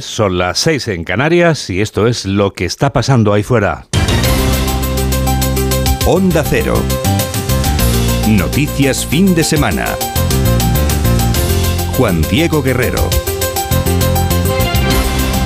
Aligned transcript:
Son 0.00 0.38
las 0.38 0.60
6 0.60 0.88
en 0.88 1.02
Canarias 1.02 1.68
y 1.68 1.80
esto 1.80 2.06
es 2.06 2.24
lo 2.24 2.52
que 2.52 2.64
está 2.64 2.92
pasando 2.92 3.32
ahí 3.32 3.42
fuera. 3.42 3.86
Onda 6.06 6.44
Cero. 6.48 6.74
Noticias 8.28 9.04
fin 9.04 9.34
de 9.34 9.42
semana. 9.42 9.86
Juan 11.96 12.22
Diego 12.30 12.62
Guerrero. 12.62 13.10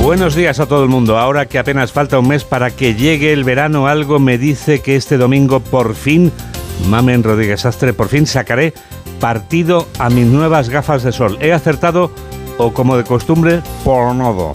Buenos 0.02 0.34
días 0.34 0.60
a 0.60 0.66
todo 0.66 0.82
el 0.82 0.90
mundo. 0.90 1.16
Ahora 1.16 1.46
que 1.46 1.58
apenas 1.58 1.92
falta 1.92 2.18
un 2.18 2.28
mes 2.28 2.44
para 2.44 2.70
que 2.70 2.94
llegue 2.94 3.32
el 3.32 3.42
verano, 3.42 3.86
algo 3.86 4.18
me 4.18 4.36
dice 4.36 4.80
que 4.80 4.96
este 4.96 5.16
domingo 5.16 5.60
por 5.60 5.94
fin, 5.94 6.30
Mamen 6.88 7.22
Rodríguez 7.22 7.64
Astre, 7.64 7.94
por 7.94 8.08
fin 8.08 8.26
sacaré 8.26 8.74
partido 9.18 9.88
a 9.98 10.10
mis 10.10 10.26
nuevas 10.26 10.68
gafas 10.68 11.02
de 11.02 11.12
sol. 11.12 11.38
He 11.40 11.54
acertado 11.54 12.10
o 12.58 12.72
como 12.72 12.96
de 12.96 13.04
costumbre, 13.04 13.62
por 13.84 14.14
nodo. 14.14 14.54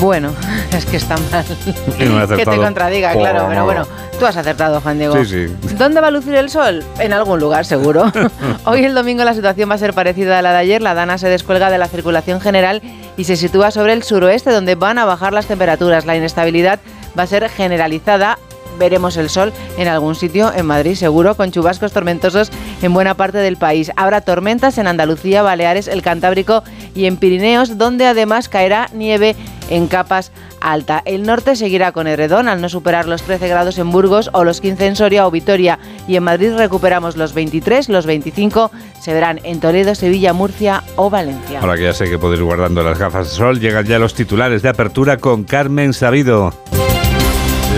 Bueno, 0.00 0.32
es 0.72 0.84
que 0.86 0.96
está 0.96 1.16
mal. 1.30 1.44
que 2.36 2.44
te 2.44 2.56
contradiga, 2.56 3.12
claro, 3.12 3.46
pero 3.48 3.64
bueno, 3.64 3.86
tú 4.18 4.26
has 4.26 4.36
acertado, 4.36 4.80
Juan 4.80 4.98
Diego. 4.98 5.24
Sí, 5.24 5.48
sí. 5.48 5.74
¿Dónde 5.78 6.00
va 6.00 6.08
a 6.08 6.10
lucir 6.10 6.34
el 6.34 6.50
sol? 6.50 6.84
En 6.98 7.12
algún 7.12 7.38
lugar, 7.38 7.64
seguro. 7.64 8.10
Hoy 8.64 8.84
el 8.84 8.94
domingo 8.94 9.24
la 9.24 9.34
situación 9.34 9.70
va 9.70 9.74
a 9.74 9.78
ser 9.78 9.94
parecida 9.94 10.38
a 10.38 10.42
la 10.42 10.52
de 10.52 10.58
ayer. 10.58 10.82
La 10.82 10.94
Dana 10.94 11.18
se 11.18 11.28
descuelga 11.28 11.70
de 11.70 11.78
la 11.78 11.88
circulación 11.88 12.40
general 12.40 12.82
y 13.16 13.24
se 13.24 13.36
sitúa 13.36 13.70
sobre 13.70 13.92
el 13.92 14.02
suroeste, 14.02 14.50
donde 14.50 14.74
van 14.74 14.98
a 14.98 15.04
bajar 15.04 15.32
las 15.32 15.46
temperaturas. 15.46 16.06
La 16.06 16.16
inestabilidad 16.16 16.80
va 17.16 17.24
a 17.24 17.26
ser 17.26 17.48
generalizada 17.48 18.38
veremos 18.78 19.16
el 19.16 19.28
sol 19.28 19.52
en 19.76 19.88
algún 19.88 20.14
sitio 20.14 20.52
en 20.54 20.66
Madrid, 20.66 20.94
seguro, 20.94 21.34
con 21.34 21.50
chubascos 21.50 21.92
tormentosos 21.92 22.50
en 22.82 22.92
buena 22.92 23.14
parte 23.14 23.38
del 23.38 23.56
país. 23.56 23.90
Habrá 23.96 24.20
tormentas 24.20 24.78
en 24.78 24.86
Andalucía, 24.86 25.42
Baleares, 25.42 25.88
el 25.88 26.02
Cantábrico 26.02 26.62
y 26.94 27.06
en 27.06 27.16
Pirineos, 27.16 27.78
donde 27.78 28.06
además 28.06 28.48
caerá 28.48 28.88
nieve 28.92 29.36
en 29.70 29.86
capas 29.86 30.32
alta. 30.60 31.02
El 31.04 31.24
norte 31.24 31.56
seguirá 31.56 31.92
con 31.92 32.06
Herredón 32.06 32.48
al 32.48 32.60
no 32.60 32.68
superar 32.68 33.06
los 33.06 33.22
13 33.22 33.48
grados 33.48 33.78
en 33.78 33.90
Burgos 33.90 34.30
o 34.32 34.44
los 34.44 34.60
15 34.60 34.86
en 34.86 34.96
Soria 34.96 35.26
o 35.26 35.30
Vitoria. 35.30 35.78
Y 36.06 36.16
en 36.16 36.24
Madrid 36.24 36.52
recuperamos 36.56 37.16
los 37.16 37.34
23, 37.34 37.88
los 37.88 38.06
25 38.06 38.70
se 39.00 39.14
verán 39.14 39.40
en 39.44 39.60
Toledo, 39.60 39.94
Sevilla, 39.94 40.32
Murcia 40.32 40.82
o 40.96 41.10
Valencia. 41.10 41.60
Ahora 41.60 41.76
que 41.76 41.84
ya 41.84 41.92
sé 41.92 42.08
que 42.08 42.18
podéis 42.18 42.42
guardando 42.42 42.82
las 42.82 42.98
gafas 42.98 43.30
de 43.30 43.34
sol, 43.34 43.60
llegan 43.60 43.86
ya 43.86 43.98
los 43.98 44.14
titulares 44.14 44.62
de 44.62 44.68
apertura 44.68 45.16
con 45.16 45.44
Carmen 45.44 45.92
Sabido. 45.92 46.52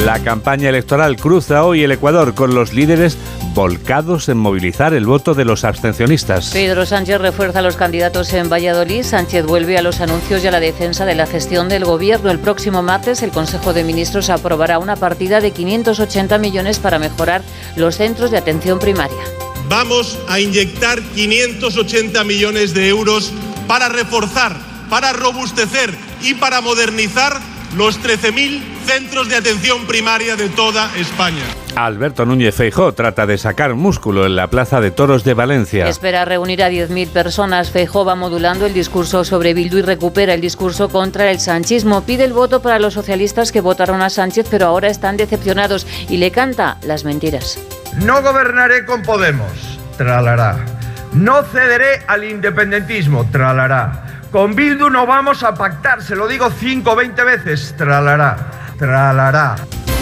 La 0.03 0.23
campaña 0.23 0.69
electoral 0.69 1.17
cruza 1.17 1.65
hoy 1.65 1.83
el 1.83 1.93
Ecuador 1.93 2.35
con 2.35 2.55
los 2.55 2.75
líderes 2.75 3.17
volcados 3.55 4.29
en 4.29 4.37
movilizar 4.37 4.93
el 4.93 5.07
voto 5.07 5.35
de 5.35 5.45
los 5.45 5.65
abstencionistas. 5.65 6.51
Pedro 6.51 6.85
Sánchez 6.85 7.21
refuerza 7.21 7.61
a 7.61 7.63
los 7.63 7.77
candidatos 7.77 8.33
en 8.33 8.51
Valladolid. 8.51 9.05
Sánchez 9.05 9.47
vuelve 9.47 9.79
a 9.79 9.83
los 9.83 10.01
anuncios 10.01 10.43
y 10.43 10.49
a 10.49 10.51
la 10.51 10.61
defensa 10.61 11.07
de 11.07 11.15
la 11.15 11.27
gestión 11.27 11.69
del 11.69 11.85
gobierno. 11.85 12.31
El 12.31 12.41
próximo 12.41 12.83
martes 12.83 13.23
el 13.23 13.31
Consejo 13.31 13.73
de 13.73 13.85
Ministros 13.85 14.29
aprobará 14.29 14.79
una 14.79 14.97
partida 14.97 15.41
de 15.41 15.53
580 15.53 16.37
millones 16.39 16.81
para 16.81 16.99
mejorar 16.99 17.43
los 17.77 17.97
centros 17.97 18.33
de 18.33 18.39
atención 18.39 18.81
primaria. 18.81 19.23
Vamos 19.69 20.19
a 20.29 20.41
inyectar 20.41 21.01
580 21.15 22.25
millones 22.25 22.75
de 22.75 22.89
euros 22.89 23.33
para 23.69 23.89
reforzar, 23.89 24.57
para 24.91 25.13
robustecer 25.13 25.95
y 26.21 26.35
para 26.35 26.61
modernizar 26.61 27.41
los 27.77 28.01
13.000 28.01 28.74
centros 28.85 29.29
de 29.29 29.37
atención 29.37 29.87
primaria 29.87 30.37
de 30.37 30.49
toda 30.49 30.95
España. 30.97 31.43
Alberto 31.77 32.25
Núñez 32.25 32.55
Feijó 32.55 32.93
trata 32.93 33.27
de 33.27 33.37
sacar 33.37 33.75
músculo 33.75 34.27
en 34.27 34.37
la 34.37 34.47
Plaza 34.47 34.81
de 34.81 34.91
Toros 34.91 35.25
de 35.25 35.35
Valencia. 35.35 35.89
Espera 35.89 36.25
reunir 36.25 36.63
a 36.63 36.71
10.000 36.71 37.09
personas. 37.09 37.71
Feijó 37.71 38.05
va 38.05 38.15
modulando 38.15 38.67
el 38.67 38.75
discurso 38.75 39.25
sobre 39.25 39.55
Bildu 39.55 39.79
y 39.79 39.83
recupera 39.83 40.35
el 40.35 40.41
discurso 40.41 40.89
contra 40.89 41.31
el 41.31 41.41
sanchismo. 41.41 42.03
Pide 42.03 42.25
el 42.25 42.33
voto 42.33 42.63
para 42.63 42.79
los 42.79 42.95
socialistas 42.95 43.51
que 43.51 43.61
votaron 43.61 44.03
a 44.03 44.11
Sánchez 44.11 44.47
pero 44.51 44.67
ahora 44.67 44.89
están 44.89 45.17
decepcionados 45.17 45.87
y 46.09 46.19
le 46.19 46.31
canta 46.31 46.77
las 46.83 47.05
mentiras. 47.05 47.59
No 47.97 48.23
gobernaré 48.23 48.85
con 48.85 49.03
Podemos, 49.03 49.79
tralará. 49.97 50.65
No 51.13 51.43
cederé 51.45 52.03
al 52.07 52.25
independentismo, 52.25 53.29
tralará. 53.31 54.05
Con 54.33 54.57
Bildu 54.57 54.91
no 54.91 55.07
vamos 55.07 55.45
a 55.45 55.55
pactar, 55.55 56.03
se 56.03 56.17
lo 56.17 56.27
digo 56.27 56.51
5 56.51 56.91
o 56.91 56.97
20 56.97 57.23
veces, 57.23 57.75
tralará. 57.77 58.64
Tralará. 58.79 59.57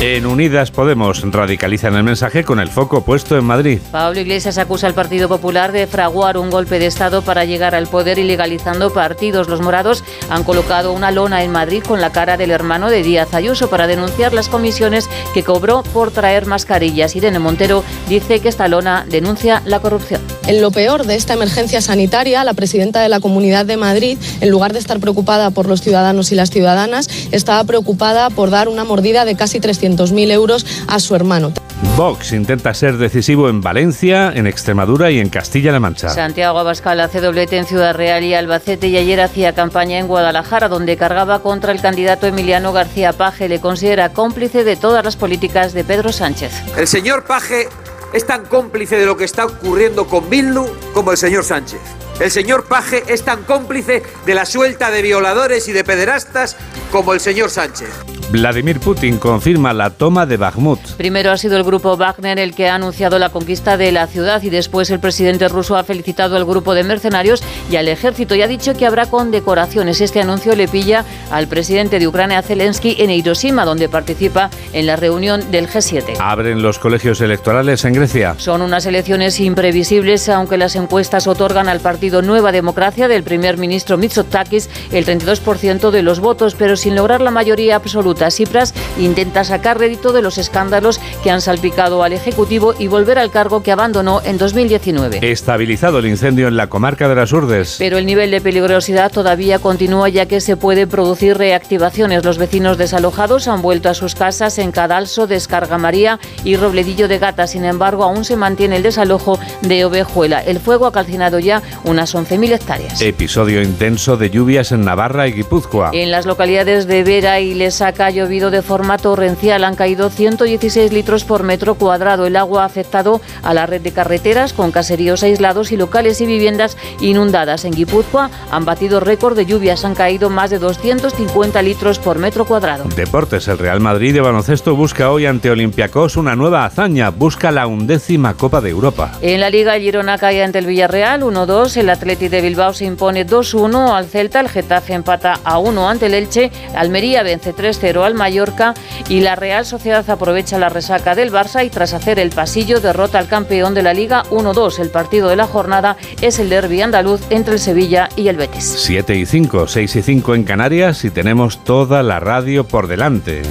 En 0.05 0.27
Unidas 0.27 0.73
Podemos 0.73 1.23
radicalizan 1.31 1.95
el 1.95 2.03
mensaje 2.03 2.43
con 2.43 2.59
el 2.59 2.71
foco 2.71 3.05
puesto 3.05 3.39
en 3.39 3.45
Madrid. 3.45 3.79
Pablo 3.93 4.19
Iglesias 4.19 4.59
acusa 4.59 4.89
al 4.89 4.95
Partido 4.95 5.29
Popular 5.29 5.71
de 5.71 5.87
fraguar 5.87 6.39
un 6.39 6.51
golpe 6.51 6.81
de 6.81 6.87
Estado 6.87 7.23
para 7.23 7.45
llegar 7.45 7.77
al 7.77 7.87
poder 7.87 8.19
ilegalizando 8.19 8.93
partidos. 8.93 9.49
Los 9.49 9.61
morados 9.61 10.03
han 10.29 10.43
colocado 10.43 10.93
una 10.93 11.13
lona 11.13 11.45
en 11.45 11.53
Madrid 11.53 11.85
con 11.87 12.01
la 12.01 12.11
cara 12.11 12.37
del 12.37 12.51
hermano 12.51 12.91
de 12.91 13.05
Díaz 13.05 13.33
Ayuso 13.33 13.71
para 13.71 13.87
denunciar 13.87 14.33
las 14.33 14.49
comisiones 14.49 15.09
que 15.35 15.45
cobró 15.45 15.85
por 15.85 16.11
traer 16.11 16.47
mascarillas. 16.47 17.15
Irene 17.15 17.39
Montero 17.39 17.85
dice 18.09 18.41
que 18.41 18.49
esta 18.49 18.67
lona 18.67 19.07
denuncia 19.09 19.63
la 19.67 19.79
corrupción. 19.79 20.21
En 20.49 20.61
lo 20.61 20.73
peor 20.73 21.07
de 21.07 21.15
esta 21.15 21.35
emergencia 21.35 21.81
sanitaria, 21.81 22.43
la 22.43 22.55
presidenta 22.55 23.03
de 23.03 23.09
la 23.09 23.21
Comunidad 23.21 23.67
de 23.67 23.77
Madrid, 23.77 24.19
en 24.41 24.51
lugar 24.51 24.73
de 24.73 24.81
estar 24.81 24.99
preocupada 24.99 25.53
por 25.53 25.69
los 25.69 25.81
ciudadanos 25.81 26.33
y 26.33 26.35
las 26.35 26.51
ciudadanas, 26.51 27.09
estaba 27.31 27.63
preocupada 27.63 28.31
por 28.31 28.51
dar 28.51 28.67
una 28.67 28.83
mordida 28.83 29.25
de 29.25 29.37
casi 29.37 29.61
300 29.61 29.92
200.000 29.97 30.31
euros 30.31 30.67
a 30.89 30.99
su 31.01 31.15
hermano. 31.15 31.53
Vox 31.97 32.33
intenta 32.33 32.73
ser 32.75 32.97
decisivo 32.97 33.49
en 33.49 33.61
Valencia, 33.61 34.33
en 34.35 34.47
Extremadura 34.47 35.11
y 35.11 35.19
en 35.19 35.29
Castilla-La 35.29 35.81
Mancha. 35.81 36.09
Santiago 36.11 36.59
Abascal 36.59 37.01
hace 37.01 37.21
doblete 37.21 37.57
en 37.59 37.67
Ciudad 37.67 37.95
Real 37.95 38.23
y 38.25 38.35
Albacete 38.35 38.89
y 38.89 38.97
ayer 38.97 39.21
hacía 39.21 39.53
campaña 39.53 39.99
en 39.99 40.07
Guadalajara, 40.07 40.69
donde 40.69 40.97
cargaba 40.97 41.41
contra 41.41 41.73
el 41.73 41.81
candidato 41.81 42.27
Emiliano 42.27 42.73
García 42.73 43.13
Paje. 43.13 43.49
Le 43.49 43.61
considera 43.61 44.13
cómplice 44.13 44.65
de 44.65 44.77
todas 44.77 45.05
las 45.05 45.17
políticas 45.17 45.73
de 45.73 45.85
Pedro 45.85 46.13
Sánchez. 46.13 46.53
El 46.77 46.87
señor 46.87 47.25
Paje 47.25 47.69
es 48.13 48.27
tan 48.27 48.45
cómplice 48.45 48.97
de 48.97 49.07
lo 49.07 49.17
que 49.17 49.25
está 49.25 49.47
ocurriendo 49.47 50.07
con 50.07 50.29
Bildu 50.31 50.67
como 50.95 51.11
el 51.11 51.17
señor 51.17 51.45
Sánchez. 51.45 51.81
El 52.23 52.31
señor 52.31 52.67
Paje 52.67 53.03
es 53.09 53.25
tan 53.25 53.43
cómplice 53.43 54.05
de 54.25 54.35
la 54.37 54.47
suelta 54.47 54.93
de 54.93 55.03
violadores 55.03 55.67
y 55.67 55.73
de 55.73 55.83
pederastas 55.83 56.57
como 56.93 57.15
el 57.15 57.19
señor 57.19 57.51
Sánchez. 57.51 57.91
Vladimir 58.33 58.81
Putin 58.81 59.19
confirma 59.19 59.75
la 59.75 59.91
toma 59.91 60.25
de 60.25 60.39
Bakhmut. 60.39 60.81
Primero 60.97 61.33
ha 61.33 61.37
sido 61.37 61.59
el 61.59 61.65
grupo 61.65 61.99
Wagner 61.99 62.39
el 62.39 62.55
que 62.55 62.67
ha 62.67 62.77
anunciado 62.77 63.19
la 63.19 63.29
conquista 63.29 63.77
de 63.77 63.93
la 63.93 64.07
ciudad 64.07 64.43
y 64.43 64.49
después 64.49 64.89
el 64.89 65.01
presidente 65.01 65.49
ruso 65.49 65.77
ha 65.77 65.85
felicitado 65.85 66.37
al 66.37 66.47
grupo 66.47 66.73
de 66.73 66.83
mercenarios 66.83 67.43
y 67.71 67.77
al 67.77 67.89
ejército 67.89 68.35
y 68.35 68.41
ha 68.41 68.49
dicho 68.49 68.73
que 68.73 68.87
habrá 68.87 69.05
condecoraciones. 69.05 70.01
Este 70.01 70.23
anuncio 70.23 70.57
le 70.57 70.67
pilla 70.67 71.05
al 71.31 71.47
presidente 71.47 71.99
de 71.99 72.09
Ucrania, 72.09 72.41
Zelensky, 72.41 72.97
en 73.01 73.11
Hiroshima, 73.11 73.67
donde 73.67 73.91
participa 73.91 74.49
en 74.73 74.87
la 74.87 74.97
reunión 74.97 75.51
del 75.51 75.69
G7. 75.69 76.17
Abren 76.19 76.63
los 76.63 76.79
colegios 76.79 77.21
electorales 77.21 77.85
en 77.85 77.93
Grecia. 77.93 78.35
Son 78.39 78.63
unas 78.63 78.87
elecciones 78.87 79.41
imprevisibles, 79.41 80.31
aunque 80.31 80.57
las 80.57 80.75
encuestas 80.75 81.27
otorgan 81.27 81.69
al 81.69 81.81
partido 81.81 82.12
Nueva 82.21 82.53
Democracia 82.53 83.09
del 83.09 83.23
primer 83.23 83.57
ministro 83.57 83.97
Mitsotakis 83.97 84.69
el 84.91 85.07
32% 85.07 85.91
de 85.91 86.03
los 86.03 86.21
votos, 86.21 86.55
pero 86.55 86.77
sin 86.77 86.97
lograr 86.97 87.23
la 87.23 87.31
mayoría 87.31 87.77
absoluta. 87.77 88.31
Cipras 88.31 88.75
intenta 88.99 89.45
sacar 89.45 89.79
rédito 89.79 90.13
de 90.13 90.21
los 90.21 90.37
escándalos 90.37 91.01
que 91.23 91.31
han 91.31 91.41
salpicado 91.41 92.03
al 92.03 92.13
Ejecutivo 92.13 92.75
y 92.79 92.89
volver 92.89 93.19
al 93.19 93.31
cargo 93.31 93.63
que 93.63 93.73
abandonó 93.73 94.21
en 94.25 94.37
2019. 94.37 95.21
Estabilizado 95.23 96.01
el 96.01 96.07
incendio 96.07 96.49
en 96.49 96.57
la 96.57 96.67
comarca 96.67 97.09
de 97.09 97.15
las 97.15 97.33
Urdes. 97.33 97.77
Pero 97.79 97.99
el 97.99 98.07
nivel 98.07 98.31
de 98.31 98.41
peligrosidad 98.41 99.13
todavía 99.13 99.59
continúa 99.59 100.09
ya 100.09 100.27
que 100.27 100.41
se 100.41 100.57
puede 100.57 100.87
producir 100.87 101.39
reactivaciones. 101.39 102.25
Los 102.25 102.39
vecinos 102.39 102.79
desalojados 102.79 103.49
han 103.49 103.63
vuelto 103.63 103.89
a 103.89 103.95
sus 103.95 104.15
casas 104.15 104.59
en 104.59 104.73
Cadalso, 104.73 105.27
Descarga 105.27 105.79
María 105.79 106.19
y 106.45 106.57
Robledillo 106.57 107.09
de 107.09 107.19
Gata. 107.19 107.47
Sin 107.47 107.65
embargo, 107.65 108.05
aún 108.05 108.25
se 108.25 108.37
mantiene 108.37 108.77
el 108.77 108.83
desalojo 108.83 109.39
de 109.63 109.85
Ovejuela. 109.85 110.41
El 110.41 110.59
fuego 110.59 110.87
ha 110.87 110.93
calcinado 110.93 111.39
ya 111.39 111.63
unas 111.93 112.15
11.000 112.15 112.53
hectáreas. 112.55 113.03
Episodio 113.03 113.63
intenso 113.63 114.17
de 114.17 114.31
lluvias 114.31 114.73
en 114.73 114.83
Navarra 114.83 115.29
y 115.29 115.33
Guipúzcoa. 115.33 115.91
En 115.93 116.11
las 116.11 116.25
localidades 116.25 116.87
de 116.87 117.05
Vera 117.05 117.39
y 117.41 117.53
Lesaca 117.53 118.11
llovido 118.11 118.51
de 118.51 118.63
forma 118.63 118.97
torrencial. 118.97 119.63
Han 119.63 119.77
caído 119.77 120.09
116 120.09 120.91
litros 120.91 121.25
por 121.25 121.43
metro 121.43 121.75
cuadrado. 121.75 122.27
El 122.27 122.37
agua 122.37 122.63
ha 122.63 122.67
afectado 122.67 123.21
a 123.43 123.53
la 123.53 123.67
red 123.67 123.83
de 123.83 123.93
carreteras 123.93 124.55
con 124.55 124.73
caseríos 124.73 125.23
aislados 125.23 125.71
y 125.71 125.77
locales 125.77 126.21
y 126.23 126.27
viviendas 126.27 126.79
inundadas. 127.01 127.67
En 127.67 127.73
Guipúzcoa 127.75 128.31
han 128.51 128.65
batido 128.65 128.99
récord 128.99 129.37
de 129.37 129.45
lluvias. 129.45 129.85
Han 129.85 129.95
caído 129.95 130.31
más 130.31 130.49
de 130.49 130.59
250 130.59 131.61
litros 131.61 131.99
por 131.99 132.19
metro 132.19 132.47
cuadrado. 132.47 132.85
Deportes. 132.97 133.49
El 133.49 133.59
Real 133.59 133.81
Madrid 133.81 134.15
de 134.15 134.23
baloncesto 134.23 134.75
busca 134.75 135.11
hoy 135.11 135.27
ante 135.27 135.51
Olympiacos 135.51 136.17
una 136.17 136.35
nueva 136.37 136.65
hazaña. 136.65 137.11
Busca 137.11 137.51
la 137.51 137.67
undécima 137.67 138.35
Copa 138.35 138.63
de 138.63 138.71
Europa. 138.71 139.13
En 139.21 139.41
la 139.41 139.51
Liga, 139.51 139.79
Girona 139.79 140.17
cae 140.17 140.43
ante 140.43 140.59
el 140.59 140.67
Villarreal 140.67 141.21
1-2. 141.21 141.82
El 141.83 141.91
Atleti 141.91 142.29
de 142.29 142.41
Bilbao 142.41 142.73
se 142.73 142.85
impone 142.85 143.27
2-1 143.27 143.97
al 143.97 144.07
Celta. 144.07 144.39
El 144.39 144.49
Getafe 144.49 144.93
empata 144.93 145.41
a 145.43 145.59
1 145.59 145.89
ante 145.89 146.07
el 146.07 146.15
Elche 146.15 146.53
Almería 146.77 147.25
vence 147.25 147.53
3-0 147.53 148.05
al 148.05 148.15
Mallorca 148.15 148.73
y 149.09 149.19
la 149.19 149.35
Real 149.35 149.67
Sociedad 149.67 150.09
aprovecha 150.09 150.61
la 150.61 150.69
resaca 150.69 151.17
del 151.17 151.33
Barça 151.33 151.67
y 151.67 151.71
tras 151.71 151.93
hacer 151.93 152.21
el 152.21 152.31
pasillo 152.31 152.79
derrota 152.79 153.19
al 153.19 153.27
campeón 153.27 153.75
de 153.75 153.83
la 153.83 153.95
Liga 153.95 154.23
1-2. 154.31 154.79
El 154.79 154.91
partido 154.91 155.29
de 155.29 155.35
la 155.35 155.49
jornada 155.49 155.97
es 156.21 156.39
el 156.39 156.51
derby 156.51 156.83
andaluz 156.83 157.21
entre 157.31 157.55
el 157.55 157.61
Sevilla 157.61 158.09
y 158.15 158.29
el 158.29 158.37
Betis. 158.37 158.77
7 158.79 159.17
y 159.17 159.27
5, 159.27 159.67
6 159.67 159.97
y 159.97 160.03
5 160.03 160.37
en 160.37 160.45
Canarias 160.45 161.05
y 161.05 161.11
tenemos 161.11 161.65
toda 161.65 162.05
la 162.05 162.21
radio 162.21 162.63
por 162.63 162.87
delante. 162.87 163.43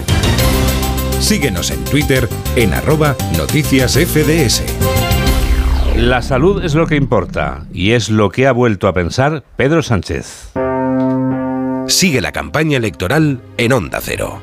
Síguenos 1.19 1.69
en 1.69 1.83
Twitter 1.83 2.29
en 2.55 2.73
arroba 2.73 3.17
noticias 3.37 3.97
FDS. 3.97 4.90
La 6.01 6.23
salud 6.23 6.65
es 6.65 6.73
lo 6.73 6.87
que 6.87 6.95
importa 6.95 7.67
y 7.71 7.91
es 7.91 8.09
lo 8.09 8.31
que 8.31 8.47
ha 8.47 8.51
vuelto 8.51 8.87
a 8.87 8.93
pensar 8.93 9.43
Pedro 9.55 9.83
Sánchez. 9.83 10.51
Sigue 11.85 12.21
la 12.21 12.31
campaña 12.31 12.77
electoral 12.77 13.39
en 13.57 13.71
Onda 13.71 13.99
Cero. 14.01 14.39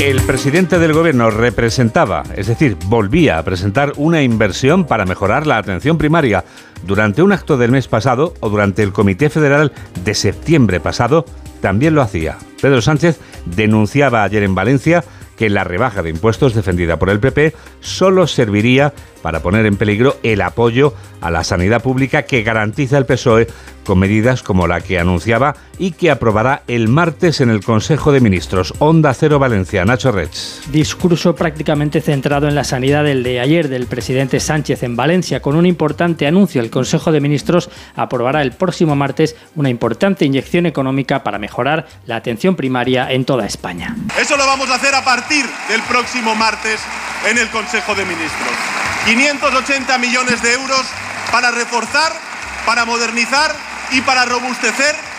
El 0.00 0.20
presidente 0.22 0.80
del 0.80 0.92
gobierno 0.92 1.30
representaba, 1.30 2.24
es 2.34 2.48
decir, 2.48 2.76
volvía 2.86 3.38
a 3.38 3.44
presentar 3.44 3.92
una 3.98 4.24
inversión 4.24 4.84
para 4.84 5.04
mejorar 5.04 5.46
la 5.46 5.58
atención 5.58 5.96
primaria 5.96 6.44
durante 6.84 7.22
un 7.22 7.30
acto 7.30 7.56
del 7.56 7.70
mes 7.70 7.86
pasado 7.86 8.34
o 8.40 8.50
durante 8.50 8.82
el 8.82 8.92
Comité 8.92 9.30
Federal 9.30 9.70
de 10.04 10.14
septiembre 10.14 10.80
pasado, 10.80 11.24
también 11.60 11.94
lo 11.94 12.02
hacía. 12.02 12.36
Pedro 12.60 12.82
Sánchez 12.82 13.20
denunciaba 13.46 14.24
ayer 14.24 14.42
en 14.42 14.56
Valencia 14.56 15.04
que 15.42 15.50
la 15.50 15.64
rebaja 15.64 16.04
de 16.04 16.10
impuestos 16.10 16.54
defendida 16.54 17.00
por 17.00 17.10
el 17.10 17.18
PP 17.18 17.52
solo 17.80 18.28
serviría 18.28 18.94
para 19.22 19.40
poner 19.40 19.66
en 19.66 19.74
peligro 19.74 20.16
el 20.22 20.40
apoyo 20.40 20.94
a 21.20 21.32
la 21.32 21.42
sanidad 21.42 21.82
pública 21.82 22.22
que 22.22 22.44
garantiza 22.44 22.96
el 22.96 23.06
PSOE 23.06 23.48
con 23.84 23.98
medidas 23.98 24.42
como 24.42 24.66
la 24.66 24.80
que 24.80 24.98
anunciaba 24.98 25.56
y 25.78 25.92
que 25.92 26.10
aprobará 26.10 26.62
el 26.68 26.88
martes 26.88 27.40
en 27.40 27.50
el 27.50 27.64
Consejo 27.64 28.12
de 28.12 28.20
Ministros. 28.20 28.74
Onda 28.78 29.12
Cero 29.14 29.38
Valencia, 29.38 29.84
Nacho 29.84 30.12
Rech. 30.12 30.32
Discurso 30.70 31.34
prácticamente 31.34 32.00
centrado 32.00 32.48
en 32.48 32.54
la 32.54 32.64
sanidad 32.64 33.04
del 33.04 33.22
de 33.22 33.40
ayer 33.40 33.68
del 33.68 33.86
presidente 33.86 34.40
Sánchez 34.40 34.82
en 34.82 34.96
Valencia, 34.96 35.40
con 35.40 35.56
un 35.56 35.66
importante 35.66 36.26
anuncio. 36.26 36.60
El 36.60 36.70
Consejo 36.70 37.12
de 37.12 37.20
Ministros 37.20 37.70
aprobará 37.96 38.42
el 38.42 38.52
próximo 38.52 38.94
martes 38.94 39.36
una 39.56 39.70
importante 39.70 40.24
inyección 40.24 40.66
económica 40.66 41.24
para 41.24 41.38
mejorar 41.38 41.86
la 42.06 42.16
atención 42.16 42.56
primaria 42.56 43.10
en 43.10 43.24
toda 43.24 43.46
España. 43.46 43.96
Eso 44.20 44.36
lo 44.36 44.46
vamos 44.46 44.70
a 44.70 44.76
hacer 44.76 44.94
a 44.94 45.04
partir 45.04 45.44
del 45.68 45.82
próximo 45.82 46.34
martes 46.34 46.80
en 47.28 47.38
el 47.38 47.48
Consejo 47.48 47.94
de 47.94 48.04
Ministros. 48.04 48.50
580 49.06 49.98
millones 49.98 50.42
de 50.42 50.52
euros 50.52 50.86
para 51.32 51.50
reforzar, 51.50 52.12
para 52.64 52.84
modernizar 52.84 53.71
y 53.90 54.00
para 54.02 54.24
robustecer 54.24 55.11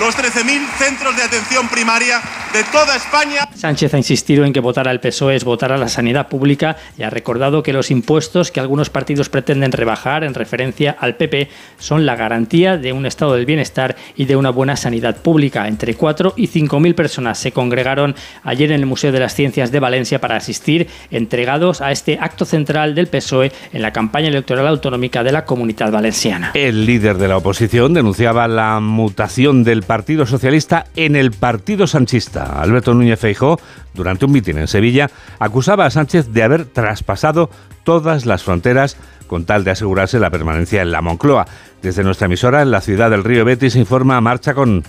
los 0.00 0.14
13.000 0.14 0.60
centros 0.76 1.16
de 1.16 1.22
atención 1.22 1.68
primaria 1.68 2.20
de 2.52 2.62
toda 2.64 2.96
España. 2.96 3.48
Sánchez 3.54 3.94
ha 3.94 3.96
insistido 3.96 4.44
en 4.44 4.52
que 4.52 4.60
votar 4.60 4.88
al 4.88 5.00
PSOE 5.00 5.36
es 5.36 5.44
votar 5.44 5.72
a 5.72 5.78
la 5.78 5.88
sanidad 5.88 6.28
pública 6.28 6.76
y 6.98 7.02
ha 7.02 7.10
recordado 7.10 7.62
que 7.62 7.72
los 7.72 7.90
impuestos 7.90 8.50
que 8.50 8.60
algunos 8.60 8.90
partidos 8.90 9.28
pretenden 9.28 9.72
rebajar 9.72 10.24
en 10.24 10.34
referencia 10.34 10.96
al 10.98 11.16
PP 11.16 11.48
son 11.78 12.04
la 12.04 12.14
garantía 12.16 12.76
de 12.76 12.92
un 12.92 13.06
estado 13.06 13.34
del 13.34 13.46
bienestar 13.46 13.96
y 14.16 14.26
de 14.26 14.36
una 14.36 14.50
buena 14.50 14.76
sanidad 14.76 15.16
pública. 15.16 15.66
Entre 15.66 15.94
4 15.94 16.34
y 16.36 16.48
5 16.48 16.78
mil 16.80 16.94
personas 16.94 17.38
se 17.38 17.52
congregaron 17.52 18.14
ayer 18.42 18.72
en 18.72 18.80
el 18.80 18.86
Museo 18.86 19.12
de 19.12 19.20
las 19.20 19.34
Ciencias 19.34 19.72
de 19.72 19.80
Valencia 19.80 20.20
para 20.20 20.36
asistir, 20.36 20.88
entregados 21.10 21.80
a 21.80 21.90
este 21.90 22.18
acto 22.20 22.44
central 22.44 22.94
del 22.94 23.08
PSOE 23.08 23.52
en 23.72 23.82
la 23.82 23.92
campaña 23.92 24.28
electoral 24.28 24.66
autonómica 24.66 25.24
de 25.24 25.32
la 25.32 25.44
Comunidad 25.44 25.90
Valenciana. 25.90 26.50
El 26.54 26.84
líder 26.84 27.16
de 27.16 27.28
la 27.28 27.38
oposición 27.38 27.94
denunciaba 27.94 28.46
la 28.46 28.80
mutación 28.80 29.64
del 29.64 29.85
Partido 29.86 30.26
Socialista 30.26 30.86
en 30.96 31.16
el 31.16 31.30
Partido 31.30 31.86
Sanchista. 31.86 32.60
Alberto 32.60 32.94
Núñez 32.94 33.20
Feijó, 33.20 33.58
durante 33.94 34.26
un 34.26 34.32
mitin 34.32 34.58
en 34.58 34.68
Sevilla, 34.68 35.10
acusaba 35.38 35.86
a 35.86 35.90
Sánchez 35.90 36.32
de 36.32 36.42
haber 36.42 36.64
traspasado 36.66 37.50
todas 37.84 38.26
las 38.26 38.42
fronteras 38.42 38.96
con 39.26 39.44
tal 39.44 39.64
de 39.64 39.70
asegurarse 39.70 40.18
la 40.18 40.30
permanencia 40.30 40.82
en 40.82 40.90
la 40.90 41.02
Moncloa. 41.02 41.46
Desde 41.82 42.04
nuestra 42.04 42.26
emisora 42.26 42.62
en 42.62 42.70
la 42.70 42.80
ciudad 42.80 43.10
del 43.10 43.24
Río 43.24 43.44
Betis 43.44 43.76
informa 43.76 44.20
Marcha 44.20 44.54
con 44.54 44.84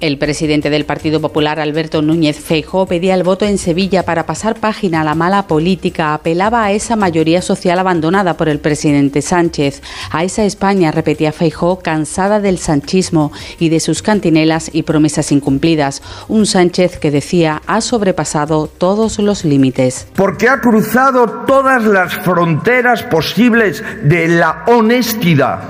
el 0.00 0.18
presidente 0.18 0.70
del 0.70 0.84
Partido 0.84 1.20
Popular, 1.20 1.60
Alberto 1.60 2.02
Núñez 2.02 2.40
Feijóo, 2.40 2.86
pedía 2.86 3.14
el 3.14 3.22
voto 3.22 3.44
en 3.44 3.58
Sevilla 3.58 4.04
para 4.04 4.26
pasar 4.26 4.58
página 4.58 5.02
a 5.02 5.04
la 5.04 5.14
mala 5.14 5.46
política. 5.46 6.14
Apelaba 6.14 6.64
a 6.64 6.72
esa 6.72 6.96
mayoría 6.96 7.42
social 7.42 7.78
abandonada 7.78 8.36
por 8.36 8.48
el 8.48 8.60
presidente 8.60 9.22
Sánchez. 9.22 9.82
A 10.10 10.24
esa 10.24 10.44
España, 10.44 10.90
repetía 10.90 11.32
Feijóo, 11.32 11.80
cansada 11.80 12.40
del 12.40 12.58
sanchismo 12.58 13.32
y 13.58 13.68
de 13.68 13.80
sus 13.80 14.02
cantinelas 14.02 14.70
y 14.72 14.82
promesas 14.84 15.32
incumplidas. 15.32 16.02
Un 16.28 16.46
Sánchez 16.46 16.98
que 16.98 17.10
decía 17.10 17.62
ha 17.66 17.80
sobrepasado 17.80 18.66
todos 18.66 19.18
los 19.18 19.44
límites. 19.44 20.06
Porque 20.16 20.48
ha 20.48 20.60
cruzado 20.60 21.44
todas 21.46 21.84
las 21.84 22.14
fronteras 22.14 23.02
posibles 23.02 23.82
de 24.02 24.28
la 24.28 24.64
honestidad 24.66 25.60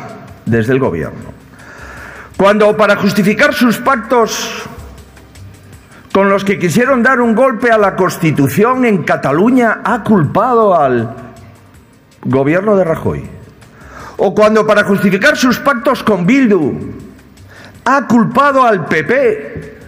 desde 0.47 0.73
el 0.73 0.79
gobierno 0.79 1.40
cuando 2.41 2.75
para 2.75 2.97
justificar 2.97 3.53
sus 3.53 3.77
pactos 3.77 4.63
con 6.11 6.31
los 6.31 6.43
que 6.43 6.59
quisieron 6.59 7.03
dar 7.03 7.21
un 7.21 7.35
golpe 7.35 7.71
a 7.71 7.77
la 7.77 7.95
Constitución 7.95 8.87
en 8.87 9.03
Cataluña 9.03 9.83
ha 9.85 10.03
culpado 10.03 10.75
al 10.75 11.17
gobierno 12.23 12.77
de 12.77 12.85
Rajoy. 12.85 13.29
O 14.17 14.35
cuando 14.35 14.67
para 14.67 14.85
justificar 14.85 15.37
sus 15.37 15.59
pactos 15.59 16.03
con 16.03 16.25
Bildu 16.25 16.95
ha 17.85 18.07
culpado 18.07 18.65
al 18.65 18.87
PP 18.87 19.79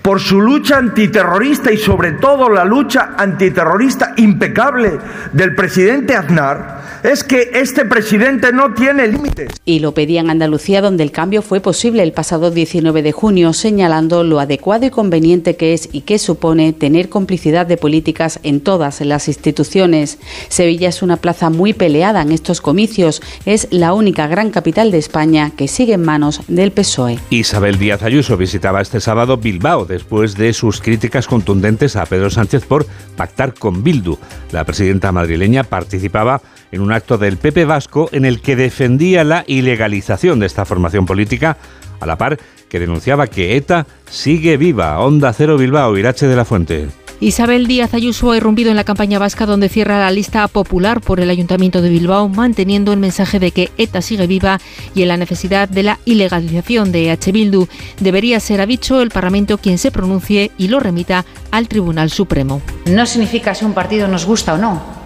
por 0.00 0.18
su 0.18 0.40
lucha 0.40 0.78
antiterrorista 0.78 1.70
y 1.70 1.76
sobre 1.76 2.12
todo 2.12 2.48
la 2.48 2.64
lucha 2.64 3.10
antiterrorista 3.18 4.14
impecable 4.16 4.98
del 5.30 5.54
presidente 5.54 6.16
Aznar, 6.16 6.75
es 7.06 7.22
que 7.22 7.50
este 7.54 7.84
presidente 7.84 8.52
no 8.52 8.74
tiene 8.74 9.06
límites. 9.06 9.52
Y 9.64 9.78
lo 9.78 9.92
pedía 9.92 10.20
en 10.20 10.30
Andalucía, 10.30 10.80
donde 10.80 11.04
el 11.04 11.12
cambio 11.12 11.42
fue 11.42 11.60
posible 11.60 12.02
el 12.02 12.12
pasado 12.12 12.50
19 12.50 13.02
de 13.02 13.12
junio, 13.12 13.52
señalando 13.52 14.24
lo 14.24 14.40
adecuado 14.40 14.86
y 14.86 14.90
conveniente 14.90 15.56
que 15.56 15.72
es 15.72 15.88
y 15.92 16.00
que 16.02 16.18
supone 16.18 16.72
tener 16.72 17.08
complicidad 17.08 17.66
de 17.66 17.76
políticas 17.76 18.40
en 18.42 18.60
todas 18.60 19.00
las 19.00 19.28
instituciones. 19.28 20.18
Sevilla 20.48 20.88
es 20.88 21.02
una 21.02 21.16
plaza 21.16 21.50
muy 21.50 21.72
peleada 21.72 22.22
en 22.22 22.32
estos 22.32 22.60
comicios. 22.60 23.22
Es 23.44 23.68
la 23.70 23.92
única 23.92 24.26
gran 24.26 24.50
capital 24.50 24.90
de 24.90 24.98
España 24.98 25.52
que 25.56 25.68
sigue 25.68 25.94
en 25.94 26.02
manos 26.02 26.40
del 26.48 26.72
PSOE. 26.72 27.18
Isabel 27.30 27.78
Díaz 27.78 28.02
Ayuso 28.02 28.36
visitaba 28.36 28.80
este 28.80 29.00
sábado 29.00 29.36
Bilbao 29.36 29.84
después 29.84 30.36
de 30.36 30.52
sus 30.52 30.80
críticas 30.80 31.26
contundentes 31.26 31.96
a 31.96 32.06
Pedro 32.06 32.30
Sánchez 32.30 32.64
por 32.64 32.86
pactar 33.16 33.54
con 33.54 33.84
Bildu. 33.84 34.18
La 34.50 34.64
presidenta 34.64 35.12
madrileña 35.12 35.64
participaba 35.64 36.42
en 36.72 36.80
un 36.80 36.92
acto 36.92 37.18
del 37.18 37.36
PP 37.36 37.64
Vasco 37.64 38.08
en 38.12 38.24
el 38.24 38.40
que 38.40 38.56
defendía 38.56 39.24
la 39.24 39.44
ilegalización 39.46 40.40
de 40.40 40.46
esta 40.46 40.64
formación 40.64 41.06
política, 41.06 41.56
a 42.00 42.06
la 42.06 42.18
par 42.18 42.38
que 42.68 42.80
denunciaba 42.80 43.26
que 43.26 43.56
ETA 43.56 43.86
sigue 44.10 44.56
viva. 44.56 44.98
Onda 45.00 45.32
Cero 45.32 45.56
Bilbao, 45.56 45.96
Irache 45.96 46.26
de 46.26 46.36
la 46.36 46.44
Fuente. 46.44 46.88
Isabel 47.18 47.66
Díaz 47.66 47.94
Ayuso 47.94 48.30
ha 48.30 48.36
irrumpido 48.36 48.68
en 48.70 48.76
la 48.76 48.84
campaña 48.84 49.18
vasca 49.18 49.46
donde 49.46 49.70
cierra 49.70 49.98
la 49.98 50.10
lista 50.10 50.46
popular 50.48 51.00
por 51.00 51.18
el 51.18 51.30
Ayuntamiento 51.30 51.80
de 51.80 51.88
Bilbao, 51.88 52.28
manteniendo 52.28 52.92
el 52.92 52.98
mensaje 52.98 53.38
de 53.38 53.52
que 53.52 53.70
ETA 53.78 54.02
sigue 54.02 54.26
viva 54.26 54.60
y 54.94 55.00
en 55.00 55.08
la 55.08 55.16
necesidad 55.16 55.66
de 55.66 55.82
la 55.82 55.98
ilegalización 56.04 56.92
de 56.92 57.10
EH 57.10 57.32
Bildu. 57.32 57.68
Debería 58.00 58.38
ser, 58.38 58.60
ha 58.60 58.66
dicho, 58.66 59.00
el 59.00 59.08
Parlamento 59.08 59.56
quien 59.56 59.78
se 59.78 59.90
pronuncie 59.90 60.50
y 60.58 60.68
lo 60.68 60.78
remita 60.78 61.24
al 61.50 61.68
Tribunal 61.68 62.10
Supremo. 62.10 62.60
No 62.84 63.06
significa 63.06 63.54
si 63.54 63.64
un 63.64 63.72
partido 63.72 64.08
nos 64.08 64.26
gusta 64.26 64.52
o 64.52 64.58
no. 64.58 65.05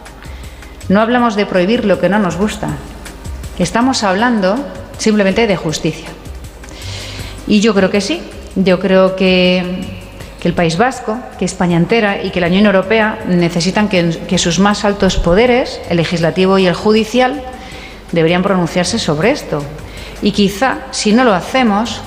No 0.90 1.00
hablamos 1.00 1.36
de 1.36 1.46
prohibir 1.46 1.84
lo 1.84 2.00
que 2.00 2.08
no 2.08 2.18
nos 2.18 2.36
gusta. 2.36 2.68
Estamos 3.60 4.02
hablando 4.02 4.56
simplemente 4.98 5.46
de 5.46 5.56
justicia. 5.56 6.08
Y 7.46 7.60
yo 7.60 7.74
creo 7.74 7.90
que 7.90 8.00
sí. 8.00 8.20
Yo 8.56 8.80
creo 8.80 9.14
que 9.14 10.00
el 10.42 10.52
País 10.52 10.76
Vasco, 10.76 11.16
que 11.38 11.44
España 11.44 11.76
entera 11.76 12.24
y 12.24 12.30
que 12.30 12.40
la 12.40 12.48
Unión 12.48 12.66
Europea 12.66 13.20
necesitan 13.28 13.88
que, 13.88 14.38
sus 14.38 14.58
más 14.58 14.84
altos 14.84 15.16
poderes, 15.16 15.80
el 15.88 15.98
legislativo 15.98 16.58
y 16.58 16.66
el 16.66 16.74
judicial, 16.74 17.40
deberían 18.10 18.42
pronunciarse 18.42 18.98
sobre 18.98 19.30
esto. 19.30 19.62
Y 20.22 20.32
quizá, 20.32 20.78
si 20.90 21.12
no 21.12 21.22
lo 21.22 21.34
hacemos, 21.34 22.00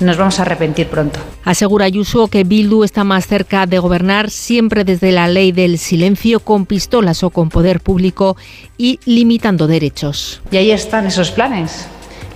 nos 0.00 0.16
vamos 0.16 0.38
a 0.38 0.42
arrepentir 0.42 0.88
pronto. 0.88 1.20
Asegura 1.44 1.84
Ayuso 1.84 2.28
que 2.28 2.44
Bildu 2.44 2.84
está 2.84 3.04
más 3.04 3.26
cerca 3.26 3.66
de 3.66 3.78
gobernar 3.78 4.30
siempre 4.30 4.84
desde 4.84 5.12
la 5.12 5.28
ley 5.28 5.52
del 5.52 5.78
silencio, 5.78 6.40
con 6.40 6.66
pistolas 6.66 7.22
o 7.22 7.30
con 7.30 7.48
poder 7.50 7.80
público 7.80 8.36
y 8.76 8.98
limitando 9.04 9.66
derechos. 9.66 10.40
Y 10.50 10.56
ahí 10.56 10.70
están 10.70 11.06
esos 11.06 11.30
planes. 11.30 11.86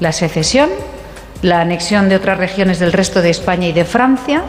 La 0.00 0.12
secesión, 0.12 0.68
la 1.42 1.60
anexión 1.60 2.08
de 2.08 2.16
otras 2.16 2.38
regiones 2.38 2.78
del 2.78 2.92
resto 2.92 3.22
de 3.22 3.30
España 3.30 3.68
y 3.68 3.72
de 3.72 3.84
Francia, 3.84 4.42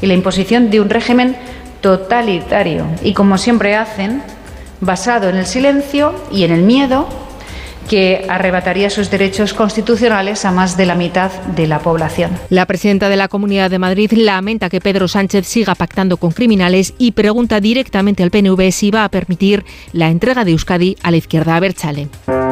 y 0.00 0.06
la 0.06 0.14
imposición 0.14 0.70
de 0.70 0.80
un 0.80 0.90
régimen 0.90 1.36
totalitario 1.80 2.86
y, 3.02 3.14
como 3.14 3.38
siempre 3.38 3.76
hacen, 3.76 4.22
basado 4.80 5.28
en 5.28 5.36
el 5.36 5.46
silencio 5.46 6.14
y 6.30 6.44
en 6.44 6.52
el 6.52 6.62
miedo, 6.62 7.08
que 7.88 8.26
arrebataría 8.28 8.90
sus 8.90 9.10
derechos 9.10 9.54
constitucionales 9.54 10.44
a 10.44 10.52
más 10.52 10.76
de 10.76 10.86
la 10.86 10.94
mitad 10.94 11.30
de 11.56 11.66
la 11.66 11.80
población. 11.80 12.30
La 12.50 12.66
presidenta 12.66 13.08
de 13.08 13.16
la 13.16 13.28
Comunidad 13.28 13.70
de 13.70 13.78
Madrid 13.78 14.12
lamenta 14.12 14.68
que 14.68 14.80
Pedro 14.80 15.08
Sánchez 15.08 15.46
siga 15.46 15.74
pactando 15.74 16.16
con 16.16 16.32
criminales 16.32 16.94
y 16.98 17.12
pregunta 17.12 17.60
directamente 17.60 18.22
al 18.22 18.30
PNV 18.30 18.70
si 18.72 18.90
va 18.90 19.04
a 19.04 19.08
permitir 19.08 19.64
la 19.92 20.08
entrega 20.08 20.44
de 20.44 20.52
Euskadi 20.52 20.96
a 21.02 21.10
la 21.10 21.16
izquierda 21.16 21.56
a 21.56 22.47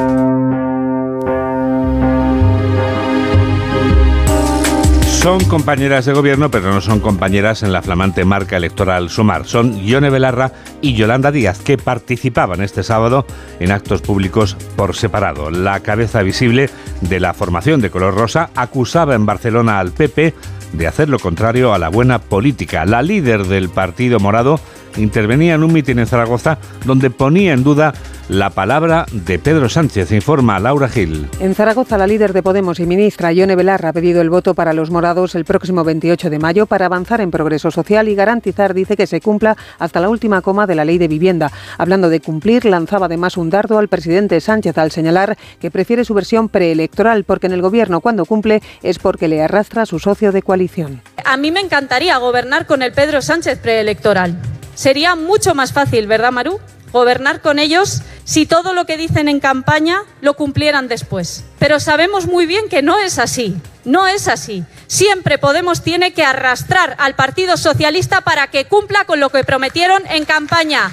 Son 5.27 5.43
compañeras 5.47 6.05
de 6.05 6.13
gobierno, 6.13 6.53
pero 6.53 6.73
no 6.73 6.81
son 6.81 7.01
compañeras 7.01 7.65
en 7.65 7.73
la 7.73 7.83
flamante 7.83 8.25
marca 8.25 8.57
electoral 8.57 9.11
Sumar. 9.11 9.45
Son 9.45 9.77
Ione 9.85 10.09
Belarra 10.09 10.53
y 10.81 10.95
Yolanda 10.95 11.33
Díaz, 11.33 11.59
que 11.59 11.77
participaban 11.77 12.63
este 12.63 12.85
sábado 12.85 13.27
en 13.59 13.73
actos 13.73 14.03
públicos 14.03 14.57
por 14.77 14.95
separado. 14.95 15.51
La 15.51 15.81
cabeza 15.81 16.23
visible 16.23 16.71
de 17.01 17.19
la 17.19 17.35
formación 17.35 17.81
de 17.81 17.91
color 17.91 18.15
rosa 18.15 18.51
acusaba 18.55 19.17
en 19.17 19.27
Barcelona 19.27 19.81
al 19.81 19.91
PP 19.91 20.33
de 20.75 20.87
hacer 20.87 21.09
lo 21.09 21.19
contrario 21.19 21.75
a 21.75 21.81
la 21.81 21.89
buena 21.89 22.21
política. 22.21 22.85
La 22.85 23.03
líder 23.03 23.47
del 23.47 23.69
Partido 23.69 24.21
Morado 24.21 24.61
intervenía 24.97 25.55
en 25.55 25.65
un 25.65 25.73
mitin 25.73 25.99
en 25.99 26.07
Zaragoza 26.07 26.59
donde 26.85 27.11
ponía 27.11 27.53
en 27.53 27.65
duda 27.65 27.95
la 28.29 28.51
palabra 28.51 29.07
de 29.13 29.39
Pedro 29.39 29.69
Sánchez, 29.69 30.11
informa 30.11 30.59
Laura 30.59 30.89
Gil. 30.89 31.29
En 31.39 31.55
Zaragoza, 31.55 31.97
la 31.97 32.09
líder 32.09 32.33
de 32.33 32.43
Podemos 32.43 32.81
y 32.81 32.87
ministra 32.87 33.33
Ione 33.33 33.55
Belarra 33.55 33.91
ha 33.91 33.93
pedido 33.93 34.21
el 34.21 34.31
voto 34.31 34.55
para 34.55 34.73
los 34.73 34.91
morados 34.91 35.37
el 35.37 35.45
próximo 35.45 35.85
28 35.85 36.29
de 36.31 36.39
mayo 36.39 36.67
para 36.67 36.87
avanzar 36.87 37.21
en 37.21 37.31
progreso 37.31 37.71
social 37.71 38.09
y 38.09 38.17
garantizar, 38.17 38.75
dice, 38.75 38.97
que 38.97 39.07
se 39.07 39.21
cumpla 39.21 39.57
hasta 39.79 40.01
la 40.01 40.09
última 40.09 40.41
coma 40.41 40.67
de 40.67 40.75
la 40.75 40.85
ley 40.85 40.99
de 40.99 41.07
vivienda. 41.09 41.53
Hablando 41.79 42.09
de 42.09 42.21
cumplir, 42.21 42.65
lanzaba 42.65 43.07
además 43.07 43.37
un 43.37 43.51
dardo 43.51 43.79
al 43.79 43.89
presidente 43.89 44.41
Sánchez 44.41 44.77
al 44.79 44.91
señalar 44.91 45.37
que 45.61 45.71
prefiere 45.71 46.05
su 46.05 46.15
versión 46.15 46.49
preelectoral 46.49 47.25
porque 47.25 47.47
en 47.47 47.53
el 47.53 47.63
gobierno 47.63 48.01
cuando 48.01 48.25
cumple 48.25 48.61
es 48.83 48.99
porque 48.99 49.29
le 49.29 49.43
arrastra 49.43 49.83
a 49.83 49.87
su 49.87 49.99
socio 49.99 50.33
de 50.33 50.43
coalición. 50.43 51.01
A 51.25 51.37
mí 51.37 51.53
me 51.53 51.61
encantaría 51.61 52.17
gobernar 52.19 52.67
con 52.67 52.83
el 52.83 52.93
Pedro 52.93 53.23
Sánchez 53.23 53.59
preelectoral. 53.59 54.37
Sería 54.77 55.17
mucho 55.17 55.55
más 55.55 55.73
fácil, 55.73 56.07
¿verdad, 56.07 56.33
Maru? 56.33 56.61
Gobernar 56.93 57.41
con 57.41 57.59
ellos 57.59 58.03
si 58.25 58.45
todo 58.45 58.75
lo 58.75 58.85
que 58.85 58.99
dicen 58.99 59.29
en 59.29 59.41
campaña 59.41 60.03
lo 60.21 60.35
cumplieran 60.35 60.87
después. 60.87 61.45
Pero 61.59 61.81
sabemos 61.81 62.27
muy 62.27 62.45
bien 62.45 62.69
que 62.69 62.83
no 62.83 62.99
es 62.99 63.19
así. 63.19 63.57
No 63.85 64.07
es 64.07 64.29
así. 64.29 64.65
Siempre 64.87 65.39
Podemos 65.39 65.83
tiene 65.83 66.13
que 66.13 66.25
arrastrar 66.25 66.95
al 66.99 67.15
Partido 67.15 67.57
Socialista 67.57 68.21
para 68.21 68.49
que 68.49 68.67
cumpla 68.67 69.07
con 69.07 69.19
lo 69.19 69.31
que 69.31 69.45
prometieron 69.45 70.03
en 70.09 70.27
campaña. 70.27 70.93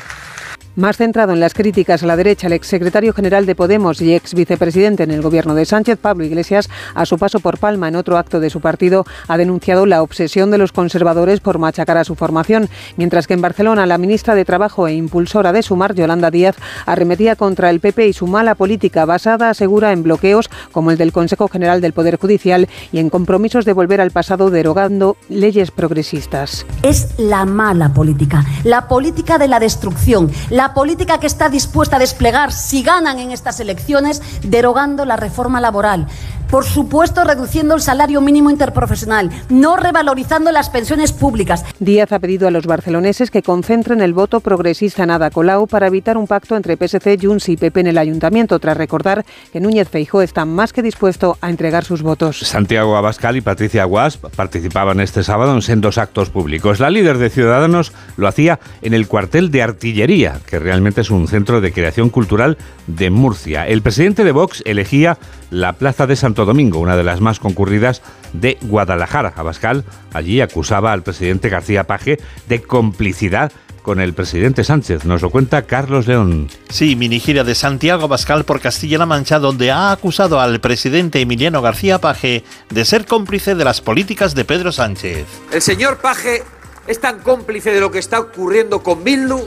Más 0.75 0.97
centrado 0.97 1.33
en 1.33 1.39
las 1.39 1.53
críticas 1.53 2.01
a 2.01 2.07
la 2.07 2.15
derecha, 2.15 2.47
el 2.47 2.53
exsecretario 2.53 3.13
general 3.13 3.45
de 3.45 3.53
Podemos 3.53 4.01
y 4.01 4.15
ex 4.15 4.33
vicepresidente 4.33 5.03
en 5.03 5.11
el 5.11 5.21
gobierno 5.21 5.53
de 5.53 5.65
Sánchez, 5.65 5.99
Pablo 6.01 6.25
Iglesias, 6.25 6.67
a 6.95 7.05
su 7.05 7.19
paso 7.19 7.39
por 7.41 7.59
Palma 7.59 7.89
en 7.89 7.95
otro 7.95 8.17
acto 8.17 8.39
de 8.39 8.49
su 8.49 8.59
partido, 8.59 9.05
ha 9.27 9.37
denunciado 9.37 9.85
la 9.85 10.01
obsesión 10.01 10.49
de 10.49 10.57
los 10.57 10.71
conservadores 10.71 11.41
por 11.41 11.59
machacar 11.59 11.97
a 11.97 12.03
su 12.03 12.15
formación, 12.15 12.69
mientras 12.97 13.27
que 13.27 13.35
en 13.35 13.41
Barcelona 13.41 13.85
la 13.85 13.99
ministra 13.99 14.33
de 14.33 14.45
Trabajo 14.45 14.87
e 14.87 14.95
impulsora 14.95 15.51
de 15.51 15.61
Sumar, 15.61 15.93
Yolanda 15.93 16.31
Díaz, 16.31 16.55
arremetía 16.87 17.35
contra 17.35 17.69
el 17.69 17.79
PP 17.79 18.07
y 18.07 18.13
su 18.13 18.25
mala 18.25 18.55
política 18.55 19.05
basada, 19.05 19.51
asegura, 19.51 19.91
en 19.91 20.01
bloqueos 20.01 20.49
como 20.71 20.89
el 20.89 20.97
del 20.97 21.11
Consejo 21.11 21.49
General 21.49 21.81
del 21.81 21.93
Poder 21.93 22.17
Judicial 22.17 22.67
y 22.91 22.97
en 22.97 23.11
compromisos 23.11 23.65
de 23.65 23.73
volver 23.73 24.01
al 24.01 24.09
pasado 24.09 24.49
derogando 24.49 25.17
leyes 25.29 25.69
progresistas. 25.69 26.65
Es 26.81 27.13
la 27.19 27.45
mala 27.45 27.93
política, 27.93 28.43
la 28.63 28.87
política 28.87 29.37
de 29.37 29.47
la 29.47 29.59
destrucción, 29.59 30.31
la 30.49 30.62
la 30.63 30.73
política 30.73 31.19
que 31.19 31.27
está 31.27 31.49
dispuesta 31.49 31.97
a 31.97 31.99
desplegar 31.99 32.53
si 32.53 32.83
ganan 32.83 33.19
en 33.19 33.31
estas 33.31 33.59
elecciones, 33.59 34.21
derogando 34.43 35.03
la 35.03 35.17
reforma 35.17 35.59
laboral. 35.59 36.07
Por 36.53 36.65
supuesto, 36.65 37.23
reduciendo 37.23 37.73
el 37.73 37.81
salario 37.81 38.21
mínimo 38.21 38.51
interprofesional, 38.51 39.31
no 39.49 39.75
revalorizando 39.75 40.51
las 40.51 40.69
pensiones 40.69 41.11
públicas. 41.11 41.65
Díaz 41.79 42.11
ha 42.11 42.19
pedido 42.19 42.47
a 42.47 42.51
los 42.51 42.67
barceloneses 42.67 43.31
que 43.31 43.41
concentren 43.41 44.01
el 44.01 44.13
voto 44.13 44.39
progresista 44.39 45.01
en 45.01 45.09
Ada 45.09 45.31
Colau 45.31 45.65
para 45.65 45.87
evitar 45.87 46.15
un 46.15 46.27
pacto 46.27 46.55
entre 46.55 46.77
PSC, 46.77 47.17
Junts 47.19 47.49
y 47.49 47.57
PP 47.57 47.79
en 47.79 47.87
el 47.87 47.97
ayuntamiento, 47.97 48.59
tras 48.59 48.77
recordar 48.77 49.25
que 49.51 49.59
Núñez 49.59 49.89
Feijó 49.89 50.21
está 50.21 50.45
más 50.45 50.73
que 50.73 50.83
dispuesto 50.83 51.39
a 51.41 51.49
entregar 51.49 51.85
sus 51.85 52.03
votos. 52.03 52.37
Santiago 52.37 52.97
Abascal 52.97 53.35
y 53.35 53.41
Patricia 53.41 53.81
Aguas 53.81 54.17
participaban 54.17 54.99
este 54.99 55.23
sábado 55.23 55.55
en 55.55 55.63
sendos 55.63 55.97
actos 55.97 56.29
públicos. 56.29 56.79
La 56.79 56.91
líder 56.91 57.17
de 57.17 57.31
Ciudadanos 57.31 57.93
lo 58.15 58.27
hacía 58.27 58.59
en 58.83 58.93
el 58.93 59.07
cuartel 59.07 59.49
de 59.49 59.63
artillería, 59.63 60.39
que 60.45 60.59
realmente 60.59 61.01
es 61.01 61.09
un 61.09 61.27
centro 61.27 61.61
de 61.61 61.73
creación 61.73 62.11
cultural 62.11 62.59
de 62.87 63.09
Murcia. 63.09 63.67
El 63.67 63.81
presidente 63.81 64.23
de 64.23 64.31
Vox 64.31 64.61
elegía 64.65 65.17
la 65.49 65.73
Plaza 65.73 66.07
de 66.07 66.15
Santo 66.15 66.45
Domingo, 66.45 66.79
una 66.79 66.97
de 66.97 67.03
las 67.03 67.21
más 67.21 67.39
concurridas 67.39 68.01
de 68.33 68.57
Guadalajara. 68.61 69.33
Abascal 69.35 69.85
allí 70.13 70.41
acusaba 70.41 70.91
al 70.91 71.03
presidente 71.03 71.49
García 71.49 71.85
Paje 71.85 72.19
de 72.47 72.61
complicidad 72.61 73.51
con 73.83 73.99
el 73.99 74.13
presidente 74.13 74.63
Sánchez. 74.63 75.05
Nos 75.05 75.21
lo 75.21 75.29
cuenta 75.29 75.63
Carlos 75.63 76.07
León. 76.07 76.49
Sí, 76.69 76.95
mini 76.95 77.19
gira 77.19 77.43
de 77.43 77.53
Santiago 77.53 78.05
Abascal 78.05 78.45
por 78.45 78.61
Castilla-La 78.61 79.05
Mancha, 79.05 79.39
donde 79.39 79.71
ha 79.71 79.91
acusado 79.91 80.39
al 80.39 80.59
presidente 80.61 81.21
Emiliano 81.21 81.61
García 81.61 81.99
Paje 81.99 82.43
de 82.69 82.85
ser 82.85 83.05
cómplice 83.05 83.55
de 83.55 83.65
las 83.65 83.81
políticas 83.81 84.33
de 84.33 84.45
Pedro 84.45 84.71
Sánchez. 84.71 85.27
El 85.51 85.61
señor 85.61 85.97
Paje 85.97 86.43
es 86.87 86.99
tan 86.99 87.19
cómplice 87.19 87.71
de 87.71 87.81
lo 87.81 87.91
que 87.91 87.99
está 87.99 88.19
ocurriendo 88.19 88.81
con 88.81 89.03
Bildu 89.03 89.41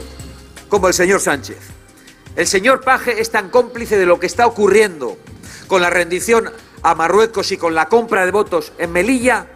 como 0.69 0.87
el 0.87 0.93
señor 0.93 1.19
Sánchez. 1.19 1.76
El 2.37 2.45
señor 2.45 2.81
Paje 2.81 3.19
es 3.19 3.31
tan 3.31 3.49
cómplice 3.49 3.97
de 3.97 4.05
lo 4.05 4.19
que 4.19 4.27
está 4.27 4.45
ocurriendo 4.45 5.17
con 5.65 5.81
la 5.81 5.89
rendición 5.89 6.51
a 6.83 6.93
Marruecos 6.93 7.51
y 7.51 7.57
con 7.57 7.73
la 7.73 7.89
compra 7.89 8.25
de 8.25 8.31
votos 8.31 8.73
en 8.77 8.91
Melilla 8.91 9.47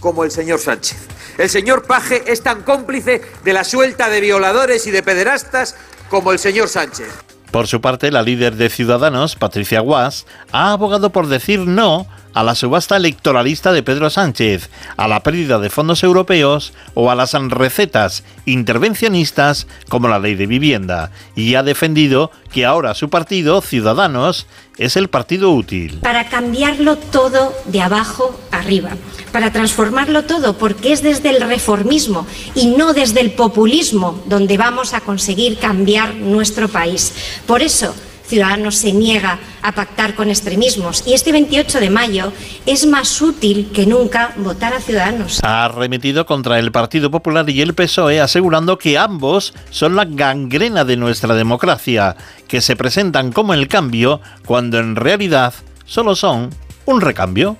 como 0.00 0.24
el 0.24 0.30
señor 0.30 0.60
Sánchez. 0.60 0.96
El 1.36 1.50
señor 1.50 1.86
Paje 1.86 2.22
es 2.32 2.42
tan 2.42 2.62
cómplice 2.62 3.20
de 3.44 3.52
la 3.52 3.64
suelta 3.64 4.08
de 4.08 4.22
violadores 4.22 4.86
y 4.86 4.90
de 4.90 5.02
pederastas 5.02 5.76
como 6.08 6.32
el 6.32 6.38
señor 6.38 6.70
Sánchez. 6.70 7.08
Por 7.50 7.66
su 7.66 7.82
parte, 7.82 8.10
la 8.10 8.22
líder 8.22 8.56
de 8.56 8.70
Ciudadanos, 8.70 9.36
Patricia 9.36 9.80
Guas, 9.80 10.24
ha 10.52 10.72
abogado 10.72 11.10
por 11.10 11.26
decir 11.26 11.60
no 11.60 12.06
a 12.34 12.42
la 12.42 12.54
subasta 12.54 12.96
electoralista 12.96 13.72
de 13.72 13.82
Pedro 13.82 14.10
Sánchez, 14.10 14.70
a 14.96 15.08
la 15.08 15.22
pérdida 15.22 15.58
de 15.58 15.70
fondos 15.70 16.02
europeos 16.02 16.72
o 16.94 17.10
a 17.10 17.14
las 17.14 17.32
recetas 17.32 18.24
intervencionistas 18.46 19.66
como 19.88 20.08
la 20.08 20.18
ley 20.18 20.34
de 20.34 20.46
vivienda, 20.46 21.10
y 21.34 21.54
ha 21.54 21.62
defendido 21.62 22.30
que 22.52 22.64
ahora 22.64 22.94
su 22.94 23.10
partido, 23.10 23.60
Ciudadanos, 23.60 24.46
es 24.78 24.96
el 24.96 25.08
partido 25.08 25.50
útil. 25.50 25.98
Para 26.02 26.28
cambiarlo 26.28 26.96
todo 26.96 27.54
de 27.66 27.82
abajo 27.82 28.38
arriba, 28.50 28.90
para 29.32 29.52
transformarlo 29.52 30.24
todo, 30.24 30.56
porque 30.56 30.92
es 30.92 31.02
desde 31.02 31.30
el 31.30 31.42
reformismo 31.42 32.26
y 32.54 32.68
no 32.68 32.92
desde 32.92 33.20
el 33.20 33.32
populismo 33.32 34.22
donde 34.26 34.56
vamos 34.56 34.94
a 34.94 35.00
conseguir 35.00 35.58
cambiar 35.58 36.14
nuestro 36.14 36.68
país. 36.68 37.12
Por 37.46 37.62
eso, 37.62 37.94
Ciudadanos 38.30 38.76
se 38.76 38.92
niega 38.92 39.40
a 39.60 39.72
pactar 39.72 40.14
con 40.14 40.28
extremismos 40.28 41.02
y 41.04 41.14
este 41.14 41.32
28 41.32 41.80
de 41.80 41.90
mayo 41.90 42.32
es 42.64 42.86
más 42.86 43.20
útil 43.20 43.72
que 43.74 43.86
nunca 43.86 44.32
votar 44.36 44.72
a 44.72 44.80
Ciudadanos. 44.80 45.40
Ha 45.42 45.64
arremetido 45.64 46.26
contra 46.26 46.60
el 46.60 46.70
Partido 46.70 47.10
Popular 47.10 47.50
y 47.50 47.60
el 47.60 47.74
PSOE 47.74 48.20
asegurando 48.20 48.78
que 48.78 48.96
ambos 48.98 49.52
son 49.70 49.96
la 49.96 50.04
gangrena 50.04 50.84
de 50.84 50.96
nuestra 50.96 51.34
democracia, 51.34 52.14
que 52.46 52.60
se 52.60 52.76
presentan 52.76 53.32
como 53.32 53.52
el 53.52 53.66
cambio 53.66 54.20
cuando 54.46 54.78
en 54.78 54.94
realidad 54.94 55.52
solo 55.84 56.14
son 56.14 56.50
un 56.86 57.00
recambio. 57.00 57.56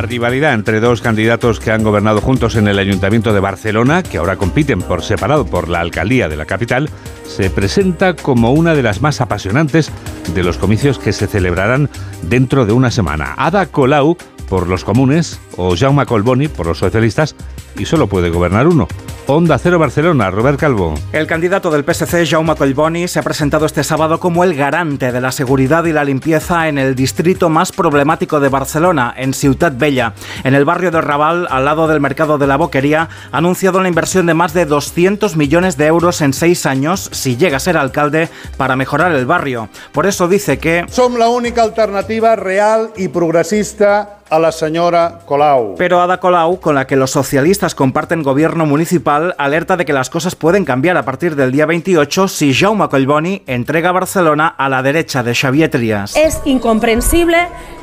La 0.00 0.06
rivalidad 0.06 0.54
entre 0.54 0.80
dos 0.80 1.02
candidatos 1.02 1.60
que 1.60 1.70
han 1.70 1.82
gobernado 1.82 2.22
juntos 2.22 2.56
en 2.56 2.66
el 2.68 2.78
Ayuntamiento 2.78 3.34
de 3.34 3.40
Barcelona, 3.40 4.02
que 4.02 4.16
ahora 4.16 4.36
compiten 4.36 4.80
por 4.80 5.02
separado 5.02 5.44
por 5.44 5.68
la 5.68 5.80
alcaldía 5.80 6.26
de 6.26 6.38
la 6.38 6.46
capital, 6.46 6.88
se 7.26 7.50
presenta 7.50 8.16
como 8.16 8.54
una 8.54 8.74
de 8.74 8.82
las 8.82 9.02
más 9.02 9.20
apasionantes 9.20 9.92
de 10.34 10.42
los 10.42 10.56
comicios 10.56 10.98
que 10.98 11.12
se 11.12 11.26
celebrarán 11.26 11.90
dentro 12.22 12.64
de 12.64 12.72
una 12.72 12.90
semana. 12.90 13.34
Ada 13.36 13.66
Colau 13.66 14.16
por 14.48 14.68
los 14.68 14.84
comunes 14.84 15.38
o 15.58 15.76
Jaume 15.76 16.06
Colboni 16.06 16.48
por 16.48 16.64
los 16.64 16.78
socialistas 16.78 17.36
y 17.78 17.86
solo 17.86 18.06
puede 18.06 18.30
gobernar 18.30 18.66
uno. 18.66 18.88
Onda 19.32 19.58
Cero 19.58 19.78
Barcelona, 19.78 20.28
Robert 20.30 20.58
Calvo. 20.58 20.94
El 21.12 21.28
candidato 21.28 21.70
del 21.70 21.84
PSC, 21.84 22.26
Jaume 22.28 22.56
Collboni, 22.56 23.06
se 23.06 23.20
ha 23.20 23.22
presentado 23.22 23.64
este 23.64 23.84
sábado 23.84 24.18
como 24.18 24.42
el 24.42 24.56
garante 24.56 25.12
de 25.12 25.20
la 25.20 25.30
seguridad 25.30 25.84
y 25.84 25.92
la 25.92 26.02
limpieza 26.02 26.66
en 26.66 26.78
el 26.78 26.96
distrito 26.96 27.48
más 27.48 27.70
problemático 27.70 28.40
de 28.40 28.48
Barcelona, 28.48 29.14
en 29.16 29.32
Ciutat 29.32 29.78
Bella. 29.78 30.14
En 30.42 30.56
el 30.56 30.64
barrio 30.64 30.90
de 30.90 31.00
Raval, 31.00 31.46
al 31.48 31.64
lado 31.64 31.86
del 31.86 32.00
mercado 32.00 32.38
de 32.38 32.48
la 32.48 32.56
Boquería, 32.56 33.08
ha 33.30 33.38
anunciado 33.38 33.80
la 33.80 33.88
inversión 33.88 34.26
de 34.26 34.34
más 34.34 34.52
de 34.52 34.66
200 34.66 35.36
millones 35.36 35.76
de 35.76 35.86
euros 35.86 36.22
en 36.22 36.32
seis 36.32 36.66
años, 36.66 37.08
si 37.12 37.36
llega 37.36 37.58
a 37.58 37.60
ser 37.60 37.76
alcalde, 37.76 38.28
para 38.56 38.74
mejorar 38.74 39.12
el 39.12 39.26
barrio. 39.26 39.68
Por 39.92 40.06
eso 40.06 40.26
dice 40.26 40.58
que... 40.58 40.86
Somos 40.90 41.20
la 41.20 41.28
única 41.28 41.62
alternativa 41.62 42.34
real 42.34 42.90
y 42.96 43.06
progresista 43.06 44.16
a 44.30 44.38
la 44.38 44.52
señora 44.52 45.18
Colau. 45.26 45.74
Pero 45.76 46.00
Ada 46.00 46.20
Colau, 46.20 46.60
con 46.60 46.76
la 46.76 46.86
que 46.86 46.96
los 46.96 47.10
socialistas 47.10 47.59
socialistas 47.60 47.74
comparten 47.74 48.22
gobierno 48.22 48.64
municipal 48.64 49.34
alerta 49.36 49.76
de 49.76 49.84
que 49.84 49.92
las 49.92 50.08
cosas 50.08 50.34
pueden 50.34 50.64
cambiar 50.64 50.96
a 50.96 51.04
partir 51.04 51.36
del 51.36 51.52
día 51.52 51.66
28 51.66 52.26
si 52.26 52.54
Jaume 52.54 52.88
Collboni 52.88 53.42
entrega 53.46 53.92
Barcelona 53.92 54.48
a 54.48 54.70
la 54.70 54.82
derecha 54.82 55.22
de 55.22 55.34
Xavier 55.34 55.70
Trias. 55.70 56.16
Es 56.16 56.40
incomprensible 56.46 57.36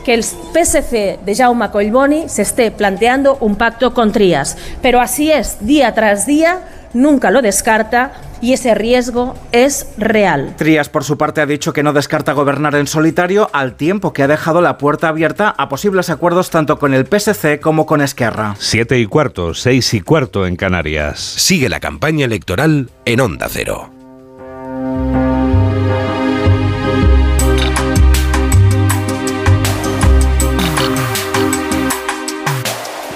que 0.03 0.15
el 0.15 0.23
PSC 0.23 1.19
de 1.23 1.35
Jaume 1.35 1.69
Collboni 1.69 2.27
se 2.27 2.41
esté 2.41 2.71
planteando 2.71 3.37
un 3.39 3.55
pacto 3.55 3.93
con 3.93 4.11
Trias, 4.11 4.57
pero 4.81 4.99
así 4.99 5.31
es 5.31 5.57
día 5.59 5.93
tras 5.93 6.25
día 6.25 6.59
nunca 6.93 7.31
lo 7.31 7.41
descarta 7.41 8.13
y 8.41 8.53
ese 8.53 8.75
riesgo 8.75 9.35
es 9.51 9.87
real. 9.97 10.53
Trías, 10.57 10.89
por 10.89 11.03
su 11.03 11.17
parte, 11.17 11.41
ha 11.41 11.45
dicho 11.45 11.73
que 11.73 11.83
no 11.83 11.93
descarta 11.93 12.33
gobernar 12.33 12.75
en 12.75 12.87
solitario 12.87 13.49
al 13.53 13.75
tiempo 13.75 14.13
que 14.13 14.23
ha 14.23 14.27
dejado 14.27 14.61
la 14.61 14.77
puerta 14.77 15.07
abierta 15.07 15.53
a 15.57 15.69
posibles 15.69 16.09
acuerdos 16.09 16.49
tanto 16.49 16.77
con 16.79 16.93
el 16.93 17.07
PSC 17.07 17.59
como 17.59 17.85
con 17.85 18.01
Esquerra. 18.01 18.55
Siete 18.59 18.99
y 18.99 19.05
cuarto, 19.05 19.53
seis 19.53 19.93
y 19.93 20.01
cuarto 20.01 20.45
en 20.45 20.55
Canarias. 20.55 21.19
Sigue 21.19 21.69
la 21.69 21.79
campaña 21.79 22.25
electoral 22.25 22.89
en 23.05 23.21
Onda 23.21 23.47
Cero. 23.49 23.91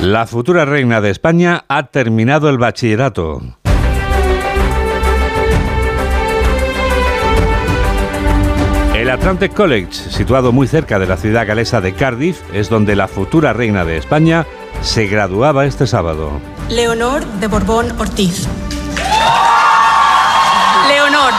La 0.01 0.25
futura 0.25 0.65
reina 0.65 0.99
de 0.99 1.11
España 1.11 1.63
ha 1.67 1.91
terminado 1.91 2.49
el 2.49 2.57
bachillerato. 2.57 3.39
Atlantic 9.11 9.53
College, 9.53 9.91
situado 9.91 10.53
muy 10.53 10.67
cerca 10.67 10.97
de 10.97 11.05
la 11.05 11.17
ciudad 11.17 11.45
galesa 11.45 11.81
de 11.81 11.93
Cardiff, 11.93 12.39
es 12.53 12.69
donde 12.69 12.95
la 12.95 13.09
futura 13.09 13.51
reina 13.51 13.83
de 13.83 13.97
España 13.97 14.45
se 14.81 15.07
graduaba 15.07 15.65
este 15.65 15.85
sábado. 15.85 16.39
Leonor 16.69 17.25
de 17.25 17.47
Borbón 17.47 17.91
Ortiz. 17.99 18.47
Leonor, 20.87 21.33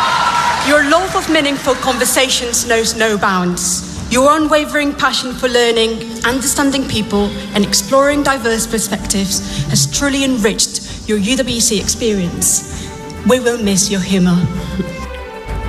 your 0.68 0.84
love 0.84 1.16
of 1.16 1.28
meaningful 1.30 1.74
conversations 1.82 2.66
knows 2.66 2.94
no 2.94 3.16
bounds. 3.16 3.88
Your 4.10 4.30
unwavering 4.36 4.92
passion 4.92 5.32
for 5.32 5.48
learning, 5.48 5.98
understanding 6.26 6.86
people, 6.86 7.30
and 7.54 7.64
exploring 7.64 8.22
diverse 8.22 8.66
perspectives 8.66 9.40
has 9.70 9.86
truly 9.90 10.24
enriched 10.24 11.08
your 11.08 11.18
UWC 11.18 11.80
experience. 11.80 12.86
We 13.26 13.40
will 13.40 13.56
miss 13.56 13.90
your 13.90 14.02
humor. 14.02 14.36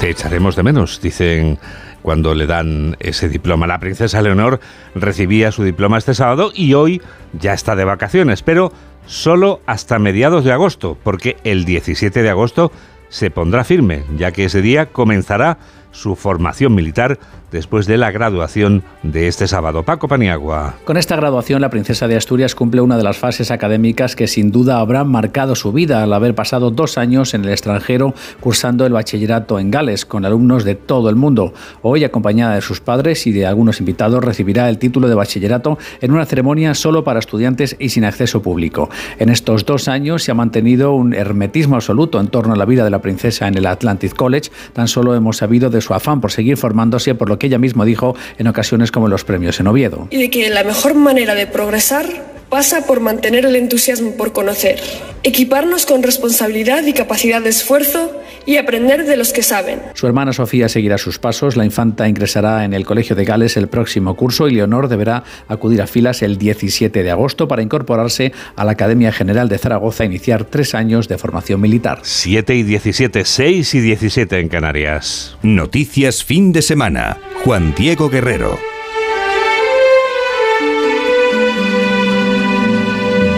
Te 0.02 0.10
echaremos 0.10 0.58
de 0.58 0.64
menos, 0.64 1.00
dicen 1.00 1.58
cuando 2.04 2.36
le 2.36 2.46
dan 2.46 2.96
ese 3.00 3.28
diploma. 3.30 3.66
La 3.66 3.80
princesa 3.80 4.22
Leonor 4.22 4.60
recibía 4.94 5.52
su 5.52 5.64
diploma 5.64 5.98
este 5.98 6.14
sábado 6.14 6.52
y 6.54 6.76
hoy 6.76 7.02
ya 7.40 7.54
está 7.54 7.76
de 7.76 7.86
vacaciones, 7.86 8.44
pero 8.44 8.72
solo 9.08 9.62
hasta 9.66 9.98
mediados 9.98 10.44
de 10.44 10.52
agosto, 10.52 10.96
porque 11.02 11.38
el 11.44 11.66
17 11.66 12.22
de 12.22 12.30
agosto 12.30 12.72
se 13.10 13.32
pondrá 13.32 13.64
firme, 13.64 14.04
ya 14.18 14.32
que 14.32 14.46
ese 14.46 14.62
día 14.62 14.88
comenzará 14.88 15.58
su 15.92 16.16
formación 16.16 16.76
militar 16.76 17.20
después 17.54 17.86
de 17.86 17.98
la 17.98 18.12
graduación 18.12 18.84
de 19.04 19.30
este 19.30 19.48
sábado. 19.48 19.84
Paco 19.84 20.10
Paniagua. 20.10 20.76
Con 20.84 20.98
esta 20.98 21.16
graduación, 21.16 21.62
la 21.62 21.70
princesa 21.70 22.08
de 22.08 22.18
Asturias 22.18 22.56
cumple 22.56 22.82
una 22.82 22.98
de 22.98 23.04
las 23.04 23.18
fases 23.18 23.52
académicas 23.52 24.18
que 24.18 24.28
sin 24.28 24.52
duda 24.52 24.80
habrán 24.80 25.10
marcado 25.10 25.56
su 25.56 25.72
vida 25.72 26.04
al 26.04 26.12
haber 26.12 26.36
pasado 26.36 26.72
dos 26.72 26.98
años 26.98 27.34
en 27.34 27.46
el 27.46 27.52
extranjero 27.52 28.14
cursando 28.42 28.86
el 28.86 28.94
bachillerato 28.94 29.60
en 29.60 29.72
Gales 29.72 30.06
con 30.06 30.26
alumnos 30.26 30.66
de 30.66 30.76
todo 30.76 31.10
el 31.10 31.16
mundo. 31.16 31.54
Hoy, 31.84 32.04
acompañada 32.04 32.56
de 32.56 32.62
sus 32.62 32.82
padres 32.82 33.26
y 33.28 33.32
de 33.32 33.46
algunos 33.46 33.80
invitados, 33.80 34.24
recibirá 34.24 34.68
el 34.68 34.80
título 34.80 35.08
de 35.08 35.16
bachillerato 35.16 35.78
en 36.02 36.12
una 36.12 36.26
ceremonia 36.26 36.74
solo 36.74 37.04
para 37.04 37.20
estudiantes 37.20 37.76
y 37.80 37.90
sin 37.90 38.04
acceso 38.04 38.42
público. 38.42 38.90
En 39.20 39.30
estos 39.30 39.66
dos 39.66 39.88
años 39.88 40.24
se 40.24 40.32
ha 40.32 40.36
mantenido 40.36 40.94
un 40.94 41.14
hermetismo 41.14 41.76
absoluto 41.76 42.20
en 42.20 42.28
torno 42.28 42.54
a 42.54 42.58
la 42.58 42.66
vida 42.66 42.84
de 42.84 42.90
la 42.90 43.02
princesa 43.02 43.48
en 43.48 43.56
el 43.56 43.68
Atlantic 43.68 44.16
College. 44.16 44.50
Tan 44.74 44.88
solo 44.88 45.14
hemos 45.14 45.38
sabido 45.38 45.70
de 45.70 45.82
su 45.82 45.94
afán 45.94 46.20
por 46.20 46.32
seguir 46.32 46.58
formándose, 46.58 47.14
por 47.14 47.30
lo 47.30 47.38
que 47.38 47.43
ella 47.48 47.58
mismo 47.58 47.86
dijo 47.86 48.16
en 48.38 48.48
ocasiones 48.48 48.92
como 48.92 49.08
en 49.08 49.12
los 49.12 49.24
premios 49.24 49.60
en 49.60 49.68
Oviedo. 49.68 50.08
Y 50.10 50.18
de 50.18 50.30
que 50.30 50.50
la 50.50 50.64
mejor 50.64 50.96
manera 50.96 51.36
de 51.36 51.48
progresar 51.48 52.06
pasa 52.54 52.86
por 52.86 53.00
mantener 53.00 53.46
el 53.46 53.56
entusiasmo 53.56 54.12
por 54.12 54.32
conocer, 54.32 54.80
equiparnos 55.24 55.88
con 55.88 56.04
responsabilidad 56.04 56.86
y 56.86 56.94
capacidad 56.94 57.42
de 57.42 57.50
esfuerzo 57.50 58.12
y 58.46 58.58
aprender 58.58 59.08
de 59.08 59.18
los 59.18 59.34
que 59.34 59.42
saben. 59.42 59.82
Su 59.96 60.06
hermana 60.06 60.34
Sofía 60.34 60.70
seguirá 60.70 61.00
sus 61.00 61.18
pasos, 61.18 61.58
la 61.58 61.66
infanta 61.66 62.08
ingresará 62.08 62.64
en 62.64 62.76
el 62.76 62.86
Colegio 62.86 63.16
de 63.16 63.26
Gales 63.26 63.58
el 63.58 63.70
próximo 63.70 64.16
curso 64.16 64.48
y 64.48 64.52
Leonor 64.52 64.88
deberá 64.88 65.24
acudir 65.48 65.82
a 65.82 65.88
filas 65.88 66.22
el 66.22 66.38
17 66.38 67.02
de 67.02 67.10
agosto 67.10 67.48
para 67.48 67.64
incorporarse 67.64 68.34
a 68.56 68.64
la 68.64 68.74
Academia 68.74 69.12
General 69.12 69.50
de 69.50 69.58
Zaragoza 69.58 70.04
e 70.04 70.06
iniciar 70.06 70.46
tres 70.46 70.76
años 70.76 71.08
de 71.08 71.18
formación 71.18 71.60
militar. 71.60 72.02
7 72.04 72.54
y 72.54 72.62
17, 72.62 73.26
6 73.26 73.74
y 73.74 73.80
17 73.80 74.40
en 74.40 74.50
Canarias. 74.50 75.38
Noticias 75.42 76.24
fin 76.24 76.52
de 76.52 76.62
semana. 76.62 77.18
Juan 77.44 77.74
Diego 77.76 78.12
Guerrero. 78.12 78.60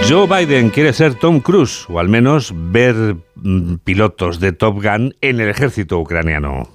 Joe 0.07 0.27
Biden 0.27 0.69
quiere 0.69 0.93
ser 0.93 1.15
Tom 1.15 1.39
Cruise, 1.39 1.87
o 1.89 1.97
al 1.97 2.09
menos 2.09 2.53
ver 2.53 3.15
mm, 3.35 3.77
pilotos 3.83 4.39
de 4.39 4.51
Top 4.51 4.75
Gun 4.75 5.15
en 5.19 5.39
el 5.39 5.49
ejército 5.49 5.97
ucraniano. 5.97 6.69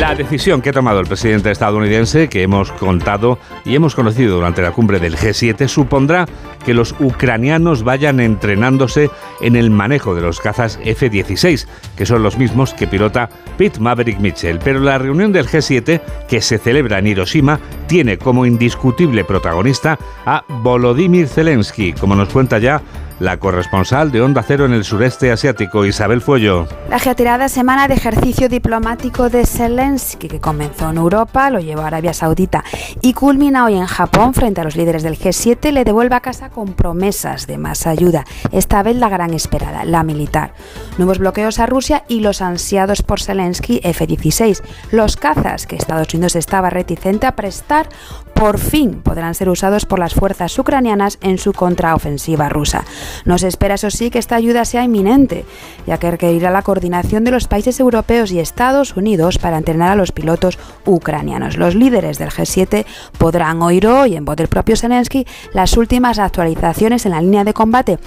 La 0.00 0.14
decisión 0.14 0.62
que 0.62 0.70
ha 0.70 0.72
tomado 0.72 0.98
el 0.98 1.06
presidente 1.06 1.50
estadounidense, 1.50 2.30
que 2.30 2.42
hemos 2.42 2.72
contado 2.72 3.38
y 3.66 3.74
hemos 3.74 3.94
conocido 3.94 4.36
durante 4.36 4.62
la 4.62 4.70
cumbre 4.70 4.98
del 4.98 5.14
G7, 5.14 5.68
supondrá 5.68 6.24
que 6.64 6.72
los 6.72 6.94
ucranianos 7.00 7.82
vayan 7.82 8.18
entrenándose 8.18 9.10
en 9.42 9.56
el 9.56 9.68
manejo 9.68 10.14
de 10.14 10.22
los 10.22 10.40
cazas 10.40 10.80
F-16, 10.82 11.66
que 11.98 12.06
son 12.06 12.22
los 12.22 12.38
mismos 12.38 12.72
que 12.72 12.86
pilota 12.86 13.28
Pete 13.58 13.78
Maverick 13.78 14.20
Mitchell. 14.20 14.58
Pero 14.64 14.80
la 14.80 14.96
reunión 14.96 15.32
del 15.32 15.46
G7, 15.46 16.00
que 16.26 16.40
se 16.40 16.56
celebra 16.56 16.98
en 16.98 17.06
Hiroshima, 17.06 17.60
tiene 17.86 18.16
como 18.16 18.46
indiscutible 18.46 19.24
protagonista 19.24 19.98
a 20.24 20.44
Volodymyr 20.48 21.28
Zelensky, 21.28 21.92
como 21.92 22.14
nos 22.14 22.30
cuenta 22.30 22.58
ya 22.58 22.80
la 23.20 23.36
corresponsal 23.36 24.10
de 24.10 24.22
Onda 24.22 24.42
Cero 24.42 24.64
en 24.64 24.72
el 24.72 24.84
sureste 24.84 25.30
asiático, 25.30 25.84
Isabel 25.84 26.22
Fuello. 26.22 26.66
La 26.88 26.96
ajetreada 26.96 27.48
semana 27.48 27.86
de 27.86 27.94
ejercicio 27.94 28.48
diplomático 28.48 29.28
de 29.28 29.44
Zelensky, 29.46 30.26
que 30.26 30.40
comenzó 30.40 30.90
en 30.90 30.96
Europa, 30.96 31.50
lo 31.50 31.60
llevó 31.60 31.82
a 31.82 31.88
Arabia 31.88 32.14
Saudita 32.14 32.64
y 33.02 33.12
culmina 33.12 33.66
hoy 33.66 33.74
en 33.74 33.86
Japón 33.86 34.32
frente 34.32 34.62
a 34.62 34.64
los 34.64 34.74
líderes 34.74 35.02
del 35.02 35.18
G7, 35.18 35.70
le 35.70 35.84
devuelve 35.84 36.16
a 36.16 36.20
casa 36.20 36.48
con 36.48 36.72
promesas 36.72 37.46
de 37.46 37.58
más 37.58 37.86
ayuda, 37.86 38.24
esta 38.52 38.82
vez 38.82 38.96
la 38.96 39.10
gran 39.10 39.34
esperada, 39.34 39.84
la 39.84 40.02
militar. 40.02 40.54
Nuevos 40.96 41.18
bloqueos 41.18 41.58
a 41.58 41.66
Rusia 41.66 42.04
y 42.08 42.20
los 42.20 42.40
ansiados 42.40 43.02
por 43.02 43.20
Zelensky 43.20 43.80
F-16. 43.84 44.62
Los 44.90 45.16
cazas 45.16 45.66
que 45.66 45.76
Estados 45.76 46.12
Unidos 46.14 46.36
estaba 46.36 46.70
reticente 46.70 47.26
a 47.26 47.36
prestar, 47.36 47.88
por 48.34 48.58
fin 48.58 49.02
podrán 49.02 49.34
ser 49.34 49.50
usados 49.50 49.84
por 49.84 49.98
las 49.98 50.14
fuerzas 50.14 50.58
ucranianas 50.58 51.18
en 51.20 51.36
su 51.36 51.52
contraofensiva 51.52 52.48
rusa. 52.48 52.84
Nos 53.24 53.42
espera, 53.42 53.74
eso 53.74 53.90
sí, 53.90 54.10
que 54.10 54.18
esta 54.18 54.36
ayuda 54.36 54.64
sea 54.64 54.84
inminente, 54.84 55.44
ya 55.86 55.98
que 55.98 56.10
requerirá 56.10 56.50
la 56.50 56.62
coordinación 56.62 57.24
de 57.24 57.30
los 57.30 57.48
países 57.48 57.80
europeos 57.80 58.32
y 58.32 58.40
Estados 58.40 58.96
Unidos 58.96 59.38
para 59.38 59.58
entrenar 59.58 59.90
a 59.90 59.96
los 59.96 60.12
pilotos 60.12 60.58
ucranianos. 60.84 61.56
Los 61.56 61.74
líderes 61.74 62.18
del 62.18 62.30
G7 62.30 62.84
podrán 63.18 63.62
oír 63.62 63.86
hoy, 63.86 64.16
en 64.16 64.24
voz 64.24 64.36
del 64.36 64.48
propio 64.48 64.76
Zelensky, 64.76 65.26
las 65.52 65.76
últimas 65.76 66.18
actualizaciones 66.18 67.06
en 67.06 67.12
la 67.12 67.20
línea 67.20 67.44
de 67.44 67.54
combate 67.54 67.98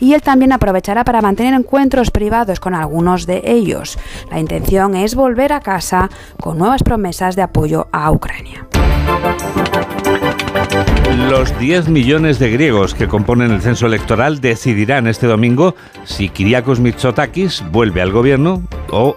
y 0.00 0.14
él 0.14 0.22
también 0.22 0.52
aprovechará 0.52 1.04
para 1.04 1.20
mantener 1.20 1.54
encuentros 1.54 2.10
privados 2.10 2.60
con 2.60 2.74
algunos 2.74 3.26
de 3.26 3.42
ellos. 3.44 3.98
La 4.30 4.40
intención 4.40 4.94
es 4.94 5.14
volver 5.14 5.52
a 5.52 5.60
casa 5.60 6.10
con 6.40 6.58
nuevas 6.58 6.82
promesas 6.82 7.36
de 7.36 7.42
apoyo 7.42 7.88
a 7.92 8.10
Ucrania. 8.10 8.66
Los 11.16 11.58
10 11.58 11.88
millones 11.88 12.38
de 12.38 12.50
griegos 12.50 12.94
que 12.94 13.08
componen 13.08 13.50
el 13.50 13.60
censo 13.60 13.86
electoral 13.86 14.40
decidirán 14.40 15.06
este 15.06 15.26
domingo 15.26 15.74
si 16.04 16.28
Kyriakos 16.28 16.80
Mitsotakis 16.80 17.62
vuelve 17.70 18.00
al 18.00 18.12
gobierno 18.12 18.62
o, 18.90 19.16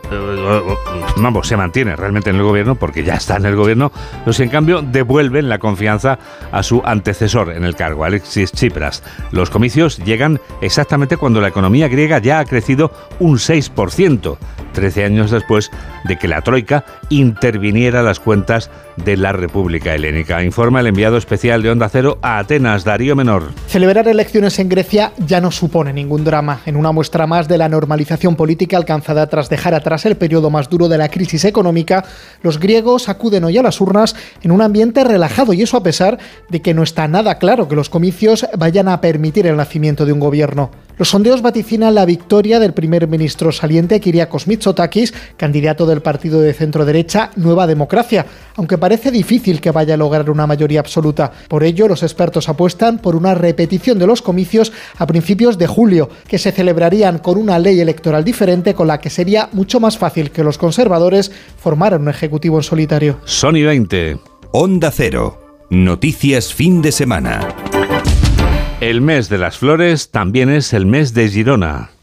vamos, 1.17 1.47
se 1.47 1.57
mantiene 1.57 1.95
realmente 1.95 2.29
en 2.29 2.37
el 2.37 2.43
gobierno 2.43 2.75
porque 2.75 3.03
ya 3.03 3.15
está 3.15 3.35
en 3.35 3.45
el 3.45 3.55
gobierno, 3.55 3.91
o 4.25 4.33
si 4.33 4.43
en 4.43 4.49
cambio 4.49 4.81
devuelven 4.81 5.49
la 5.49 5.59
confianza 5.59 6.17
a 6.51 6.63
su 6.63 6.81
antecesor 6.85 7.51
en 7.51 7.65
el 7.65 7.75
cargo, 7.75 8.05
Alexis 8.05 8.51
Tsipras. 8.51 9.03
Los 9.31 9.49
comicios 9.49 9.97
llegan 9.99 10.39
exactamente 10.61 11.17
cuando 11.17 11.41
la 11.41 11.49
economía 11.49 11.87
griega 11.87 12.19
ya 12.19 12.39
ha 12.39 12.45
crecido 12.45 12.91
un 13.19 13.37
6%, 13.37 14.37
13 14.73 15.03
años 15.05 15.31
después 15.31 15.71
de 16.05 16.17
que 16.17 16.27
la 16.27 16.41
Troika 16.41 16.85
interviniera 17.09 18.01
las 18.01 18.19
cuentas 18.19 18.71
de 18.97 19.17
la 19.17 19.31
República 19.31 19.93
Helénica. 19.93 20.43
Informa 20.43 20.79
el 20.79 20.87
enviado 20.87 21.17
especial 21.17 21.61
de 21.61 21.69
Onda 21.69 21.89
Cero 21.89 22.17
a 22.21 22.39
Atenas, 22.39 22.83
Darío 22.83 23.15
Menor. 23.15 23.51
Celebrar 23.67 24.07
elecciones 24.07 24.59
en 24.59 24.69
Grecia 24.69 25.11
ya 25.17 25.41
no 25.41 25.51
supone 25.51 25.93
ningún 25.93 26.23
drama, 26.23 26.61
en 26.65 26.75
una 26.75 26.91
muestra 26.91 27.27
más 27.27 27.47
de 27.47 27.57
la 27.57 27.69
normalización 27.69 28.35
política 28.35 28.77
alcanzada 28.77 29.27
tras 29.27 29.49
dejar 29.49 29.73
atrás 29.73 30.05
el 30.05 30.17
periodo 30.17 30.49
más 30.49 30.69
duro 30.69 30.87
de 30.87 30.97
la 30.97 31.09
crisis 31.09 31.45
económica, 31.45 32.05
los 32.41 32.59
griegos 32.59 33.09
acuden 33.09 33.43
hoy 33.43 33.57
a 33.57 33.63
las 33.63 33.81
urnas 33.81 34.15
en 34.41 34.51
un 34.51 34.61
ambiente 34.61 35.03
relajado 35.03 35.53
y 35.53 35.61
eso 35.61 35.77
a 35.77 35.83
pesar 35.83 36.17
de 36.49 36.61
que 36.61 36.73
no 36.73 36.83
está 36.83 37.07
nada 37.07 37.37
claro 37.37 37.67
que 37.67 37.75
los 37.75 37.89
comicios 37.89 38.45
vayan 38.57 38.87
a 38.87 39.01
permitir 39.01 39.47
el 39.47 39.57
nacimiento 39.57 40.05
de 40.05 40.13
un 40.13 40.19
gobierno. 40.19 40.71
Los 40.97 41.09
sondeos 41.09 41.41
vaticinan 41.41 41.93
la 41.93 42.05
victoria 42.05 42.57
del 42.57 42.73
primer 42.73 43.07
ministro 43.09 43.51
saliente 43.51 43.99
Kyriakos 43.99 44.47
Mitsotakis, 44.47 45.13
candidato 45.35 45.85
del 45.85 46.01
partido 46.01 46.39
de 46.39 46.53
centro 46.53 46.85
derecha 46.85 47.31
Nueva 47.35 47.67
Democracia, 47.67 48.25
aunque 48.55 48.77
parece 48.85 49.09
difícil 49.09 49.61
que 49.61 49.71
vaya 49.71 49.95
a 49.95 49.97
lograr 49.97 50.29
una 50.29 50.45
mayoría 50.45 50.79
absoluta. 50.79 51.31
Por 51.47 51.63
ello, 51.63 51.87
los 51.87 52.03
expertos 52.03 52.49
apuestan 52.49 52.99
por 52.99 53.15
una 53.15 53.33
repetición 53.33 53.97
de 53.97 54.05
los 54.05 54.21
comicios 54.21 54.71
a 54.99 55.07
principios 55.07 55.57
de 55.57 55.65
julio, 55.65 56.07
que 56.27 56.37
se 56.37 56.51
celebrarían 56.51 57.17
con 57.17 57.39
una 57.39 57.57
ley 57.57 57.79
electoral 57.79 58.23
diferente 58.23 58.75
con 58.75 58.85
la 58.85 58.99
que 58.99 59.09
sería 59.09 59.49
mucho 59.53 59.79
más 59.79 59.97
fácil 59.97 60.29
que 60.29 60.43
los 60.43 60.59
conservadores 60.59 61.31
formaran 61.57 62.03
un 62.03 62.09
ejecutivo 62.09 62.57
en 62.57 62.63
solitario. 62.63 63.17
Sony 63.25 63.63
20. 63.65 64.19
Onda 64.51 64.91
Cero. 64.91 65.65
Noticias 65.71 66.53
fin 66.53 66.83
de 66.83 66.91
semana. 66.91 67.39
El 68.81 69.01
mes 69.01 69.29
de 69.29 69.39
las 69.39 69.57
flores 69.57 70.11
también 70.11 70.51
es 70.51 70.73
el 70.73 70.85
mes 70.85 71.15
de 71.15 71.27
Girona. 71.27 71.94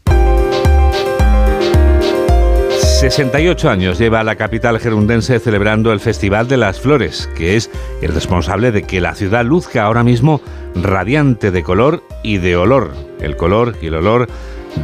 68 3.03 3.69
años 3.69 3.99
lleva 3.99 4.23
la 4.23 4.37
capital 4.37 4.79
gerundense 4.79 5.37
celebrando 5.37 5.91
el 5.91 5.99
Festival 5.99 6.47
de 6.47 6.55
las 6.55 6.79
Flores, 6.79 7.29
que 7.35 7.57
es 7.57 7.69
el 8.01 8.13
responsable 8.13 8.71
de 8.71 8.83
que 8.83 9.01
la 9.01 9.13
ciudad 9.13 9.43
luzca 9.43 9.83
ahora 9.83 10.05
mismo 10.05 10.39
radiante 10.73 11.51
de 11.51 11.63
color 11.63 12.01
y 12.23 12.37
de 12.37 12.55
olor. 12.55 12.93
El 13.19 13.35
color 13.35 13.75
y 13.81 13.87
el 13.87 13.95
olor 13.95 14.29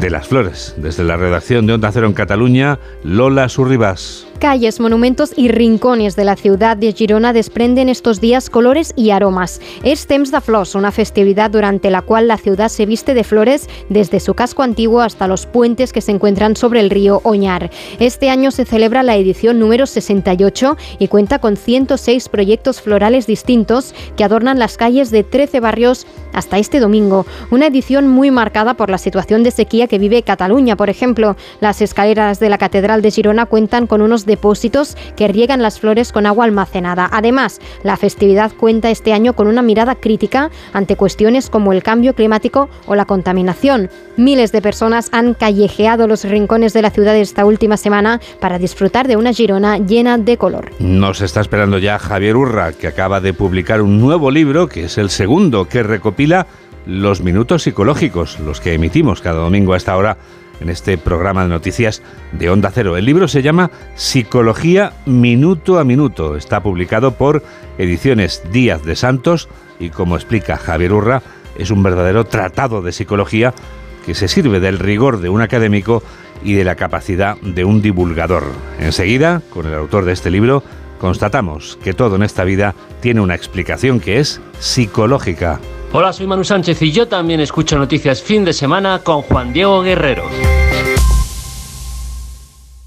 de 0.01 0.09
las 0.09 0.27
flores. 0.27 0.75
Desde 0.75 1.05
la 1.05 1.15
redacción 1.15 1.65
de 1.65 1.71
Onda 1.71 1.93
Cero 1.93 2.07
en 2.07 2.13
Cataluña, 2.13 2.77
Lola 3.05 3.47
Surribas. 3.47 4.28
Calles, 4.39 4.79
monumentos 4.79 5.33
y 5.35 5.49
rincones 5.49 6.15
de 6.15 6.23
la 6.23 6.37
ciudad 6.37 6.77
de 6.77 6.93
Girona 6.93 7.33
desprenden 7.33 7.89
estos 7.89 8.21
días 8.21 8.49
colores 8.49 8.93
y 8.95 9.09
aromas. 9.09 9.59
Es 9.83 10.07
Temps 10.07 10.31
de 10.31 10.39
Flors, 10.39 10.75
una 10.75 10.93
festividad 10.93 11.51
durante 11.51 11.89
la 11.89 12.01
cual 12.01 12.29
la 12.29 12.37
ciudad 12.37 12.69
se 12.69 12.85
viste 12.85 13.13
de 13.13 13.25
flores 13.25 13.67
desde 13.89 14.21
su 14.21 14.35
casco 14.35 14.63
antiguo 14.63 15.01
hasta 15.01 15.27
los 15.27 15.45
puentes 15.45 15.91
que 15.91 15.99
se 15.99 16.13
encuentran 16.13 16.55
sobre 16.55 16.79
el 16.79 16.89
río 16.89 17.19
Oñar. 17.25 17.69
Este 17.99 18.29
año 18.29 18.51
se 18.51 18.63
celebra 18.63 19.03
la 19.03 19.17
edición 19.17 19.59
número 19.59 19.85
68 19.85 20.77
y 20.99 21.09
cuenta 21.09 21.39
con 21.39 21.57
106 21.57 22.29
proyectos 22.29 22.79
florales 22.81 23.27
distintos 23.27 23.93
que 24.15 24.23
adornan 24.23 24.57
las 24.57 24.77
calles 24.77 25.11
de 25.11 25.25
13 25.25 25.59
barrios 25.59 26.07
hasta 26.31 26.59
este 26.59 26.79
domingo. 26.79 27.25
Una 27.51 27.67
edición 27.67 28.07
muy 28.07 28.31
marcada 28.31 28.75
por 28.75 28.89
la 28.89 28.97
situación 28.99 29.43
de 29.43 29.51
sequía 29.51 29.87
que 29.87 29.99
vive 29.99 30.23
Cataluña, 30.23 30.77
por 30.77 30.89
ejemplo. 30.89 31.35
Las 31.59 31.81
escaleras 31.81 32.39
de 32.39 32.49
la 32.49 32.57
Catedral 32.57 33.01
de 33.01 33.11
Girona 33.11 33.45
cuentan 33.45 33.85
con 33.85 34.01
unos 34.01 34.25
depósitos 34.29 34.95
que 35.17 35.27
riegan 35.27 35.61
las 35.61 35.81
flores 35.81 36.13
con 36.13 36.25
agua 36.25 36.45
almacenada. 36.45 37.09
Además, 37.11 37.59
la 37.83 37.97
festividad 37.97 38.53
cuenta 38.53 38.89
este 38.89 39.11
año 39.11 39.33
con 39.33 39.47
una 39.47 39.61
mirada 39.61 39.95
crítica 39.95 40.49
ante 40.71 40.95
cuestiones 40.95 41.49
como 41.49 41.73
el 41.73 41.83
cambio 41.83 42.15
climático 42.15 42.69
o 42.85 42.95
la 42.95 43.03
contaminación. 43.03 43.89
Miles 44.15 44.53
de 44.53 44.61
personas 44.61 45.09
han 45.11 45.33
callejeado 45.33 46.07
los 46.07 46.23
rincones 46.23 46.71
de 46.73 46.81
la 46.81 46.91
ciudad 46.91 47.15
esta 47.17 47.43
última 47.43 47.75
semana 47.75 48.21
para 48.39 48.59
disfrutar 48.59 49.07
de 49.07 49.17
una 49.17 49.33
Girona 49.33 49.77
llena 49.77 50.17
de 50.17 50.37
color. 50.37 50.71
Nos 50.79 51.21
está 51.21 51.41
esperando 51.41 51.79
ya 51.79 51.99
Javier 51.99 52.37
Urra, 52.37 52.71
que 52.73 52.87
acaba 52.87 53.19
de 53.19 53.33
publicar 53.33 53.81
un 53.81 53.99
nuevo 53.99 54.31
libro, 54.31 54.69
que 54.69 54.85
es 54.85 54.97
el 54.97 55.09
segundo, 55.09 55.67
que 55.67 55.83
recopila 55.83 56.47
los 56.85 57.21
minutos 57.21 57.63
psicológicos, 57.63 58.39
los 58.39 58.61
que 58.61 58.73
emitimos 58.73 59.21
cada 59.21 59.39
domingo 59.39 59.73
a 59.73 59.77
esta 59.77 59.97
hora 59.97 60.17
en 60.59 60.69
este 60.69 60.97
programa 60.97 61.43
de 61.43 61.49
noticias 61.49 62.01
de 62.31 62.49
Onda 62.49 62.71
Cero. 62.73 62.97
El 62.97 63.05
libro 63.05 63.27
se 63.27 63.41
llama 63.41 63.71
Psicología 63.95 64.93
Minuto 65.05 65.79
a 65.79 65.83
Minuto. 65.83 66.35
Está 66.35 66.61
publicado 66.61 67.11
por 67.15 67.43
Ediciones 67.77 68.43
Díaz 68.51 68.83
de 68.83 68.95
Santos 68.95 69.49
y 69.79 69.89
como 69.89 70.15
explica 70.15 70.57
Javier 70.57 70.93
Urra, 70.93 71.21
es 71.57 71.71
un 71.71 71.83
verdadero 71.83 72.25
tratado 72.25 72.81
de 72.81 72.91
psicología 72.91 73.53
que 74.05 74.15
se 74.15 74.27
sirve 74.27 74.59
del 74.59 74.79
rigor 74.79 75.19
de 75.19 75.29
un 75.29 75.41
académico 75.41 76.03
y 76.43 76.53
de 76.53 76.63
la 76.63 76.75
capacidad 76.75 77.37
de 77.41 77.65
un 77.65 77.81
divulgador. 77.81 78.43
Enseguida, 78.79 79.41
con 79.49 79.65
el 79.65 79.73
autor 79.73 80.05
de 80.05 80.13
este 80.13 80.31
libro, 80.31 80.63
constatamos 80.99 81.77
que 81.83 81.93
todo 81.93 82.15
en 82.15 82.23
esta 82.23 82.43
vida 82.43 82.75
tiene 83.01 83.21
una 83.21 83.35
explicación 83.35 83.99
que 83.99 84.19
es 84.19 84.41
psicológica. 84.59 85.59
Hola, 85.91 86.13
soy 86.13 86.27
Manu 86.27 86.43
Sánchez 86.43 86.79
y 86.83 86.91
yo 86.91 87.07
también 87.07 87.39
escucho 87.39 87.75
noticias 87.75 88.21
fin 88.21 88.45
de 88.45 88.53
semana 88.53 88.99
con 89.03 89.23
Juan 89.23 89.51
Diego 89.51 89.81
Guerrero. 89.81 90.23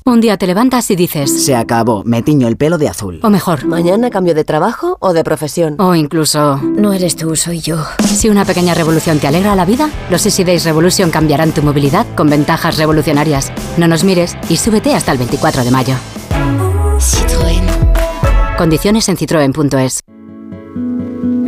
Un 0.04 0.20
día 0.20 0.36
te 0.36 0.46
levantas 0.46 0.88
y 0.90 0.96
dices... 0.96 1.44
Se 1.44 1.56
acabó, 1.56 2.04
me 2.04 2.22
tiño 2.22 2.46
el 2.46 2.56
pelo 2.56 2.78
de 2.78 2.88
azul. 2.88 3.18
O 3.22 3.30
mejor... 3.30 3.64
Mañana 3.66 4.10
cambio 4.10 4.34
de 4.34 4.44
trabajo 4.44 4.98
o 5.00 5.12
de 5.12 5.24
profesión. 5.24 5.80
O 5.80 5.96
incluso... 5.96 6.58
No 6.62 6.92
eres 6.92 7.16
tú, 7.16 7.34
soy 7.34 7.60
yo. 7.60 7.84
Si 8.04 8.28
una 8.28 8.44
pequeña 8.44 8.74
revolución 8.74 9.18
te 9.18 9.26
alegra 9.26 9.56
la 9.56 9.64
vida, 9.64 9.90
los 10.10 10.24
Easy 10.24 10.44
Days 10.44 10.64
Revolution 10.64 11.10
cambiarán 11.10 11.52
tu 11.52 11.62
movilidad 11.62 12.06
con 12.14 12.30
ventajas 12.30 12.78
revolucionarias. 12.78 13.52
No 13.78 13.88
nos 13.88 14.04
mires 14.04 14.36
y 14.48 14.58
súbete 14.58 14.94
hasta 14.94 15.10
el 15.10 15.18
24 15.18 15.64
de 15.64 15.70
mayo. 15.72 15.94
Citroën. 16.98 17.64
Condiciones 18.56 19.08
en 19.08 19.16
citroen.es. 19.16 20.01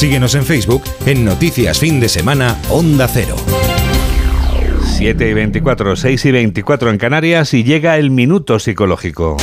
Síguenos 0.00 0.34
en 0.34 0.46
Facebook 0.46 0.82
en 1.04 1.26
Noticias 1.26 1.78
Fin 1.78 2.00
de 2.00 2.08
Semana 2.08 2.56
Onda 2.70 3.06
Cero. 3.06 3.36
7 4.96 5.28
y 5.28 5.34
24, 5.34 5.94
6 5.94 6.24
y 6.24 6.30
24 6.30 6.90
en 6.90 6.96
Canarias 6.96 7.52
y 7.52 7.64
llega 7.64 7.98
el 7.98 8.10
minuto 8.10 8.58
psicológico. 8.58 9.36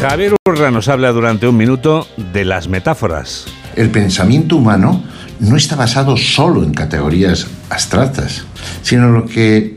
Javier 0.00 0.34
Urra 0.44 0.72
nos 0.72 0.88
habla 0.88 1.12
durante 1.12 1.46
un 1.46 1.56
minuto 1.56 2.08
de 2.16 2.44
las 2.44 2.66
metáforas. 2.66 3.46
El 3.76 3.90
pensamiento 3.90 4.56
humano 4.56 5.04
no 5.38 5.56
está 5.56 5.76
basado 5.76 6.16
solo 6.16 6.64
en 6.64 6.74
categorías 6.74 7.46
abstractas, 7.70 8.46
sino 8.82 9.12
lo 9.12 9.26
que 9.26 9.76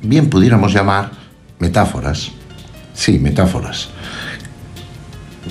bien 0.00 0.30
pudiéramos 0.30 0.72
llamar 0.72 1.10
metáforas. 1.58 2.32
Sí, 2.94 3.18
metáforas. 3.18 3.88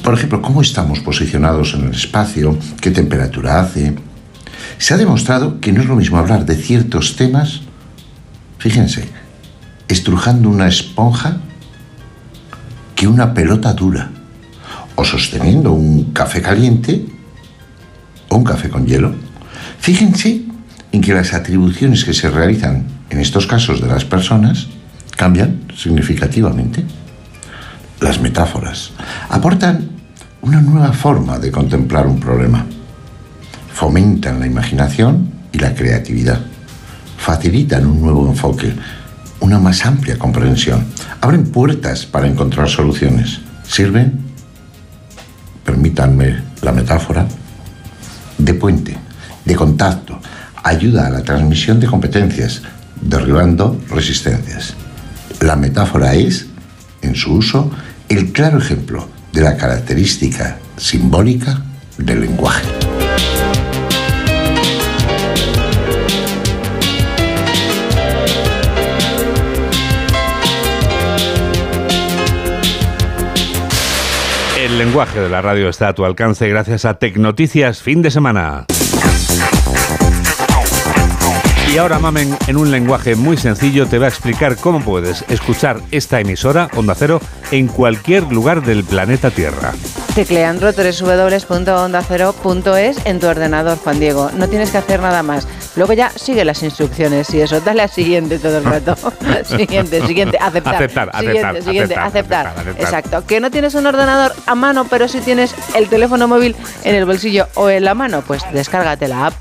Por 0.02 0.14
ejemplo, 0.14 0.42
cómo 0.42 0.62
estamos 0.62 1.00
posicionados 1.00 1.74
en 1.76 1.86
el 1.86 1.92
espacio, 1.92 2.58
qué 2.82 2.92
temperatura 2.92 3.60
hace. 3.60 3.96
Se 4.78 4.94
ha 4.94 4.98
demostrado 4.98 5.60
que 5.60 5.72
no 5.72 5.82
es 5.82 5.88
lo 5.88 5.96
mismo 5.96 6.18
hablar 6.18 6.46
de 6.46 6.56
ciertos 6.56 7.16
temas, 7.16 7.62
fíjense, 8.58 9.08
estrujando 9.88 10.50
una 10.50 10.68
esponja 10.68 11.38
que 12.96 13.08
una 13.08 13.34
pelota 13.34 13.74
dura, 13.74 14.10
o 14.96 15.06
sosteniendo 15.06 15.74
un 15.74 16.12
café 16.14 16.42
caliente 16.42 17.06
o 18.30 18.38
un 18.38 18.44
café 18.44 18.70
con 18.70 18.86
hielo. 18.86 19.14
Fíjense 19.80 20.44
en 20.92 21.02
que 21.02 21.14
las 21.14 21.34
atribuciones 21.34 22.04
que 22.06 22.14
se 22.14 22.30
realizan 22.30 22.86
en 23.10 23.20
estos 23.20 23.48
casos 23.48 23.82
de 23.82 23.88
las 23.88 24.06
personas 24.06 24.68
cambian 25.18 25.62
significativamente. 25.76 26.84
Las 28.04 28.20
metáforas 28.20 28.92
aportan 29.30 29.88
una 30.42 30.60
nueva 30.60 30.92
forma 30.92 31.40
de 31.40 31.50
contemplar 31.50 32.06
un 32.06 32.20
problema. 32.20 32.66
Fomentan 33.72 34.42
la 34.42 34.46
imaginación 34.46 35.32
y 35.54 35.60
la 35.60 35.74
creatividad. 35.74 36.42
Facilitan 37.18 37.86
un 37.86 38.02
nuevo 38.02 38.28
enfoque, 38.28 38.74
una 39.40 39.58
más 39.58 39.86
amplia 39.86 40.20
comprensión. 40.20 40.84
Abren 41.22 41.46
puertas 41.46 42.06
para 42.06 42.28
encontrar 42.28 42.68
soluciones. 42.68 43.40
Sirven, 43.66 44.20
permítanme 45.64 46.44
la 46.62 46.74
metáfora, 46.74 47.26
de 48.38 48.54
puente, 48.54 48.98
de 49.46 49.56
contacto. 49.56 50.20
Ayuda 50.62 51.08
a 51.08 51.10
la 51.10 51.24
transmisión 51.24 51.80
de 51.80 51.88
competencias, 51.88 52.64
derribando 53.00 53.80
resistencias. 53.90 54.74
La 55.40 55.56
metáfora 55.56 56.16
es, 56.16 56.48
en 57.02 57.16
su 57.16 57.36
uso, 57.36 57.72
el 58.10 58.32
claro 58.32 58.58
ejemplo 58.58 59.08
de 59.32 59.42
la 59.42 59.58
característica 59.58 60.58
simbólica 60.78 61.62
del 61.98 62.22
lenguaje. 62.22 62.68
El 74.60 74.78
lenguaje 74.78 75.20
de 75.20 75.30
la 75.30 75.42
radio 75.42 75.70
está 75.70 75.90
a 75.90 75.94
tu 75.94 76.06
alcance 76.06 76.48
gracias 76.48 76.86
a 76.86 76.96
Tecnoticias 76.96 77.82
Fin 77.82 78.02
de 78.02 78.12
Semana. 78.12 78.66
Y 81.74 81.78
ahora 81.80 81.98
Mamen, 81.98 82.38
en 82.46 82.58
un 82.58 82.70
lenguaje 82.70 83.16
muy 83.16 83.36
sencillo, 83.36 83.88
te 83.88 83.98
va 83.98 84.06
a 84.06 84.10
explicar 84.10 84.58
cómo 84.58 84.82
puedes 84.82 85.26
escuchar 85.30 85.82
esta 85.90 86.20
emisora, 86.20 86.70
Onda 86.76 86.94
Cero, 86.94 87.20
en 87.50 87.68
cualquier 87.68 88.32
lugar 88.32 88.62
del 88.62 88.84
planeta 88.84 89.32
Tierra. 89.32 89.74
Tecleando 90.14 90.72
www.ondacero.es 90.72 92.98
en 93.06 93.20
tu 93.20 93.26
ordenador, 93.26 93.80
Juan 93.80 94.00
Diego. 94.00 94.30
No 94.36 94.48
tienes 94.48 94.70
que 94.70 94.78
hacer 94.78 95.00
nada 95.00 95.24
más. 95.24 95.48
Luego 95.76 95.94
ya 95.94 96.12
sigue 96.12 96.46
las 96.46 96.62
instrucciones 96.62 97.34
y 97.34 97.42
eso. 97.42 97.60
Dale 97.60 97.82
a 97.82 97.88
siguiente 97.88 98.38
todo 98.38 98.60
el 98.60 98.66
rato. 98.66 98.96
siguiente, 99.44 100.06
siguiente. 100.06 100.38
Aceptar. 100.40 100.76
Aceptar, 100.76 101.10
siguiente, 101.18 101.40
aceptar, 101.40 101.64
siguiente. 101.64 101.96
aceptar, 101.96 102.48
Aceptar. 102.50 102.76
Exacto. 102.80 103.26
Que 103.26 103.40
no 103.40 103.50
tienes 103.50 103.74
un 103.74 103.88
ordenador 103.88 104.36
a 104.46 104.54
mano, 104.54 104.86
pero 104.88 105.08
sí 105.08 105.22
tienes 105.22 105.56
el 105.74 105.90
teléfono 105.90 106.28
móvil 106.28 106.56
en 106.84 106.94
el 106.94 107.06
bolsillo 107.06 107.48
o 107.56 107.72
en 107.72 107.84
la 107.84 107.96
mano, 107.96 108.22
pues 108.22 108.44
descárgate 108.54 109.08
la 109.08 109.26
app. 109.26 109.34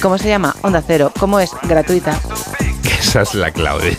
¿Cómo 0.00 0.18
se 0.18 0.28
llama? 0.28 0.54
Onda 0.62 0.82
Cero. 0.86 1.12
¿Cómo 1.18 1.40
es? 1.40 1.50
Gratuita. 1.64 2.18
Esa 3.00 3.22
es 3.22 3.34
la 3.34 3.50
clave. 3.50 3.96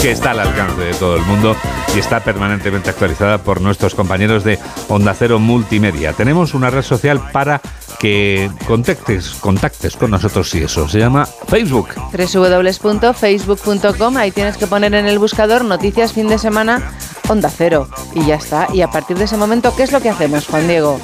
Que 0.00 0.12
está 0.12 0.32
al 0.32 0.40
alcance 0.40 0.80
de 0.80 0.94
todo 0.94 1.16
el 1.16 1.22
mundo 1.22 1.56
y 1.94 1.98
está 1.98 2.20
permanentemente 2.20 2.90
actualizada 2.90 3.38
por 3.38 3.60
nuestros 3.60 3.94
compañeros 3.94 4.44
de 4.44 4.58
Onda 4.88 5.14
Cero 5.14 5.38
Multimedia. 5.38 6.12
Tenemos 6.12 6.54
una 6.54 6.70
red 6.70 6.82
social 6.82 7.30
para 7.32 7.60
que 7.98 8.50
contactes, 8.66 9.30
contactes 9.40 9.96
con 9.96 10.10
nosotros 10.10 10.54
y 10.54 10.64
eso. 10.64 10.88
Se 10.88 10.98
llama 10.98 11.26
Facebook. 11.48 11.88
www.facebook.com. 12.12 14.16
Ahí 14.16 14.30
tienes 14.30 14.56
que 14.56 14.66
poner 14.66 14.94
en 14.94 15.06
el 15.06 15.18
buscador 15.18 15.64
noticias 15.64 16.12
fin 16.12 16.28
de 16.28 16.38
semana 16.38 16.92
Onda 17.28 17.50
Cero. 17.50 17.88
Y 18.14 18.26
ya 18.26 18.36
está. 18.36 18.68
Y 18.72 18.82
a 18.82 18.90
partir 18.90 19.16
de 19.16 19.24
ese 19.24 19.36
momento, 19.36 19.74
¿qué 19.74 19.84
es 19.84 19.92
lo 19.92 20.00
que 20.00 20.10
hacemos, 20.10 20.46
Juan 20.46 20.68
Diego? 20.68 21.00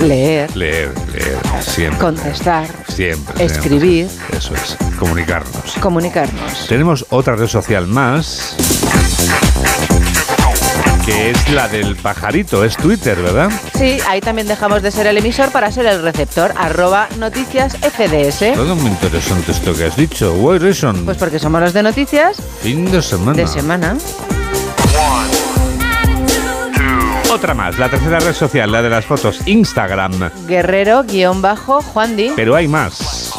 Leer, 0.00 0.56
Leer, 0.56 0.92
leer, 1.12 1.38
siempre. 1.60 1.98
contestar, 1.98 2.66
Siempre. 2.88 3.44
escribir. 3.44 4.08
siempre. 4.08 4.38
Eso 4.38 4.54
es, 4.54 4.76
comunicarnos. 4.96 5.74
comunicarnos. 5.80 6.66
Tenemos 6.68 7.04
otra 7.10 7.34
red 7.34 7.48
social 7.48 7.86
más. 7.88 8.54
Que 11.04 11.30
es 11.30 11.48
la 11.50 11.66
del 11.68 11.96
pajarito, 11.96 12.64
es 12.64 12.76
Twitter, 12.76 13.16
¿verdad? 13.20 13.50
Sí, 13.76 13.98
ahí 14.06 14.20
también 14.20 14.46
dejamos 14.46 14.82
de 14.82 14.90
ser 14.92 15.06
el 15.06 15.16
emisor 15.16 15.50
para 15.50 15.72
ser 15.72 15.86
el 15.86 16.02
receptor. 16.02 16.52
Arroba 16.56 17.08
noticias 17.18 17.76
FDS. 17.78 18.54
Todo 18.54 18.76
muy 18.76 18.90
interesante 18.90 19.50
esto 19.52 19.74
que 19.74 19.84
has 19.86 19.96
dicho. 19.96 20.34
Why 20.34 20.58
reason? 20.58 21.04
Pues 21.06 21.16
porque 21.16 21.38
somos 21.38 21.60
los 21.62 21.72
de 21.72 21.82
noticias 21.82 22.36
fin 22.62 22.90
de 22.92 23.00
semana. 23.02 23.32
de 23.32 23.46
semana. 23.48 23.96
Otra 27.30 27.52
más, 27.52 27.78
la 27.78 27.90
tercera 27.90 28.20
red 28.20 28.32
social, 28.32 28.72
la 28.72 28.80
de 28.80 28.88
las 28.88 29.04
fotos, 29.04 29.46
Instagram. 29.46 30.30
Guerrero-Juan 30.46 32.16
Di. 32.16 32.32
Pero 32.34 32.56
hay 32.56 32.66
más. 32.66 33.34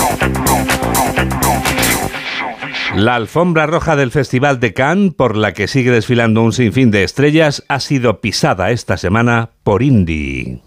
La 2.97 3.15
alfombra 3.15 3.65
roja 3.67 3.97
del 3.97 4.11
Festival 4.11 4.61
de 4.61 4.75
Cannes, 4.75 5.15
por 5.15 5.35
la 5.35 5.53
que 5.53 5.67
sigue 5.67 5.91
desfilando 5.91 6.43
un 6.43 6.53
sinfín 6.53 6.91
de 6.91 7.05
estrellas, 7.05 7.65
ha 7.69 7.81
sido 7.81 8.21
pisada 8.21 8.71
esta 8.71 8.99
semana 8.99 9.51
por 9.63 9.83
Indie. 9.83 10.61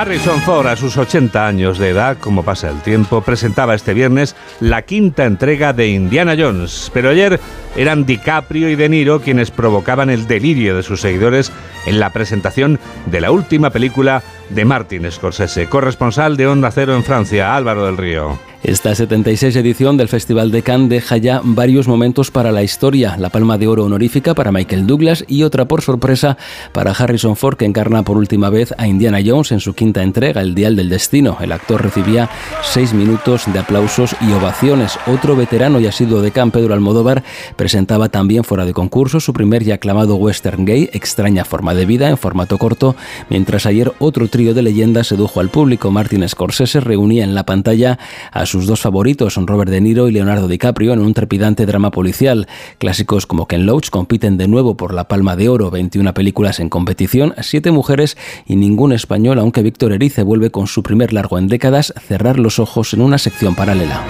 Harrison 0.00 0.40
Ford, 0.40 0.66
a 0.66 0.76
sus 0.76 0.96
80 0.96 1.46
años 1.46 1.76
de 1.76 1.90
edad, 1.90 2.16
como 2.16 2.42
pasa 2.42 2.70
el 2.70 2.80
tiempo, 2.80 3.20
presentaba 3.20 3.74
este 3.74 3.92
viernes 3.92 4.34
la 4.58 4.80
quinta 4.80 5.26
entrega 5.26 5.74
de 5.74 5.88
Indiana 5.88 6.34
Jones. 6.38 6.90
Pero 6.94 7.10
ayer 7.10 7.38
eran 7.76 8.06
DiCaprio 8.06 8.70
y 8.70 8.76
De 8.76 8.88
Niro 8.88 9.20
quienes 9.20 9.50
provocaban 9.50 10.08
el 10.08 10.26
delirio 10.26 10.74
de 10.74 10.82
sus 10.82 11.02
seguidores 11.02 11.52
en 11.84 12.00
la 12.00 12.14
presentación 12.14 12.80
de 13.04 13.20
la 13.20 13.30
última 13.30 13.68
película 13.68 14.22
de 14.48 14.64
Martin 14.64 15.12
Scorsese, 15.12 15.68
corresponsal 15.68 16.38
de 16.38 16.46
Onda 16.46 16.70
Cero 16.70 16.96
en 16.96 17.04
Francia, 17.04 17.54
Álvaro 17.54 17.84
del 17.84 17.98
Río. 17.98 18.49
Esta 18.70 18.94
76 18.94 19.56
edición 19.56 19.96
del 19.96 20.06
Festival 20.06 20.52
de 20.52 20.62
Cannes 20.62 20.90
deja 20.90 21.16
ya 21.16 21.40
varios 21.42 21.88
momentos 21.88 22.30
para 22.30 22.52
la 22.52 22.62
historia. 22.62 23.16
La 23.18 23.28
palma 23.28 23.58
de 23.58 23.66
oro 23.66 23.84
honorífica 23.84 24.32
para 24.32 24.52
Michael 24.52 24.86
Douglas 24.86 25.24
y 25.26 25.42
otra 25.42 25.64
por 25.64 25.82
sorpresa 25.82 26.38
para 26.72 26.92
Harrison 26.92 27.34
Ford, 27.34 27.56
que 27.56 27.64
encarna 27.64 28.04
por 28.04 28.16
última 28.16 28.48
vez 28.48 28.72
a 28.78 28.86
Indiana 28.86 29.18
Jones 29.26 29.50
en 29.50 29.58
su 29.58 29.74
quinta 29.74 30.04
entrega, 30.04 30.40
El 30.40 30.54
Dial 30.54 30.76
del 30.76 30.88
Destino. 30.88 31.36
El 31.40 31.50
actor 31.50 31.82
recibía 31.82 32.30
seis 32.62 32.94
minutos 32.94 33.42
de 33.52 33.58
aplausos 33.58 34.14
y 34.20 34.30
ovaciones. 34.30 35.00
Otro 35.08 35.34
veterano 35.34 35.80
y 35.80 35.88
asiduo 35.88 36.22
de 36.22 36.30
Cannes, 36.30 36.54
Pedro 36.54 36.72
Almodóvar, 36.72 37.24
presentaba 37.56 38.08
también 38.08 38.44
fuera 38.44 38.66
de 38.66 38.72
concurso 38.72 39.18
su 39.18 39.32
primer 39.32 39.64
y 39.64 39.72
aclamado 39.72 40.14
western 40.14 40.64
gay, 40.64 40.88
Extraña 40.92 41.44
forma 41.44 41.74
de 41.74 41.86
vida, 41.86 42.08
en 42.08 42.16
formato 42.16 42.56
corto, 42.56 42.94
mientras 43.30 43.66
ayer 43.66 43.92
otro 43.98 44.28
trío 44.28 44.54
de 44.54 44.62
leyendas 44.62 45.08
sedujo 45.08 45.40
al 45.40 45.48
público. 45.48 45.90
Martin 45.90 46.28
Scorsese 46.28 46.78
reunía 46.78 47.24
en 47.24 47.34
la 47.34 47.42
pantalla 47.42 47.98
a 48.30 48.46
sus 48.46 48.59
dos 48.66 48.80
favoritos, 48.80 49.34
son 49.34 49.46
Robert 49.46 49.70
De 49.70 49.80
Niro 49.80 50.08
y 50.08 50.12
Leonardo 50.12 50.48
DiCaprio, 50.48 50.92
en 50.92 51.00
un 51.00 51.14
trepidante 51.14 51.66
drama 51.66 51.90
policial. 51.90 52.48
Clásicos 52.78 53.26
como 53.26 53.46
Ken 53.46 53.66
Loach 53.66 53.90
compiten 53.90 54.36
de 54.36 54.48
nuevo 54.48 54.76
por 54.76 54.94
la 54.94 55.08
Palma 55.08 55.36
de 55.36 55.48
Oro, 55.48 55.70
21 55.70 56.14
películas 56.14 56.60
en 56.60 56.68
competición, 56.68 57.34
7 57.40 57.70
mujeres 57.70 58.16
y 58.46 58.56
ningún 58.56 58.92
español, 58.92 59.38
aunque 59.38 59.62
Víctor 59.62 59.92
Erice 59.92 60.22
vuelve 60.22 60.50
con 60.50 60.66
su 60.66 60.82
primer 60.82 61.12
largo 61.12 61.38
en 61.38 61.48
décadas, 61.48 61.92
cerrar 62.06 62.38
los 62.38 62.58
ojos 62.58 62.94
en 62.94 63.02
una 63.02 63.18
sección 63.18 63.54
paralela. 63.54 64.04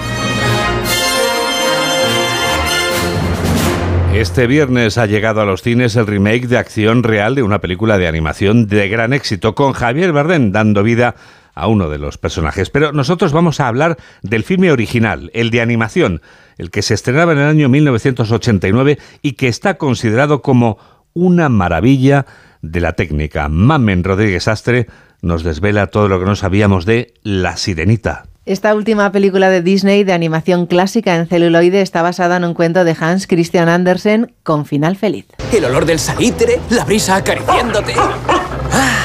Este 4.13 4.45
viernes 4.45 4.97
ha 4.97 5.05
llegado 5.05 5.39
a 5.39 5.45
los 5.45 5.61
cines 5.61 5.95
el 5.95 6.05
remake 6.05 6.47
de 6.47 6.57
acción 6.57 7.01
real 7.01 7.33
de 7.33 7.43
una 7.43 7.59
película 7.59 7.97
de 7.97 8.07
animación 8.07 8.67
de 8.67 8.89
gran 8.89 9.13
éxito, 9.13 9.55
con 9.55 9.71
Javier 9.71 10.11
Bardem 10.11 10.51
dando 10.51 10.83
vida 10.83 11.15
uno 11.55 11.89
de 11.89 11.97
los 11.97 12.17
personajes. 12.17 12.69
Pero 12.69 12.91
nosotros 12.91 13.31
vamos 13.31 13.59
a 13.59 13.67
hablar 13.67 13.97
del 14.21 14.43
filme 14.43 14.71
original, 14.71 15.31
el 15.33 15.51
de 15.51 15.61
animación, 15.61 16.21
el 16.57 16.71
que 16.71 16.81
se 16.81 16.93
estrenaba 16.93 17.33
en 17.33 17.39
el 17.39 17.47
año 17.47 17.69
1989 17.69 18.97
y 19.21 19.33
que 19.33 19.47
está 19.47 19.77
considerado 19.77 20.41
como 20.41 20.77
una 21.13 21.49
maravilla 21.49 22.25
de 22.61 22.81
la 22.81 22.93
técnica. 22.93 23.49
Mamen 23.49 24.03
Rodríguez 24.03 24.47
Astre 24.47 24.87
nos 25.21 25.43
desvela 25.43 25.87
todo 25.87 26.07
lo 26.07 26.19
que 26.19 26.25
no 26.25 26.35
sabíamos 26.35 26.85
de 26.85 27.13
La 27.23 27.57
Sirenita. 27.57 28.25
Esta 28.45 28.73
última 28.73 29.11
película 29.11 29.51
de 29.51 29.61
Disney 29.61 30.03
de 30.03 30.13
animación 30.13 30.65
clásica 30.65 31.15
en 31.15 31.27
celuloide 31.27 31.81
está 31.81 32.01
basada 32.01 32.37
en 32.37 32.43
un 32.43 32.55
cuento 32.55 32.83
de 32.83 32.95
Hans 32.99 33.27
Christian 33.27 33.69
Andersen 33.69 34.33
con 34.41 34.65
final 34.65 34.95
feliz. 34.95 35.27
El 35.53 35.65
olor 35.65 35.85
del 35.85 35.99
salitre, 35.99 36.59
la 36.71 36.83
brisa 36.83 37.17
acariciándote. 37.17 37.93
Ah, 37.95 38.97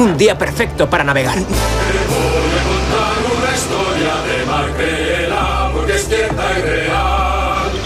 un 0.00 0.16
día 0.16 0.38
perfecto 0.38 0.88
para 0.88 1.04
navegar. 1.04 1.38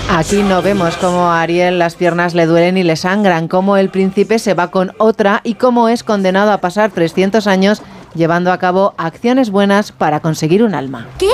Aquí 0.08 0.42
no 0.42 0.62
vemos 0.62 0.96
cómo 0.96 1.32
a 1.32 1.42
Ariel 1.42 1.78
las 1.80 1.96
piernas 1.96 2.34
le 2.34 2.46
duelen 2.46 2.76
y 2.76 2.84
le 2.84 2.94
sangran, 2.94 3.48
cómo 3.48 3.76
el 3.76 3.88
príncipe 3.88 4.38
se 4.38 4.54
va 4.54 4.70
con 4.70 4.92
otra 4.98 5.40
y 5.42 5.54
cómo 5.54 5.88
es 5.88 6.04
condenado 6.04 6.52
a 6.52 6.58
pasar 6.58 6.92
300 6.92 7.48
años 7.48 7.82
llevando 8.14 8.52
a 8.52 8.58
cabo 8.58 8.94
acciones 8.96 9.50
buenas 9.50 9.90
para 9.90 10.20
conseguir 10.20 10.62
un 10.62 10.74
alma. 10.74 11.08
¿Qué? 11.18 11.32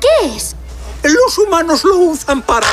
¿Qué 0.00 0.36
es? 0.36 0.54
Los 1.02 1.38
humanos 1.38 1.82
lo 1.82 1.96
usan 1.96 2.42
para 2.42 2.66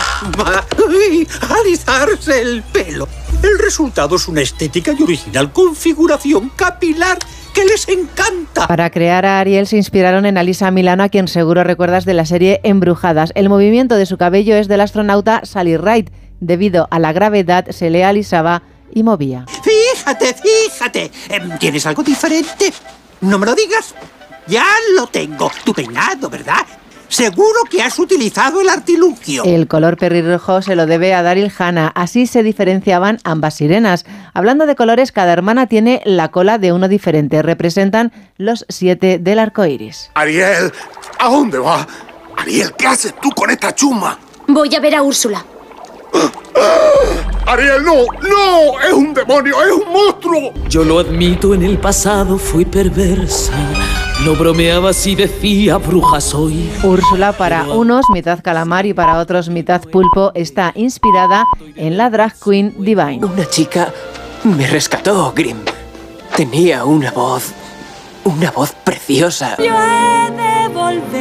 alisarse 1.59 2.41
el 2.41 2.61
pelo. 2.61 3.07
El 3.41 3.57
resultado 3.57 4.15
es 4.15 4.27
una 4.27 4.41
estética 4.41 4.93
y 4.97 5.01
original 5.01 5.51
configuración 5.51 6.49
capilar 6.49 7.17
que 7.57 7.65
les 7.65 7.87
encanta. 7.89 8.67
Para 8.67 8.91
crear 8.91 9.25
a 9.25 9.39
Ariel 9.39 9.65
se 9.65 9.77
inspiraron 9.77 10.27
en 10.27 10.37
Alisa 10.37 10.69
Milano, 10.69 11.01
a 11.01 11.09
quien 11.09 11.27
seguro 11.27 11.63
recuerdas 11.63 12.05
de 12.05 12.13
la 12.13 12.23
serie 12.23 12.59
Embrujadas. 12.61 13.31
El 13.33 13.49
movimiento 13.49 13.95
de 13.95 14.05
su 14.05 14.17
cabello 14.17 14.55
es 14.55 14.67
del 14.67 14.81
astronauta 14.81 15.41
Sally 15.43 15.75
Ride. 15.75 16.11
Debido 16.39 16.87
a 16.91 16.99
la 16.99 17.13
gravedad 17.13 17.65
se 17.71 17.89
le 17.89 18.05
alisaba 18.05 18.61
y 18.93 19.01
movía. 19.01 19.47
Fíjate, 19.63 20.35
fíjate. 20.35 21.11
Em, 21.29 21.57
¿Tienes 21.57 21.83
algo 21.87 22.03
diferente? 22.03 22.71
No 23.21 23.39
me 23.39 23.47
lo 23.47 23.55
digas. 23.55 23.95
Ya 24.45 24.65
lo 24.95 25.07
tengo. 25.07 25.51
Tu 25.63 25.73
peinado, 25.73 26.29
¿verdad? 26.29 26.63
Seguro 27.09 27.61
que 27.69 27.81
has 27.81 27.97
utilizado 27.99 28.61
el 28.61 28.69
artilugio. 28.69 29.43
El 29.45 29.67
color 29.67 29.97
perrirrojo 29.97 30.61
se 30.61 30.75
lo 30.75 30.85
debe 30.85 31.13
a 31.13 31.23
Daryl 31.23 31.51
Hannah. 31.57 31.91
Así 31.95 32.27
se 32.27 32.43
diferenciaban 32.43 33.19
ambas 33.23 33.55
sirenas. 33.55 34.05
Hablando 34.33 34.65
de 34.65 34.75
colores, 34.75 35.11
cada 35.11 35.33
hermana 35.33 35.67
tiene 35.67 36.01
la 36.05 36.29
cola 36.29 36.57
de 36.57 36.73
uno 36.73 36.87
diferente. 36.87 37.41
Representan 37.41 38.11
los 38.37 38.65
siete 38.69 39.19
del 39.19 39.39
arco 39.39 39.65
iris. 39.65 40.11
Ariel, 40.15 40.71
¿a 41.19 41.29
dónde 41.29 41.59
va? 41.59 41.87
Ariel, 42.35 42.73
¿qué 42.77 42.87
haces 42.87 43.13
tú 43.21 43.29
con 43.31 43.49
esta 43.49 43.73
chuma? 43.73 44.19
Voy 44.47 44.73
a 44.75 44.79
ver 44.79 44.95
a 44.95 45.01
Úrsula. 45.01 45.45
Ariel, 47.45 47.83
no, 47.83 47.93
no, 48.27 48.81
es 48.81 48.93
un 48.93 49.13
demonio, 49.13 49.55
es 49.63 49.71
un 49.71 49.91
monstruo. 49.91 50.53
Yo 50.67 50.83
lo 50.83 50.99
admito, 50.99 51.53
en 51.53 51.63
el 51.63 51.77
pasado 51.77 52.37
fui 52.37 52.65
perversa. 52.65 53.53
No 54.25 54.33
bromeaba 54.35 54.93
si 54.93 55.15
decía 55.15 55.77
bruja 55.77 56.19
soy. 56.19 56.71
Úrsula 56.83 57.33
para 57.33 57.63
unos 57.65 58.03
mitad 58.11 58.39
calamar 58.41 58.85
y 58.85 58.93
para 58.93 59.19
otros 59.19 59.47
mitad 59.49 59.81
pulpo 59.81 60.31
está 60.33 60.71
inspirada 60.75 61.45
en 61.75 61.97
la 61.97 62.09
drag 62.09 62.33
queen 62.43 62.73
Divine. 62.79 63.23
Una 63.23 63.47
chica 63.47 63.93
me 64.43 64.65
rescató, 64.67 65.31
Grim. 65.35 65.57
Tenía 66.35 66.83
una 66.83 67.11
voz, 67.11 67.53
una 68.23 68.49
voz 68.51 68.71
preciosa. 68.83 69.55
Yo 69.57 69.65
he 69.65 70.31
de 70.31 70.67
volver, 70.73 71.13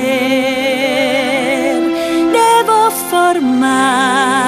debo 2.32 2.90
formar 3.10 4.45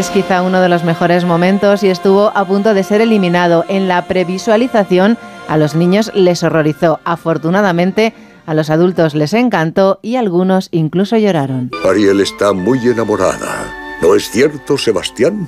Es 0.00 0.08
quizá 0.08 0.40
uno 0.40 0.62
de 0.62 0.70
los 0.70 0.82
mejores 0.82 1.26
momentos 1.26 1.82
y 1.82 1.90
estuvo 1.90 2.32
a 2.34 2.46
punto 2.46 2.72
de 2.72 2.84
ser 2.84 3.02
eliminado. 3.02 3.66
En 3.68 3.86
la 3.86 4.06
previsualización 4.06 5.18
a 5.46 5.58
los 5.58 5.74
niños 5.74 6.10
les 6.14 6.42
horrorizó. 6.42 7.00
Afortunadamente 7.04 8.14
a 8.46 8.54
los 8.54 8.70
adultos 8.70 9.14
les 9.14 9.34
encantó 9.34 9.98
y 10.00 10.16
algunos 10.16 10.68
incluso 10.70 11.18
lloraron. 11.18 11.70
Ariel 11.86 12.20
está 12.20 12.54
muy 12.54 12.78
enamorada. 12.78 13.98
¿No 14.00 14.14
es 14.14 14.30
cierto, 14.30 14.78
Sebastián? 14.78 15.46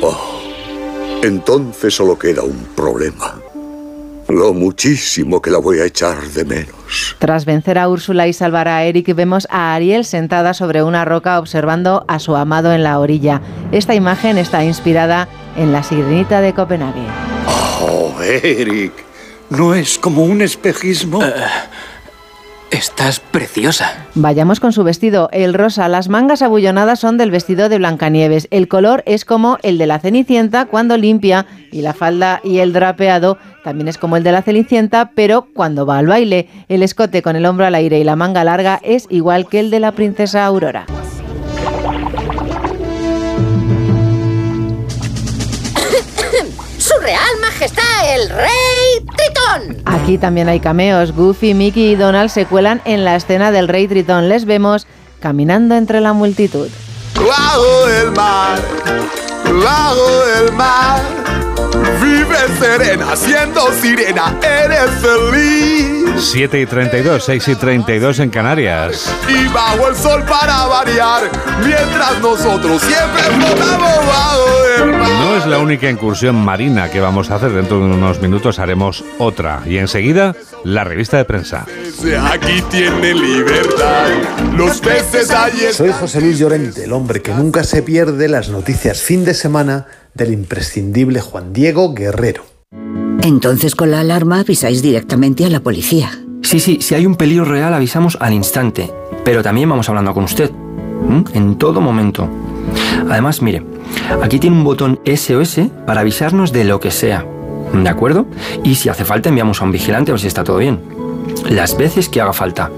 Oh, 0.00 0.40
entonces 1.24 1.92
solo 1.92 2.16
queda 2.16 2.44
un 2.44 2.68
problema. 2.76 3.39
Lo 4.30 4.54
muchísimo 4.54 5.42
que 5.42 5.50
la 5.50 5.58
voy 5.58 5.80
a 5.80 5.86
echar 5.86 6.22
de 6.22 6.44
menos. 6.44 7.16
Tras 7.18 7.44
vencer 7.44 7.78
a 7.78 7.88
Úrsula 7.88 8.28
y 8.28 8.32
salvar 8.32 8.68
a 8.68 8.84
Eric, 8.84 9.14
vemos 9.14 9.48
a 9.50 9.74
Ariel 9.74 10.04
sentada 10.04 10.54
sobre 10.54 10.84
una 10.84 11.04
roca 11.04 11.38
observando 11.38 12.04
a 12.06 12.20
su 12.20 12.36
amado 12.36 12.72
en 12.72 12.84
la 12.84 13.00
orilla. 13.00 13.42
Esta 13.72 13.94
imagen 13.94 14.38
está 14.38 14.64
inspirada 14.64 15.28
en 15.56 15.72
la 15.72 15.82
sirenita 15.82 16.40
de 16.40 16.54
Copenhague. 16.54 17.06
Oh, 17.80 18.14
Eric, 18.22 18.92
¿no 19.50 19.74
es 19.74 19.98
como 19.98 20.22
un 20.22 20.42
espejismo? 20.42 21.20
Estás 22.70 23.18
preciosa. 23.18 24.06
Vayamos 24.14 24.60
con 24.60 24.72
su 24.72 24.84
vestido, 24.84 25.28
el 25.32 25.54
rosa. 25.54 25.88
Las 25.88 26.08
mangas 26.08 26.40
abullonadas 26.40 27.00
son 27.00 27.18
del 27.18 27.32
vestido 27.32 27.68
de 27.68 27.78
Blancanieves. 27.78 28.46
El 28.52 28.68
color 28.68 29.02
es 29.06 29.24
como 29.24 29.58
el 29.62 29.76
de 29.76 29.88
la 29.88 29.98
Cenicienta 29.98 30.66
cuando 30.66 30.96
limpia 30.96 31.46
y 31.72 31.82
la 31.82 31.94
falda 31.94 32.40
y 32.44 32.58
el 32.58 32.72
drapeado 32.72 33.38
también 33.64 33.88
es 33.88 33.98
como 33.98 34.16
el 34.16 34.22
de 34.22 34.32
la 34.32 34.42
Cenicienta, 34.42 35.10
pero 35.16 35.48
cuando 35.52 35.84
va 35.84 35.98
al 35.98 36.06
baile. 36.06 36.48
El 36.68 36.84
escote 36.84 37.22
con 37.22 37.34
el 37.34 37.44
hombro 37.44 37.66
al 37.66 37.74
aire 37.74 37.98
y 37.98 38.04
la 38.04 38.14
manga 38.14 38.44
larga 38.44 38.80
es 38.84 39.06
igual 39.10 39.48
que 39.48 39.58
el 39.58 39.70
de 39.70 39.80
la 39.80 39.92
princesa 39.92 40.46
Aurora. 40.46 40.86
Su 46.90 47.00
Real 47.00 47.20
Majestad 47.40 47.84
el 48.14 48.28
Rey 48.30 49.06
Tritón. 49.16 49.82
Aquí 49.84 50.18
también 50.18 50.48
hay 50.48 50.58
cameos. 50.58 51.12
Goofy, 51.12 51.54
Mickey 51.54 51.92
y 51.92 51.94
Donald 51.94 52.30
se 52.30 52.46
cuelan 52.46 52.82
en 52.84 53.04
la 53.04 53.14
escena 53.14 53.52
del 53.52 53.68
Rey 53.68 53.86
Tritón. 53.86 54.28
Les 54.28 54.44
vemos 54.44 54.88
caminando 55.20 55.76
entre 55.76 56.00
la 56.00 56.12
multitud. 56.12 56.68
Bajo 57.14 57.88
el 57.88 58.10
mar, 58.12 58.58
bajo 59.52 60.24
el 60.38 60.52
mar, 60.52 61.00
vive 62.02 62.36
serena, 62.58 63.16
siendo 63.16 63.72
sirena, 63.72 64.34
eres 64.42 64.90
feliz. 65.00 66.00
7 66.16 66.60
y 66.60 66.66
32, 66.66 67.24
6 67.24 67.48
y 67.48 67.54
32 67.54 68.18
en 68.20 68.30
Canarias. 68.30 69.14
Y 69.28 69.48
bajo 69.48 69.88
el 69.88 69.96
sol 69.96 70.22
para 70.24 70.66
variar, 70.66 71.22
mientras 71.64 72.20
nosotros 72.20 72.82
siempre 72.82 73.22
flotamos 73.22 74.06
bajo 74.06 74.44
el 74.78 74.92
mar. 74.92 75.10
No 75.10 75.36
es 75.36 75.46
la 75.46 75.58
única 75.58 75.88
incursión 75.88 76.36
marina 76.36 76.90
que 76.90 77.00
vamos 77.00 77.30
a 77.30 77.36
hacer. 77.36 77.52
Dentro 77.52 77.78
de 77.78 77.84
unos 77.86 78.20
minutos 78.20 78.58
haremos 78.58 79.04
otra. 79.18 79.62
Y 79.66 79.78
enseguida, 79.78 80.34
la 80.64 80.84
revista 80.84 81.16
de 81.16 81.24
prensa. 81.24 81.66
Aquí 82.30 82.62
tiene 82.70 83.14
libertad, 83.14 84.08
los 84.56 84.80
peces 84.80 85.30
allí 85.30 85.72
Soy 85.72 85.90
José 85.92 86.20
Luis 86.20 86.38
Llorente, 86.38 86.84
el 86.84 86.92
hombre 86.92 87.22
que 87.22 87.32
nunca 87.32 87.64
se 87.64 87.82
pierde 87.82 88.28
las 88.28 88.48
noticias 88.50 89.00
fin 89.00 89.24
de 89.24 89.34
semana 89.34 89.86
del 90.14 90.32
imprescindible 90.32 91.20
Juan 91.20 91.52
Diego 91.52 91.94
Guerrero. 91.94 92.44
Entonces 93.22 93.74
con 93.74 93.90
la 93.90 94.00
alarma 94.00 94.40
avisáis 94.40 94.82
directamente 94.82 95.44
a 95.44 95.50
la 95.50 95.60
policía. 95.60 96.10
Sí, 96.42 96.58
sí, 96.58 96.78
si 96.80 96.94
hay 96.94 97.06
un 97.06 97.16
peligro 97.16 97.44
real 97.44 97.74
avisamos 97.74 98.16
al 98.20 98.32
instante, 98.32 98.90
pero 99.24 99.42
también 99.42 99.68
vamos 99.68 99.88
hablando 99.88 100.14
con 100.14 100.24
usted, 100.24 100.50
en 101.34 101.58
todo 101.58 101.80
momento. 101.80 102.28
Además, 103.08 103.42
mire, 103.42 103.62
aquí 104.22 104.38
tiene 104.38 104.56
un 104.56 104.64
botón 104.64 105.00
SOS 105.04 105.60
para 105.86 106.00
avisarnos 106.00 106.52
de 106.52 106.64
lo 106.64 106.80
que 106.80 106.90
sea, 106.90 107.26
¿de 107.72 107.88
acuerdo? 107.88 108.26
Y 108.64 108.74
si 108.74 108.88
hace 108.88 109.04
falta 109.04 109.28
enviamos 109.28 109.60
a 109.60 109.64
un 109.64 109.72
vigilante 109.72 110.10
a 110.10 110.14
ver 110.14 110.20
si 110.20 110.26
está 110.26 110.44
todo 110.44 110.58
bien. 110.58 110.80
Las 111.48 111.76
veces 111.76 112.08
que 112.08 112.20
haga 112.20 112.32
falta. 112.32 112.70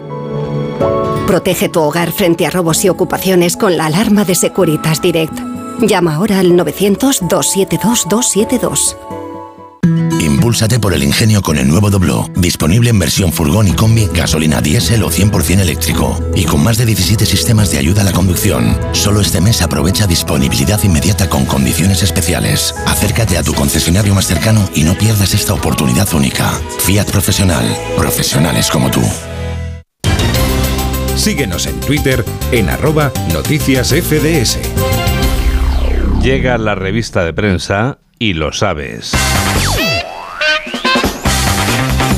Protege 1.26 1.68
tu 1.68 1.80
hogar 1.80 2.12
frente 2.12 2.46
a 2.46 2.50
robos 2.50 2.84
y 2.84 2.88
ocupaciones 2.88 3.56
con 3.56 3.76
la 3.76 3.86
alarma 3.86 4.24
de 4.24 4.34
Securitas 4.34 5.00
Direct. 5.00 5.38
Llama 5.80 6.16
ahora 6.16 6.40
al 6.40 6.52
900-272-272. 6.52 8.96
Impúlsate 10.42 10.80
por 10.80 10.92
el 10.92 11.04
ingenio 11.04 11.40
con 11.40 11.56
el 11.56 11.68
nuevo 11.68 11.88
Doblo, 11.88 12.28
disponible 12.34 12.90
en 12.90 12.98
versión 12.98 13.32
furgón 13.32 13.68
y 13.68 13.74
combi, 13.74 14.08
gasolina 14.12 14.60
diésel 14.60 15.04
o 15.04 15.08
100% 15.08 15.60
eléctrico, 15.60 16.18
y 16.34 16.46
con 16.46 16.64
más 16.64 16.78
de 16.78 16.84
17 16.84 17.24
sistemas 17.26 17.70
de 17.70 17.78
ayuda 17.78 18.02
a 18.02 18.04
la 18.04 18.10
conducción. 18.10 18.76
Solo 18.90 19.20
este 19.20 19.40
mes 19.40 19.62
aprovecha 19.62 20.08
disponibilidad 20.08 20.82
inmediata 20.82 21.28
con 21.28 21.46
condiciones 21.46 22.02
especiales. 22.02 22.74
Acércate 22.88 23.38
a 23.38 23.44
tu 23.44 23.54
concesionario 23.54 24.16
más 24.16 24.26
cercano 24.26 24.68
y 24.74 24.82
no 24.82 24.98
pierdas 24.98 25.32
esta 25.32 25.54
oportunidad 25.54 26.12
única. 26.12 26.50
Fiat 26.80 27.08
Profesional, 27.12 27.64
profesionales 27.96 28.68
como 28.68 28.90
tú. 28.90 29.02
Síguenos 31.14 31.66
en 31.66 31.78
Twitter 31.78 32.24
en 32.50 32.68
arroba 32.68 33.12
noticias 33.32 33.90
FDS. 33.90 34.58
Llega 36.20 36.58
la 36.58 36.74
revista 36.74 37.24
de 37.24 37.32
prensa 37.32 38.00
y 38.18 38.32
lo 38.32 38.52
sabes. 38.52 39.12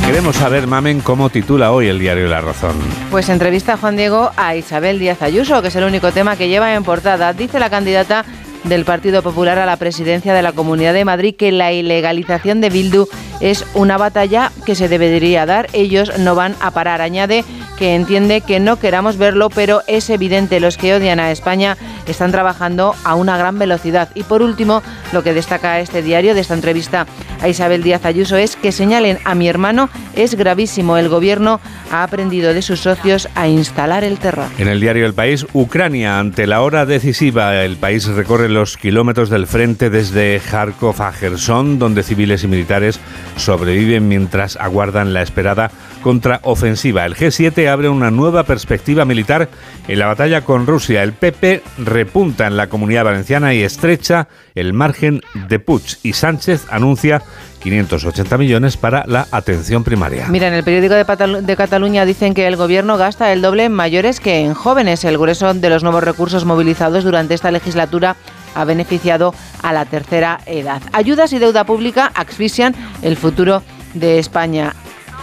Queremos 0.06 0.36
saber, 0.36 0.66
Mamen, 0.66 1.00
cómo 1.00 1.30
titula 1.30 1.72
hoy 1.72 1.88
el 1.88 1.98
diario 1.98 2.28
La 2.28 2.42
Razón. 2.42 2.76
Pues 3.10 3.30
entrevista 3.30 3.78
Juan 3.78 3.96
Diego 3.96 4.30
a 4.36 4.54
Isabel 4.54 4.98
Díaz 4.98 5.22
Ayuso, 5.22 5.62
que 5.62 5.68
es 5.68 5.76
el 5.76 5.84
único 5.84 6.12
tema 6.12 6.36
que 6.36 6.48
lleva 6.48 6.74
en 6.74 6.84
portada. 6.84 7.32
Dice 7.32 7.58
la 7.58 7.70
candidata 7.70 8.24
del 8.64 8.84
Partido 8.84 9.22
Popular 9.22 9.58
a 9.58 9.66
la 9.66 9.78
presidencia 9.78 10.34
de 10.34 10.42
la 10.42 10.52
Comunidad 10.52 10.92
de 10.92 11.06
Madrid 11.06 11.34
que 11.34 11.52
la 11.52 11.72
ilegalización 11.72 12.60
de 12.60 12.70
Bildu 12.70 13.08
es 13.40 13.64
una 13.74 13.96
batalla 13.96 14.52
que 14.66 14.74
se 14.74 14.88
debería 14.88 15.46
dar. 15.46 15.68
Ellos 15.72 16.18
no 16.18 16.34
van 16.34 16.54
a 16.60 16.70
parar. 16.70 17.00
Añade 17.00 17.42
que 17.78 17.94
entiende 17.94 18.40
que 18.40 18.60
no 18.60 18.78
queramos 18.78 19.16
verlo, 19.16 19.50
pero 19.50 19.82
es 19.86 20.10
evidente, 20.10 20.60
los 20.60 20.76
que 20.76 20.94
odian 20.94 21.20
a 21.20 21.30
España 21.30 21.76
están 22.06 22.32
trabajando 22.32 22.94
a 23.04 23.14
una 23.14 23.36
gran 23.36 23.58
velocidad. 23.58 24.08
Y 24.14 24.22
por 24.22 24.42
último, 24.42 24.82
lo 25.12 25.22
que 25.22 25.34
destaca 25.34 25.80
este 25.80 26.02
diario 26.02 26.34
de 26.34 26.40
esta 26.40 26.54
entrevista 26.54 27.06
a 27.40 27.48
Isabel 27.48 27.82
Díaz 27.82 28.04
Ayuso 28.04 28.36
es 28.36 28.56
que 28.56 28.72
señalen 28.72 29.18
a 29.24 29.34
mi 29.34 29.48
hermano 29.48 29.88
es 30.14 30.34
gravísimo. 30.34 30.96
El 30.96 31.08
gobierno 31.08 31.60
ha 31.90 32.02
aprendido 32.02 32.54
de 32.54 32.62
sus 32.62 32.80
socios 32.80 33.28
a 33.34 33.48
instalar 33.48 34.04
el 34.04 34.18
terror. 34.18 34.46
En 34.58 34.68
el 34.68 34.80
diario 34.80 35.06
El 35.06 35.14
País, 35.14 35.46
Ucrania, 35.52 36.18
ante 36.18 36.46
la 36.46 36.62
hora 36.62 36.86
decisiva, 36.86 37.62
el 37.64 37.76
país 37.76 38.06
recorre 38.06 38.48
los 38.48 38.76
kilómetros 38.76 39.30
del 39.30 39.46
frente 39.46 39.90
desde 39.90 40.40
Kharkov 40.40 41.00
a 41.02 41.12
Gerson, 41.12 41.78
donde 41.78 42.02
civiles 42.02 42.44
y 42.44 42.48
militares 42.48 43.00
sobreviven 43.36 44.08
mientras 44.08 44.56
aguardan 44.56 45.12
la 45.12 45.22
esperada 45.22 45.70
contraofensiva. 46.02 47.06
El 47.06 47.16
G7 47.16 47.63
abre 47.68 47.88
una 47.88 48.10
nueva 48.10 48.44
perspectiva 48.44 49.04
militar 49.04 49.48
en 49.88 49.98
la 49.98 50.06
batalla 50.06 50.42
con 50.42 50.66
Rusia. 50.66 51.02
El 51.02 51.12
PP 51.12 51.62
repunta 51.78 52.46
en 52.46 52.56
la 52.56 52.68
comunidad 52.68 53.04
valenciana 53.04 53.54
y 53.54 53.62
estrecha 53.62 54.28
el 54.54 54.72
margen 54.72 55.20
de 55.48 55.58
Puig. 55.58 55.98
Y 56.02 56.12
Sánchez 56.12 56.66
anuncia 56.70 57.22
580 57.64 58.36
millones 58.36 58.76
para 58.76 59.04
la 59.06 59.26
atención 59.30 59.84
primaria. 59.84 60.28
Mira, 60.28 60.48
en 60.48 60.54
el 60.54 60.64
periódico 60.64 60.94
de, 60.94 61.56
Cataluña 61.56 62.04
dicen 62.04 62.34
que 62.34 62.46
el 62.46 62.56
gobierno 62.56 62.98
gasta 62.98 63.32
el 63.32 63.40
doble 63.40 63.64
en 63.64 63.72
mayores 63.72 64.20
que 64.20 64.40
en 64.40 64.54
jóvenes. 64.54 65.04
El 65.04 65.16
grueso 65.16 65.54
de 65.54 65.70
los 65.70 65.82
nuevos 65.82 66.04
recursos 66.04 66.44
movilizados 66.44 67.04
durante 67.04 67.34
esta 67.34 67.50
legislatura 67.50 68.16
ha 68.54 68.64
beneficiado 68.64 69.34
a 69.62 69.72
la 69.72 69.86
tercera 69.86 70.40
edad. 70.46 70.82
Ayudas 70.92 71.32
y 71.32 71.38
deuda 71.38 71.64
pública 71.64 72.12
asfixian 72.14 72.74
el 73.02 73.16
futuro 73.16 73.62
de 73.94 74.18
España. 74.18 74.74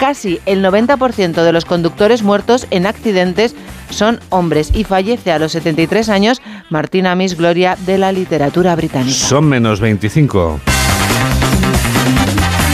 Casi 0.02 0.41
el 0.47 0.66
90% 0.66 1.43
de 1.43 1.54
los 1.54 1.64
conductores 1.64 2.24
muertos 2.24 2.66
en 2.72 2.88
accidentes 2.88 3.56
son 3.91 4.20
hombres 4.30 4.72
y 4.74 4.84
fallece 4.84 5.32
a 5.32 5.38
los 5.38 5.52
73 5.52 6.10
años 6.10 6.41
Martina 6.72 7.14
Miss 7.14 7.38
Gloria 7.38 7.78
de 7.86 7.99
la 7.99 8.12
literatura 8.12 8.76
británica. 8.76 9.16
Son 9.16 9.47
menos 9.47 9.80
25. 9.80 10.60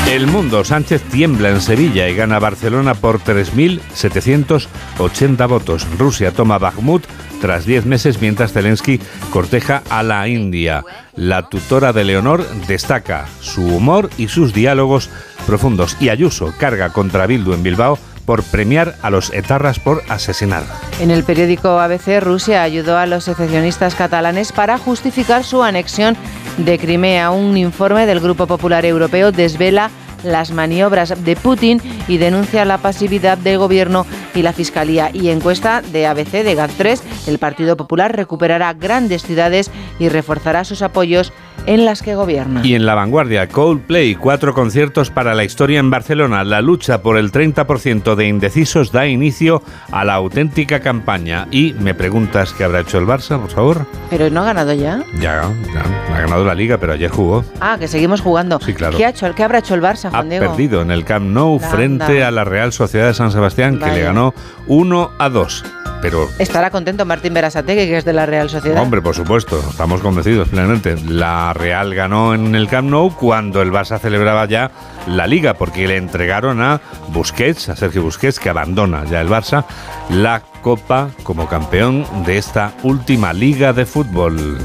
El 0.09 0.27
mundo, 0.27 0.63
Sánchez 0.63 1.01
tiembla 1.01 1.49
en 1.49 1.59
Sevilla 1.59 2.07
y 2.07 2.15
gana 2.15 2.39
Barcelona 2.39 2.93
por 2.93 3.19
3.780 3.19 5.49
votos. 5.49 5.85
Rusia 5.99 6.31
toma 6.31 6.59
Bakhmut 6.59 7.03
tras 7.41 7.65
10 7.65 7.87
meses 7.87 8.21
mientras 8.21 8.53
Zelensky 8.53 9.01
corteja 9.31 9.83
a 9.89 10.01
la 10.01 10.29
India. 10.29 10.85
La 11.17 11.49
tutora 11.49 11.91
de 11.91 12.05
Leonor 12.05 12.47
destaca 12.67 13.27
su 13.41 13.65
humor 13.65 14.09
y 14.17 14.29
sus 14.29 14.53
diálogos 14.53 15.09
profundos. 15.47 15.97
Y 15.99 16.09
Ayuso 16.09 16.53
carga 16.59 16.89
contra 16.89 17.25
Bildu 17.25 17.53
en 17.53 17.63
Bilbao 17.63 17.97
por 18.27 18.43
premiar 18.43 18.95
a 19.01 19.09
los 19.09 19.33
etarras 19.33 19.79
por 19.79 20.03
asesinar. 20.09 20.63
En 20.99 21.09
el 21.09 21.23
periódico 21.23 21.79
ABC, 21.79 22.19
Rusia 22.19 22.61
ayudó 22.61 22.97
a 22.97 23.05
los 23.05 23.23
secesionistas 23.23 23.95
catalanes 23.95 24.51
para 24.51 24.77
justificar 24.77 25.45
su 25.45 25.63
anexión 25.63 26.17
de 26.57 26.77
Crimea. 26.77 27.31
Un 27.31 27.57
informe 27.57 28.05
del 28.05 28.19
Grupo 28.19 28.45
Popular 28.45 28.85
Europeo 28.85 29.31
desvela 29.31 29.89
las 30.23 30.51
maniobras 30.51 31.23
de 31.23 31.35
Putin 31.35 31.81
y 32.07 32.17
denuncia 32.17 32.65
la 32.65 32.79
pasividad 32.79 33.37
del 33.37 33.59
gobierno 33.59 34.05
y 34.35 34.41
la 34.41 34.53
fiscalía. 34.53 35.09
Y 35.13 35.29
encuesta 35.29 35.81
de 35.81 36.05
ABC 36.05 36.43
de 36.43 36.57
GAT3, 36.57 36.99
el 37.27 37.39
Partido 37.39 37.77
Popular 37.77 38.15
recuperará 38.15 38.73
grandes 38.73 39.23
ciudades 39.23 39.71
y 39.99 40.09
reforzará 40.09 40.63
sus 40.65 40.81
apoyos 40.81 41.31
en 41.67 41.85
las 41.85 42.01
que 42.01 42.15
gobierna. 42.15 42.61
Y 42.65 42.73
en 42.73 42.85
la 42.87 42.95
vanguardia, 42.95 43.47
Coldplay, 43.47 44.15
cuatro 44.15 44.53
conciertos 44.55 45.11
para 45.11 45.35
la 45.35 45.43
historia 45.43 45.79
en 45.79 45.91
Barcelona. 45.91 46.43
La 46.43 46.61
lucha 46.61 47.01
por 47.03 47.17
el 47.17 47.31
30% 47.31 48.15
de 48.15 48.27
indecisos 48.27 48.91
da 48.91 49.05
inicio 49.05 49.61
a 49.91 50.03
la 50.03 50.15
auténtica 50.15 50.79
campaña. 50.79 51.47
Y 51.51 51.73
me 51.79 51.93
preguntas 51.93 52.53
qué 52.53 52.63
habrá 52.63 52.79
hecho 52.79 52.97
el 52.97 53.05
Barça, 53.05 53.39
por 53.39 53.51
favor. 53.51 53.85
Pero 54.09 54.29
no 54.31 54.41
ha 54.41 54.45
ganado 54.45 54.73
ya. 54.73 55.03
Ya, 55.19 55.43
ya, 55.73 56.15
ha 56.15 56.21
ganado 56.21 56.43
la 56.45 56.55
liga, 56.55 56.77
pero 56.77 56.93
ayer 56.93 57.11
jugó. 57.11 57.43
Ah, 57.59 57.77
que 57.79 57.87
seguimos 57.87 58.21
jugando. 58.21 58.59
Sí, 58.59 58.73
claro. 58.73 58.97
¿Qué, 58.97 59.05
ha 59.05 59.09
hecho, 59.09 59.33
¿Qué 59.35 59.43
habrá 59.43 59.59
hecho 59.59 59.75
el 59.75 59.81
Barça, 59.81 60.05
Ha 60.05 60.11
Juan 60.11 60.29
Diego? 60.29 60.47
perdido 60.47 60.81
en 60.81 60.89
el 60.89 61.03
Camp 61.03 61.25
Nou 61.27 61.55
Anda. 61.57 61.69
frente 61.69 62.23
a 62.23 62.31
la 62.31 62.43
Real 62.45 62.71
Sociedad 62.73 63.07
de 63.07 63.13
San 63.13 63.31
Sebastián, 63.31 63.77
que 63.77 63.91
le 63.91 64.01
ganó 64.03 64.33
1 64.67 65.11
a 65.19 65.29
2. 65.29 65.63
Pero 66.01 66.29
Estará 66.39 66.69
contento 66.69 67.05
Martín 67.05 67.33
Berasategui, 67.33 67.87
que 67.87 67.97
es 67.97 68.05
de 68.05 68.13
la 68.13 68.25
Real 68.25 68.49
Sociedad. 68.49 68.81
Hombre, 68.81 69.01
por 69.01 69.15
supuesto, 69.15 69.59
estamos 69.69 70.01
convencidos 70.01 70.49
plenamente. 70.49 70.95
La 71.07 71.53
Real 71.53 71.93
ganó 71.93 72.33
en 72.33 72.55
el 72.55 72.67
Camp 72.67 72.89
Nou 72.89 73.15
cuando 73.15 73.61
el 73.61 73.71
Barça 73.71 73.99
celebraba 73.99 74.45
ya 74.45 74.71
la 75.07 75.27
Liga, 75.27 75.55
porque 75.55 75.87
le 75.87 75.97
entregaron 75.97 76.61
a 76.61 76.81
Busquets, 77.09 77.69
a 77.69 77.75
Sergio 77.75 78.03
Busquets, 78.03 78.39
que 78.39 78.49
abandona 78.49 79.05
ya 79.05 79.21
el 79.21 79.29
Barça, 79.29 79.65
la 80.09 80.41
Copa 80.61 81.09
como 81.23 81.47
campeón 81.47 82.05
de 82.25 82.37
esta 82.37 82.73
última 82.83 83.33
Liga 83.33 83.73
de 83.73 83.85
Fútbol. 83.85 84.57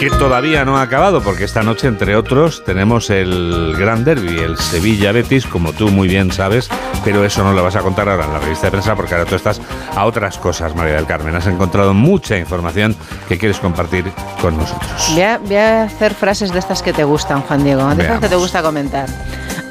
Que 0.00 0.08
todavía 0.08 0.64
no 0.64 0.78
ha 0.78 0.82
acabado, 0.82 1.20
porque 1.20 1.44
esta 1.44 1.62
noche, 1.62 1.86
entre 1.86 2.16
otros, 2.16 2.64
tenemos 2.64 3.10
el 3.10 3.74
Gran 3.76 4.02
Derby, 4.02 4.38
el 4.38 4.56
Sevilla-Betis, 4.56 5.44
como 5.44 5.74
tú 5.74 5.90
muy 5.90 6.08
bien 6.08 6.32
sabes, 6.32 6.70
pero 7.04 7.22
eso 7.22 7.44
no 7.44 7.52
lo 7.52 7.62
vas 7.62 7.76
a 7.76 7.80
contar 7.80 8.08
ahora 8.08 8.24
en 8.24 8.32
la 8.32 8.38
revista 8.38 8.68
de 8.68 8.70
prensa, 8.70 8.96
porque 8.96 9.12
ahora 9.12 9.28
tú 9.28 9.34
estás 9.34 9.60
a 9.94 10.06
otras 10.06 10.38
cosas, 10.38 10.74
María 10.74 10.94
del 10.94 11.04
Carmen. 11.04 11.36
Has 11.36 11.48
encontrado 11.48 11.92
mucha 11.92 12.38
información 12.38 12.96
que 13.28 13.36
quieres 13.36 13.58
compartir 13.58 14.10
con 14.40 14.56
nosotros. 14.56 14.90
Voy 15.12 15.20
a, 15.20 15.36
voy 15.36 15.56
a 15.56 15.82
hacer 15.82 16.14
frases 16.14 16.50
de 16.50 16.60
estas 16.60 16.80
que 16.80 16.94
te 16.94 17.04
gustan, 17.04 17.42
Juan 17.42 17.62
Diego, 17.62 17.86
de 17.94 18.02
estas 18.02 18.20
que 18.20 18.28
te 18.30 18.36
gusta 18.36 18.62
comentar. 18.62 19.06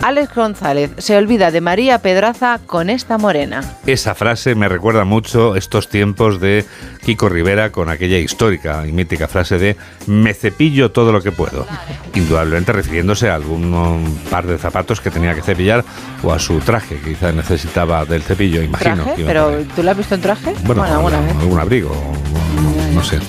Alex 0.01 0.33
González 0.33 0.91
se 0.97 1.17
olvida 1.17 1.51
de 1.51 1.59
María 1.61 1.99
Pedraza 1.99 2.59
con 2.65 2.89
esta 2.89 3.17
morena. 3.17 3.61
Esa 3.85 4.15
frase 4.15 4.55
me 4.55 4.69
recuerda 4.69 5.03
mucho 5.03 5.55
estos 5.57 5.89
tiempos 5.89 6.39
de 6.39 6.65
Kiko 7.03 7.27
Rivera 7.27 7.71
con 7.71 7.89
aquella 7.89 8.17
histórica 8.17 8.87
y 8.87 8.93
mítica 8.93 9.27
frase 9.27 9.57
de 9.59 9.75
me 10.07 10.33
cepillo 10.33 10.91
todo 10.91 11.11
lo 11.11 11.21
que 11.21 11.31
puedo. 11.33 11.67
Indudablemente 12.15 12.71
refiriéndose 12.71 13.29
a 13.29 13.35
algún 13.35 14.17
par 14.29 14.47
de 14.47 14.57
zapatos 14.57 15.01
que 15.01 15.11
tenía 15.11 15.35
que 15.35 15.41
cepillar 15.41 15.83
o 16.23 16.31
a 16.31 16.39
su 16.39 16.59
traje, 16.59 16.95
que 16.99 17.09
quizá 17.11 17.31
necesitaba 17.33 18.05
del 18.05 18.21
cepillo, 18.23 18.61
imagino. 18.63 19.03
¿Traje? 19.03 19.23
¿Pero 19.25 19.51
tú 19.75 19.83
la 19.83 19.91
has 19.91 19.97
visto 19.97 20.15
en 20.15 20.21
traje? 20.21 20.53
Bueno, 20.63 20.83
alguna 20.83 21.19
vez. 21.19 21.35
algún 21.35 21.59
abrigo, 21.59 21.91
o- 21.91 22.93
no 22.93 23.03
sé, 23.03 23.19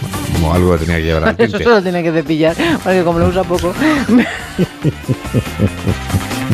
o 0.43 0.53
algo 0.53 0.73
que 0.73 0.79
tenía 0.85 0.97
que 0.99 1.05
llevar 1.05 1.25
al 1.31 1.35
Eso 1.39 1.59
solo 1.59 1.83
tiene 1.83 2.03
que 2.05 2.13
cepillar, 2.13 2.57
porque 2.83 3.03
como 3.03 3.19
lo 3.19 3.27
usa 3.29 3.43
poco. 3.43 3.75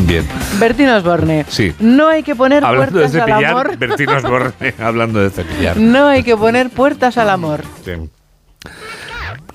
Bien. 0.04 0.26
Bertín 0.58 0.88
Osborne. 0.88 1.46
Sí. 1.48 1.74
No 1.80 2.08
hay 2.08 2.22
que 2.22 2.34
poner 2.34 2.64
Hablando 2.64 2.98
de 2.98 3.08
puertas 3.08 3.14
al 3.14 3.28
cepillar, 3.28 3.50
amor. 3.50 3.76
Bertín 3.78 4.08
Osborne, 4.10 4.74
hablando 4.78 5.20
de 5.20 5.30
cepillar. 5.30 5.76
No 5.76 6.06
hay 6.06 6.22
que 6.22 6.36
poner 6.36 6.70
puertas 6.70 7.16
al 7.18 7.30
amor. 7.30 7.62
Sí. 7.84 7.92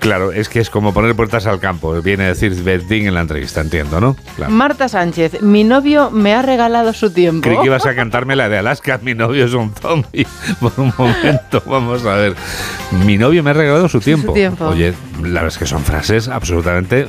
Claro, 0.02 0.32
es 0.32 0.48
que 0.48 0.58
es 0.58 0.68
como 0.68 0.92
poner 0.92 1.14
puertas 1.14 1.46
al 1.46 1.60
campo, 1.60 1.92
viene 2.02 2.24
a 2.24 2.28
decir 2.28 2.52
Bertín 2.64 3.06
en 3.06 3.14
la 3.14 3.20
entrevista, 3.20 3.60
entiendo, 3.60 4.00
¿no? 4.00 4.16
Claro. 4.34 4.50
Marta 4.50 4.88
Sánchez, 4.88 5.42
mi 5.42 5.62
novio 5.62 6.10
me 6.10 6.34
ha 6.34 6.42
regalado 6.42 6.92
su 6.92 7.12
tiempo. 7.12 7.42
Creí 7.42 7.58
que 7.58 7.66
ibas 7.66 7.86
a 7.86 7.94
cantarme 7.94 8.34
la 8.34 8.48
de 8.48 8.58
Alaska, 8.58 8.98
mi 9.00 9.14
novio 9.14 9.44
es 9.44 9.54
un 9.54 9.72
zombie. 9.72 10.26
Por 10.60 10.72
un 10.78 10.92
momento, 10.98 11.62
vamos 11.66 12.04
a 12.04 12.16
ver. 12.16 12.34
Mi 13.06 13.16
novio 13.16 13.44
me 13.44 13.50
ha 13.50 13.52
regalado 13.52 13.88
su 13.88 14.00
tiempo. 14.00 14.32
tiempo. 14.32 14.66
Oye, 14.66 14.92
la 15.20 15.42
verdad 15.42 15.46
es 15.46 15.58
que 15.58 15.66
son 15.66 15.84
frases 15.84 16.26
absolutamente 16.26 17.06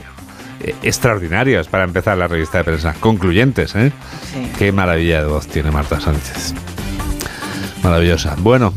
eh, 0.64 0.76
extraordinarias 0.84 1.68
para 1.68 1.84
empezar 1.84 2.18
la 2.18 2.28
revista 2.28 2.59
de 2.59 2.64
prensa. 2.64 2.95
Concluyentes, 2.99 3.76
¿eh? 3.76 3.91
Sí. 4.34 4.51
Qué 4.57 4.72
maravilla 4.72 5.22
de 5.22 5.28
voz 5.28 5.47
tiene 5.47 5.72
Marta 5.72 5.99
Sánchez. 5.99 6.53
Maravillosa. 7.84 8.36
Bueno, 8.39 8.74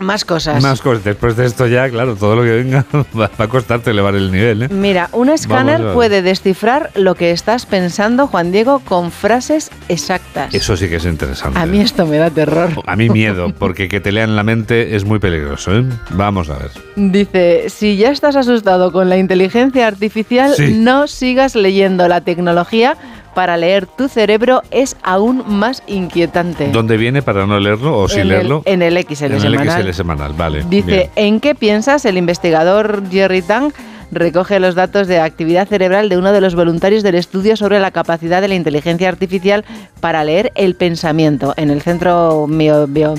Más 0.00 0.24
cosas. 0.24 0.62
más 0.62 0.80
cosas. 0.80 1.04
Después 1.04 1.36
de 1.36 1.46
esto 1.46 1.66
ya, 1.66 1.88
claro, 1.90 2.16
todo 2.16 2.36
lo 2.36 2.42
que 2.42 2.50
venga 2.50 2.84
va, 3.18 3.30
a 3.38 3.46
costarte 3.48 3.90
elevar 3.90 4.14
el 4.14 4.32
nivel, 4.32 4.62
¿eh? 4.64 4.68
Mira, 4.68 5.08
un 5.12 5.28
escáner 5.28 5.92
puede 5.92 6.22
descifrar 6.22 6.90
lo 6.94 7.14
que 7.14 7.30
estás 7.30 7.66
pensando, 7.66 8.26
Juan 8.26 8.50
Diego, 8.52 8.80
con 8.80 9.10
frases 9.12 9.70
exactas. 9.88 10.54
Eso 10.54 10.76
sí 10.76 10.88
que 10.88 10.96
es 10.96 11.04
interesante. 11.04 11.58
A 11.58 11.66
mí 11.66 11.80
esto 11.80 12.06
me 12.06 12.16
da 12.16 12.30
terror. 12.30 12.70
A 12.86 12.96
mí 12.96 13.08
miedo, 13.10 13.52
porque 13.58 13.88
que 13.88 14.00
te 14.00 14.10
lean 14.12 14.36
la 14.36 14.42
mente 14.42 14.96
es 14.96 15.04
muy 15.04 15.18
peligroso, 15.18 15.76
¿eh? 15.76 15.84
Vamos 16.10 16.48
a 16.50 16.58
ver. 16.58 16.70
Dice, 16.96 17.68
si 17.68 17.96
ya 17.96 18.10
estás 18.10 18.36
asustado 18.36 18.92
con 18.92 19.08
la 19.08 19.16
inteligencia 19.18 19.86
artificial, 19.86 20.54
Sí. 20.56 20.74
no 20.78 21.06
sigas 21.06 21.54
leyendo. 21.54 22.08
La 22.08 22.22
tecnología 22.22 22.96
para 23.34 23.56
leer 23.56 23.86
tu 23.86 24.08
cerebro 24.08 24.62
es 24.70 24.96
aún 25.02 25.44
más 25.46 25.82
inquietante. 25.86 26.68
¿Dónde 26.72 26.96
viene 26.96 27.22
para 27.22 27.46
no 27.46 27.58
leerlo 27.60 27.98
o 27.98 28.08
sin 28.08 28.20
en 28.20 28.28
leerlo? 28.28 28.62
El, 28.64 28.82
en 28.82 28.96
el 28.96 29.04
XL 29.06 29.24
en 29.26 29.32
el 29.34 29.40
semanal. 29.40 29.82
XL 29.84 29.92
semanal, 29.92 30.32
vale. 30.34 30.64
Dice, 30.68 30.86
bien. 30.86 31.10
¿en 31.16 31.40
qué 31.40 31.54
piensas? 31.54 32.04
El 32.04 32.16
investigador 32.16 33.02
Jerry 33.10 33.42
Tang 33.42 33.72
recoge 34.12 34.58
los 34.58 34.74
datos 34.74 35.06
de 35.06 35.20
actividad 35.20 35.68
cerebral 35.68 36.08
de 36.08 36.18
uno 36.18 36.32
de 36.32 36.40
los 36.40 36.56
voluntarios 36.56 37.04
del 37.04 37.14
estudio 37.14 37.56
sobre 37.56 37.78
la 37.78 37.92
capacidad 37.92 38.40
de 38.40 38.48
la 38.48 38.56
inteligencia 38.56 39.08
artificial 39.08 39.64
para 40.00 40.24
leer 40.24 40.50
el 40.56 40.74
pensamiento 40.74 41.54
en 41.56 41.70
el 41.70 41.80
centro 41.82 42.46
bio, 42.48 42.88
bio- 42.88 43.14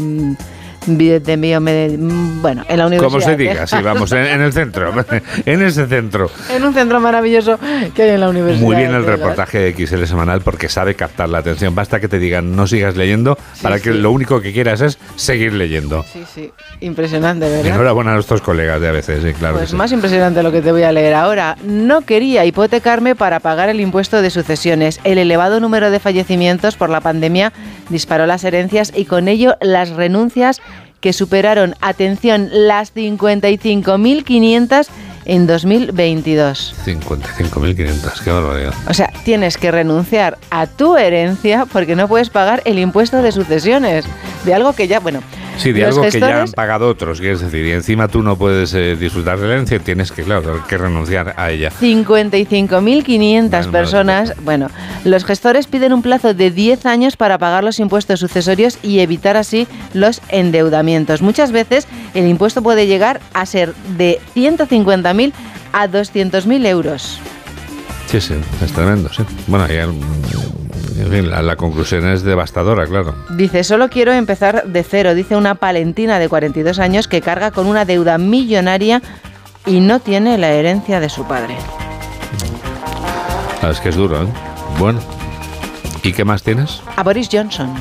bi- 0.87 1.19
de 1.19 1.37
biome- 1.37 1.97
bueno, 2.41 2.63
en 2.67 2.77
la 2.77 2.87
universidad. 2.87 3.09
Como 3.11 3.21
se 3.21 3.31
de 3.31 3.37
diga, 3.37 3.67
sí, 3.67 3.75
vamos, 3.83 4.11
en, 4.11 4.25
en 4.25 4.41
el 4.41 4.53
centro, 4.53 4.93
en 5.45 5.61
ese 5.61 5.87
centro. 5.87 6.29
En 6.49 6.63
un 6.63 6.73
centro 6.73 6.99
maravilloso 6.99 7.59
que 7.95 8.03
hay 8.03 8.09
en 8.11 8.19
la 8.21 8.29
universidad. 8.29 8.65
Muy 8.65 8.75
bien 8.75 8.93
el 8.93 9.05
reportaje 9.05 9.59
de 9.59 9.73
XL 9.87 10.03
semanal 10.05 10.41
porque 10.41 10.69
sabe 10.69 10.95
captar 10.95 11.29
la 11.29 11.39
atención. 11.39 11.75
Basta 11.75 11.99
que 11.99 12.07
te 12.07 12.19
digan 12.19 12.55
no 12.55 12.67
sigas 12.67 12.95
leyendo 12.95 13.37
para 13.61 13.79
que 13.79 13.91
sí. 13.91 13.97
lo 13.97 14.11
único 14.11 14.41
que 14.41 14.51
quieras 14.53 14.81
es 14.81 14.97
seguir 15.15 15.53
leyendo. 15.53 16.03
Sí, 16.11 16.23
sí, 16.33 16.51
impresionante, 16.81 17.47
¿verdad? 17.49 17.65
enhorabuena 17.65 18.11
a 18.11 18.13
nuestros 18.15 18.41
colegas 18.41 18.81
de 18.81 18.87
ABC, 18.89 19.21
sí, 19.21 19.33
claro. 19.33 19.55
que 19.55 19.59
Pues 19.59 19.69
sí. 19.71 19.75
más 19.75 19.91
impresionante 19.91 20.41
lo 20.43 20.51
que 20.51 20.61
te 20.61 20.71
voy 20.71 20.83
a 20.83 20.91
leer 20.91 21.13
ahora. 21.13 21.57
No 21.63 22.01
quería 22.01 22.45
hipotecarme 22.45 23.15
para 23.15 23.39
pagar 23.39 23.69
el 23.69 23.79
impuesto 23.79 24.21
de 24.21 24.29
sucesiones. 24.29 24.99
El 25.03 25.17
elevado 25.17 25.59
número 25.59 25.91
de 25.91 25.99
fallecimientos 25.99 26.75
por 26.75 26.89
la 26.89 27.01
pandemia 27.01 27.53
disparó 27.89 28.25
las 28.25 28.43
herencias 28.43 28.91
y 28.95 29.05
con 29.05 29.27
ello 29.27 29.55
las 29.61 29.89
renuncias 29.89 30.61
que 31.01 31.11
superaron, 31.13 31.75
atención, 31.81 32.49
las 32.51 32.95
55.500 32.95 34.87
en 35.25 35.47
2022. 35.47 36.75
55.500, 36.85 38.23
qué 38.23 38.31
barbaridad. 38.31 38.73
O 38.87 38.93
sea, 38.93 39.11
tienes 39.23 39.57
que 39.57 39.71
renunciar 39.71 40.37
a 40.49 40.67
tu 40.67 40.97
herencia 40.97 41.65
porque 41.71 41.95
no 41.95 42.07
puedes 42.07 42.29
pagar 42.29 42.61
el 42.65 42.79
impuesto 42.79 43.21
de 43.21 43.31
sucesiones 43.31 44.05
de 44.45 44.53
algo 44.53 44.73
que 44.73 44.87
ya, 44.87 44.99
bueno, 44.99 45.21
Sí, 45.57 45.71
de 45.71 45.81
los 45.81 45.89
algo 45.97 46.09
que 46.09 46.19
ya 46.19 46.41
han 46.41 46.51
pagado 46.51 46.87
otros, 46.89 47.19
quieres 47.19 47.41
decir, 47.41 47.65
y 47.65 47.71
encima 47.71 48.07
tú 48.07 48.23
no 48.23 48.35
puedes 48.35 48.73
eh, 48.73 48.95
disfrutar 48.95 49.39
de 49.39 49.47
la 49.47 49.53
herencia, 49.53 49.79
tienes 49.79 50.11
que, 50.11 50.23
claro, 50.23 50.63
que 50.67 50.77
renunciar 50.77 51.35
a 51.37 51.51
ella. 51.51 51.71
55.500 51.79 53.49
Bueno, 53.49 53.71
personas. 53.71 54.33
Bueno, 54.43 54.69
los 55.03 55.23
gestores 55.25 55.67
piden 55.67 55.93
un 55.93 56.01
plazo 56.01 56.33
de 56.33 56.51
10 56.51 56.85
años 56.85 57.15
para 57.15 57.37
pagar 57.37 57.63
los 57.63 57.79
impuestos 57.79 58.19
sucesorios 58.19 58.79
y 58.81 58.99
evitar 58.99 59.37
así 59.37 59.67
los 59.93 60.21
endeudamientos. 60.29 61.21
Muchas 61.21 61.51
veces 61.51 61.87
el 62.13 62.27
impuesto 62.27 62.61
puede 62.63 62.87
llegar 62.87 63.21
a 63.33 63.45
ser 63.45 63.75
de 63.97 64.19
150.000 65.13 65.33
a 65.73 65.87
200.000 65.87 66.65
euros. 66.65 67.19
Sí, 68.07 68.19
sí, 68.19 68.35
es 68.63 68.71
tremendo, 68.73 69.09
sí. 69.13 69.23
Bueno, 69.47 69.65
hay, 69.65 69.77
En 69.77 71.09
fin, 71.09 71.29
la, 71.29 71.41
la 71.41 71.55
conclusión 71.55 72.07
es 72.09 72.23
devastadora, 72.23 72.85
claro. 72.85 73.15
Dice, 73.29 73.63
solo 73.63 73.89
quiero 73.89 74.11
empezar 74.11 74.65
de 74.67 74.83
cero, 74.83 75.15
dice 75.15 75.35
una 75.35 75.55
palentina 75.55 76.19
de 76.19 76.27
42 76.27 76.79
años 76.79 77.07
que 77.07 77.21
carga 77.21 77.51
con 77.51 77.67
una 77.67 77.85
deuda 77.85 78.17
millonaria 78.17 79.01
y 79.65 79.79
no 79.79 79.99
tiene 79.99 80.37
la 80.37 80.49
herencia 80.51 80.99
de 80.99 81.09
su 81.09 81.23
padre. 81.25 81.55
Ah, 83.61 83.69
Es 83.71 83.79
que 83.79 83.89
es 83.89 83.95
duro, 83.95 84.23
¿eh? 84.23 84.27
Bueno. 84.77 84.99
¿Y 86.03 86.13
qué 86.13 86.25
más 86.25 86.41
tienes? 86.43 86.81
A 86.95 87.03
Boris 87.03 87.29
Johnson. 87.31 87.71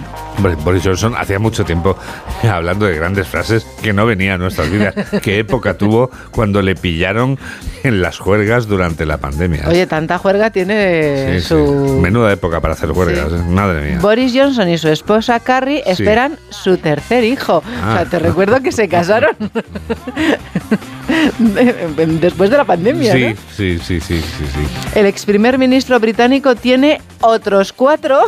Hombre, 0.41 0.55
Boris 0.65 0.83
Johnson 0.83 1.15
hacía 1.19 1.39
mucho 1.39 1.67
tiempo 1.67 1.99
hablando 2.51 2.87
de 2.87 2.97
grandes 2.97 3.29
frases 3.29 3.67
que 3.83 3.93
no 3.93 4.07
venían 4.07 4.37
a 4.37 4.39
nuestras 4.39 4.71
vidas. 4.71 4.95
¿Qué 5.23 5.39
época 5.39 5.75
tuvo 5.75 6.11
cuando 6.31 6.63
le 6.63 6.75
pillaron 6.77 7.39
en 7.83 8.01
las 8.01 8.19
juergas 8.19 8.67
durante 8.67 9.05
la 9.05 9.19
pandemia? 9.19 9.65
Oye, 9.69 9.87
tanta 9.87 10.17
juerga 10.17 10.49
tiene 10.49 11.35
Sí, 11.35 11.41
sí. 11.43 11.49
su... 11.49 11.99
Menuda 12.01 12.33
época 12.33 12.63
para 12.63 12.73
hacer 12.73 12.89
juergas, 12.89 13.31
¿eh? 13.33 13.37
madre 13.51 13.83
mía. 13.91 13.99
Boris 14.01 14.33
Johnson 14.35 14.67
y 14.71 14.79
su 14.79 14.89
esposa 14.89 15.41
Carrie 15.41 15.83
esperan 15.85 16.39
su 16.49 16.79
tercer 16.79 17.23
hijo. 17.25 17.59
O 17.59 17.63
Ah. 17.83 17.97
sea, 17.99 18.05
te 18.07 18.19
recuerdo 18.19 18.63
que 18.63 18.73
se 18.73 18.89
casaron 18.89 19.37
después 22.21 22.49
de 22.49 22.57
la 22.57 22.65
pandemia. 22.65 23.13
Sí, 23.13 23.25
¿no? 23.25 23.35
sí, 23.55 23.79
sí, 23.79 24.01
sí, 24.01 24.23
sí, 24.23 24.45
sí. 24.55 24.99
El 24.99 25.05
ex 25.07 25.27
primer 25.27 25.59
ministro 25.59 25.99
británico 26.01 26.55
tiene 26.55 27.01
otros 27.23 27.73
cuatro 27.75 28.19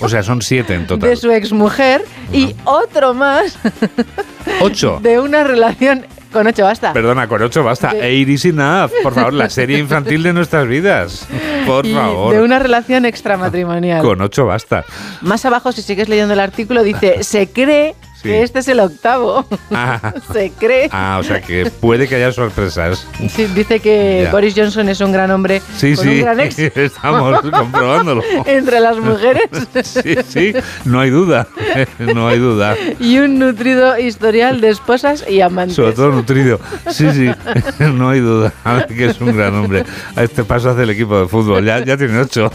O 0.00 0.08
sea, 0.08 0.22
son 0.22 0.42
siete 0.42 0.74
en 0.74 0.82
de 0.82 0.86
total. 0.86 1.10
Su 1.32 1.36
exmujer 1.38 2.04
y 2.32 2.54
otro 2.64 3.14
más 3.14 3.58
Ocho. 4.60 4.98
de 5.02 5.18
una 5.20 5.44
relación 5.44 6.06
con 6.32 6.46
ocho 6.46 6.64
basta. 6.64 6.92
Perdona, 6.94 7.28
con 7.28 7.42
ocho 7.42 7.62
basta. 7.62 7.92
De- 7.92 8.14
Iris 8.14 8.44
Enough, 8.46 8.90
por 9.02 9.14
favor, 9.14 9.32
la 9.34 9.50
serie 9.50 9.78
infantil 9.78 10.22
de 10.22 10.32
nuestras 10.32 10.66
vidas. 10.66 11.26
Por 11.66 11.84
y 11.86 11.94
favor. 11.94 12.34
de 12.34 12.42
una 12.42 12.58
relación 12.58 13.04
extramatrimonial. 13.04 14.00
Con 14.02 14.20
ocho 14.22 14.46
basta. 14.46 14.84
Más 15.20 15.44
abajo, 15.44 15.72
si 15.72 15.82
sigues 15.82 16.08
leyendo 16.08 16.32
el 16.32 16.40
artículo, 16.40 16.82
dice, 16.82 17.22
se 17.22 17.48
cree 17.50 17.94
Sí. 18.22 18.28
que 18.28 18.42
este 18.42 18.60
es 18.60 18.68
el 18.68 18.80
octavo. 18.80 19.44
Ah, 19.72 20.12
se 20.32 20.50
cree. 20.52 20.88
ah, 20.92 21.18
o 21.20 21.24
sea 21.24 21.40
que 21.40 21.70
puede 21.80 22.06
que 22.08 22.14
haya 22.16 22.32
sorpresas. 22.32 23.06
Sí, 23.28 23.46
dice 23.54 23.80
que 23.80 24.22
Ya. 24.24 24.30
Boris 24.30 24.54
Johnson 24.56 24.88
es 24.88 25.00
un 25.00 25.12
gran 25.12 25.30
hombre 25.30 25.60
Sí, 25.76 25.94
con 25.94 26.06
un 26.08 26.14
sí, 26.14 26.20
gran 26.20 26.40
ex 26.40 26.58
estamos 26.58 27.40
comprobándolo. 27.40 28.22
entre 28.46 28.80
las 28.80 28.96
mujeres 28.98 29.44
Sí, 29.82 30.14
sí, 30.28 30.52
no 30.84 31.00
hay 31.00 31.10
duda, 31.10 31.46
no 31.98 32.28
hay 32.28 32.38
duda. 32.38 32.76
y 33.00 33.18
un 33.18 33.38
nutrido 33.38 33.98
historial 33.98 34.60
de 34.60 34.70
esposas 34.70 35.24
y 35.28 35.40
amantes. 35.40 35.76
Sobre 35.76 35.92
todo 35.92 36.10
nutrido. 36.12 36.60
Sí, 36.90 37.08
sí, 37.12 37.30
no 37.80 38.10
hay 38.10 38.20
duda 38.20 38.52
que 38.88 39.06
es 39.06 39.20
un 39.20 39.36
gran 39.36 39.54
hombre. 39.54 39.84
A 40.16 40.22
este 40.22 40.44
paso 40.44 40.70
hace 40.70 40.82
el 40.82 40.90
equipo 40.90 41.18
de 41.20 41.26
fútbol. 41.28 41.64
Ya, 41.64 41.84
ya 41.84 41.96
tiene 41.96 42.18
ocho, 42.20 42.50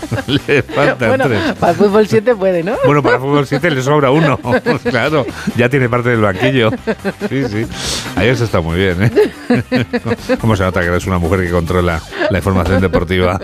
le 0.47 0.61
faltan 0.63 1.09
bueno, 1.09 1.26
tres. 1.26 1.41
para 1.59 1.72
el 1.72 1.78
fútbol 1.78 2.07
7 2.07 2.36
puede, 2.36 2.63
¿no? 2.63 2.76
Bueno, 2.86 3.01
para 3.03 3.20
fútbol 3.20 3.45
7 3.47 3.72
le 3.72 3.82
sobra 3.82 4.11
uno. 4.11 4.39
Claro, 4.89 5.26
ya 5.58 5.68
tiene 5.70 5.89
parte 5.89 6.10
del 6.10 6.22
banquillo. 6.22 6.70
Sí, 7.30 7.43
sí. 7.47 7.68
Ahí 8.16 8.30
eso 8.30 8.45
está 8.45 8.62
muy 8.62 8.78
bien, 8.78 9.03
¿eh? 9.03 9.12
¿Cómo 10.39 10.55
se 10.55 10.64
nota 10.64 10.82
que 10.82 10.88
eres 10.88 11.05
una 11.08 11.18
mujer 11.18 11.41
que 11.41 11.49
controla 11.51 12.01
la 12.30 12.38
información 12.38 12.80
deportiva? 12.80 13.39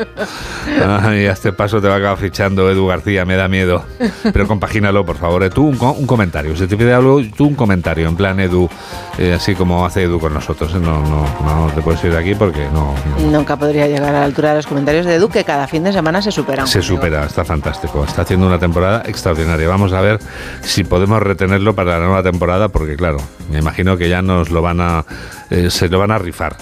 Ay, 1.01 1.25
a 1.27 1.31
este 1.33 1.51
paso 1.53 1.81
te 1.81 1.87
va 1.87 1.95
a 1.95 1.97
acabar 1.97 2.17
fichando 2.17 2.69
Edu 2.69 2.87
García, 2.87 3.25
me 3.25 3.35
da 3.35 3.47
miedo. 3.47 3.83
Pero 4.31 4.47
compagínalo, 4.47 5.05
por 5.05 5.17
favor. 5.17 5.43
¿eh? 5.43 5.49
Tú 5.49 5.63
un, 5.67 5.77
un 5.79 6.07
comentario. 6.07 6.55
Si 6.55 6.67
te 6.67 6.77
pide 6.77 6.93
algo, 6.93 7.21
tú 7.35 7.47
un 7.47 7.55
comentario. 7.55 8.07
En 8.07 8.15
plan 8.15 8.39
Edu, 8.39 8.69
eh, 9.17 9.33
así 9.33 9.55
como 9.55 9.85
hace 9.85 10.03
Edu 10.03 10.19
con 10.19 10.33
nosotros. 10.33 10.73
¿eh? 10.73 10.79
No, 10.79 11.01
no, 11.01 11.25
no 11.43 11.71
te 11.73 11.81
puedes 11.81 12.03
ir 12.03 12.11
de 12.11 12.19
aquí 12.19 12.35
porque 12.35 12.65
no, 12.73 12.93
no. 13.19 13.31
Nunca 13.31 13.57
podría 13.57 13.87
llegar 13.87 14.09
a 14.15 14.19
la 14.19 14.25
altura 14.25 14.51
de 14.51 14.55
los 14.57 14.67
comentarios 14.67 15.05
de 15.05 15.15
Edu, 15.15 15.29
que 15.29 15.43
cada 15.43 15.67
fin 15.67 15.83
de 15.83 15.91
semana 15.91 16.21
se 16.21 16.31
superan. 16.31 16.67
Se 16.67 16.81
supera, 16.81 17.25
está 17.25 17.43
fantástico. 17.43 18.03
Está 18.05 18.21
haciendo 18.21 18.47
una 18.47 18.59
temporada 18.59 19.03
extraordinaria. 19.05 19.67
Vamos 19.67 19.93
a 19.93 20.01
ver 20.01 20.19
si 20.61 20.83
podemos 20.83 21.21
retenerlo 21.21 21.75
para 21.75 21.99
la 22.03 22.09
nueva 22.09 22.23
temporada, 22.23 22.69
porque 22.69 22.95
claro, 22.95 23.17
me 23.51 23.59
imagino 23.59 23.97
que 23.97 24.09
ya 24.09 24.21
nos 24.21 24.49
lo 24.49 24.61
van 24.61 24.81
a. 24.81 25.05
eh, 25.49 25.69
se 25.69 25.89
lo 25.89 25.99
van 25.99 26.11
a 26.11 26.17
rifar 26.17 26.57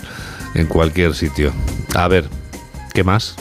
en 0.54 0.68
cualquier 0.68 1.16
sitio. 1.16 1.52
A 1.96 2.08
ver, 2.08 2.30
¿qué 2.94 3.04
más? 3.04 3.36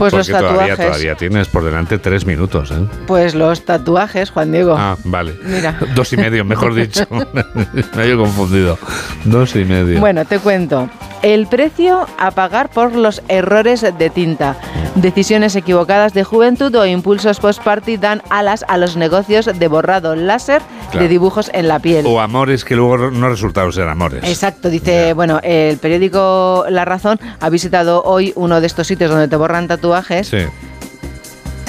Pues 0.00 0.12
los 0.12 0.28
porque 0.28 0.40
todavía, 0.42 0.70
tatuajes. 0.70 0.86
todavía 0.86 1.14
tienes 1.14 1.48
por 1.48 1.62
delante 1.62 1.98
tres 1.98 2.26
minutos, 2.26 2.70
¿eh? 2.70 2.86
Pues 3.06 3.34
los 3.34 3.64
tatuajes, 3.64 4.30
Juan 4.30 4.50
Diego. 4.50 4.74
Ah, 4.76 4.96
vale. 5.04 5.34
Mira. 5.44 5.78
Dos 5.94 6.12
y 6.12 6.16
medio, 6.16 6.44
mejor 6.44 6.74
dicho. 6.74 7.06
me 7.10 8.10
he 8.10 8.16
confundido. 8.16 8.78
Dos 9.24 9.54
y 9.56 9.64
medio. 9.64 10.00
Bueno, 10.00 10.24
te 10.24 10.38
cuento. 10.38 10.88
El 11.22 11.46
precio 11.48 12.06
a 12.18 12.30
pagar 12.30 12.70
por 12.70 12.94
los 12.96 13.22
errores 13.28 13.82
de 13.82 14.08
tinta. 14.10 14.56
Decisiones 14.94 15.54
equivocadas 15.54 16.14
de 16.14 16.24
juventud 16.24 16.74
o 16.74 16.86
impulsos 16.86 17.38
post-party 17.40 17.98
dan 17.98 18.22
alas 18.30 18.64
a 18.68 18.78
los 18.78 18.96
negocios 18.96 19.46
de 19.46 19.68
borrado 19.68 20.16
láser 20.16 20.62
Claro. 20.90 21.04
de 21.04 21.08
dibujos 21.08 21.50
en 21.54 21.68
la 21.68 21.78
piel. 21.78 22.04
O 22.08 22.20
amores 22.20 22.64
que 22.64 22.74
luego 22.74 23.10
no 23.12 23.28
resultaron 23.28 23.72
ser 23.72 23.86
amores. 23.88 24.24
Exacto, 24.24 24.68
dice, 24.70 25.12
bueno, 25.12 25.38
el 25.44 25.76
periódico 25.78 26.64
La 26.68 26.84
Razón 26.84 27.20
ha 27.38 27.48
visitado 27.48 28.02
hoy 28.02 28.32
uno 28.34 28.60
de 28.60 28.66
estos 28.66 28.88
sitios 28.88 29.08
donde 29.08 29.28
te 29.28 29.36
borran 29.36 29.68
tatuajes 29.68 29.89
Sí. 30.28 30.46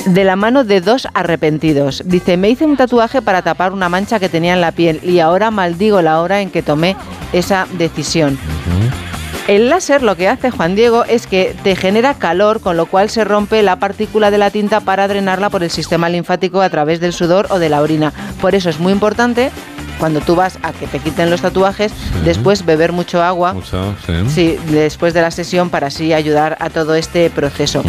de 0.05 0.23
la 0.23 0.35
mano 0.35 0.63
de 0.63 0.81
dos 0.81 1.07
arrepentidos. 1.13 2.01
Dice, 2.05 2.37
me 2.37 2.49
hice 2.49 2.65
un 2.65 2.75
tatuaje 2.75 3.21
para 3.21 3.41
tapar 3.43 3.71
una 3.71 3.87
mancha 3.87 4.19
que 4.19 4.29
tenía 4.29 4.53
en 4.53 4.61
la 4.61 4.71
piel 4.71 4.99
y 5.03 5.19
ahora 5.19 5.51
maldigo 5.51 6.01
la 6.01 6.21
hora 6.21 6.41
en 6.41 6.49
que 6.49 6.63
tomé 6.63 6.95
esa 7.33 7.67
decisión. 7.77 8.37
El 9.47 9.69
láser 9.69 10.03
lo 10.03 10.15
que 10.15 10.27
hace 10.27 10.51
Juan 10.51 10.75
Diego 10.75 11.03
es 11.03 11.27
que 11.27 11.55
te 11.63 11.75
genera 11.75 12.13
calor, 12.13 12.61
con 12.61 12.77
lo 12.77 12.85
cual 12.85 13.09
se 13.09 13.23
rompe 13.23 13.61
la 13.63 13.77
partícula 13.77 14.31
de 14.31 14.37
la 14.37 14.51
tinta 14.51 14.81
para 14.81 15.07
drenarla 15.07 15.49
por 15.49 15.63
el 15.63 15.71
sistema 15.71 16.09
linfático 16.09 16.61
a 16.61 16.69
través 16.69 16.99
del 16.99 17.11
sudor 17.11 17.47
o 17.49 17.59
de 17.59 17.69
la 17.69 17.81
orina. 17.81 18.13
Por 18.39 18.55
eso 18.55 18.69
es 18.69 18.79
muy 18.79 18.93
importante, 18.93 19.51
cuando 19.99 20.19
tú 20.21 20.35
vas 20.35 20.57
a 20.63 20.71
que 20.73 20.87
te 20.87 20.99
quiten 20.99 21.29
los 21.29 21.41
tatuajes, 21.41 21.91
después 22.23 22.65
beber 22.65 22.91
mucho 22.91 23.21
agua. 23.21 23.53
Mucho, 23.53 23.95
sí. 24.05 24.13
Sí, 24.29 24.59
después 24.71 25.13
de 25.13 25.21
la 25.21 25.31
sesión 25.31 25.69
para 25.69 25.87
así 25.87 26.13
ayudar 26.13 26.57
a 26.59 26.69
todo 26.69 26.95
este 26.95 27.29
proceso. 27.29 27.83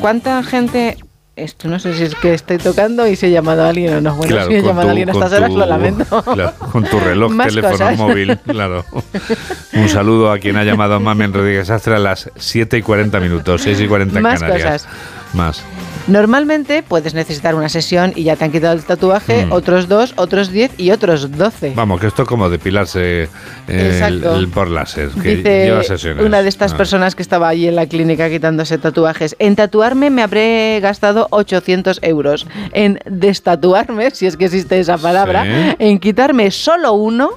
¿Cuánta 0.00 0.42
gente... 0.42 0.96
Esto 1.36 1.66
no 1.68 1.80
sé 1.80 1.94
si 1.94 2.04
es 2.04 2.14
que 2.14 2.32
estoy 2.32 2.58
tocando 2.58 3.08
y 3.08 3.16
si 3.16 3.26
he 3.26 3.30
llamado 3.32 3.64
a 3.64 3.68
alguien 3.70 3.94
o 3.94 4.00
no. 4.00 4.14
Bueno, 4.14 4.32
Claro, 4.36 4.48
si 4.50 4.54
he 4.54 4.62
llamado 4.62 4.80
a 4.80 4.84
tu- 4.84 4.88
alguien 4.90 5.08
a 5.08 5.12
estas 5.12 5.32
horas, 5.32 5.50
tu- 5.50 5.58
lo 5.58 5.66
lamento. 5.66 6.22
claro, 6.34 6.52
con 6.70 6.84
tu 6.84 7.00
reloj, 7.00 7.32
teléfono 7.46 7.72
cosas. 7.72 7.98
móvil, 7.98 8.38
claro. 8.46 8.84
Un 9.72 9.88
saludo 9.88 10.30
a 10.30 10.38
quien 10.38 10.56
ha 10.56 10.62
llamado 10.64 10.94
a 10.94 11.00
Mamen 11.00 11.32
Rodríguez 11.32 11.68
Astre 11.70 11.96
a 11.96 11.98
las 11.98 12.30
7 12.36 12.78
y 12.78 12.82
40 12.82 13.18
minutos, 13.18 13.62
6 13.62 13.80
y 13.80 13.88
40 13.88 14.16
en 14.18 14.22
Más 14.22 14.40
Canarias. 14.40 14.84
cosas. 14.84 14.88
Más. 15.34 15.64
Normalmente 16.06 16.82
puedes 16.82 17.14
necesitar 17.14 17.54
una 17.54 17.68
sesión 17.70 18.12
y 18.14 18.24
ya 18.24 18.36
te 18.36 18.44
han 18.44 18.52
quitado 18.52 18.74
el 18.74 18.84
tatuaje, 18.84 19.46
Mm. 19.46 19.52
otros 19.52 19.88
dos, 19.88 20.12
otros 20.16 20.50
diez 20.50 20.70
y 20.76 20.90
otros 20.90 21.36
doce. 21.38 21.72
Vamos, 21.74 21.98
que 22.00 22.08
esto 22.08 22.22
es 22.22 22.28
como 22.28 22.50
depilarse 22.50 23.28
el, 23.68 24.48
por 24.52 24.68
láser, 24.68 25.08
que 25.22 25.36
Dice 25.36 25.64
lleva 25.64 25.82
sesiones. 25.82 26.24
una 26.26 26.42
de 26.42 26.48
estas 26.50 26.74
Ah. 26.74 26.76
personas 26.76 27.14
que 27.14 27.22
estaba 27.22 27.48
allí 27.48 27.68
en 27.68 27.76
la 27.76 27.86
clínica 27.86 28.28
quitándose 28.28 28.76
tatuajes. 28.76 29.34
En 29.38 29.56
tatuarme 29.56 30.10
me 30.10 30.22
habré 30.22 30.78
gastado 30.82 31.26
800 31.30 31.98
euros. 32.02 32.46
En 32.72 32.98
destatuarme, 33.06 34.10
si 34.12 34.26
es 34.26 34.36
que 34.36 34.44
existe 34.44 34.78
esa 34.78 34.98
palabra, 34.98 35.44
Sí. 35.44 35.76
en 35.78 35.98
quitarme 36.00 36.50
solo 36.50 36.92
uno, 36.92 37.30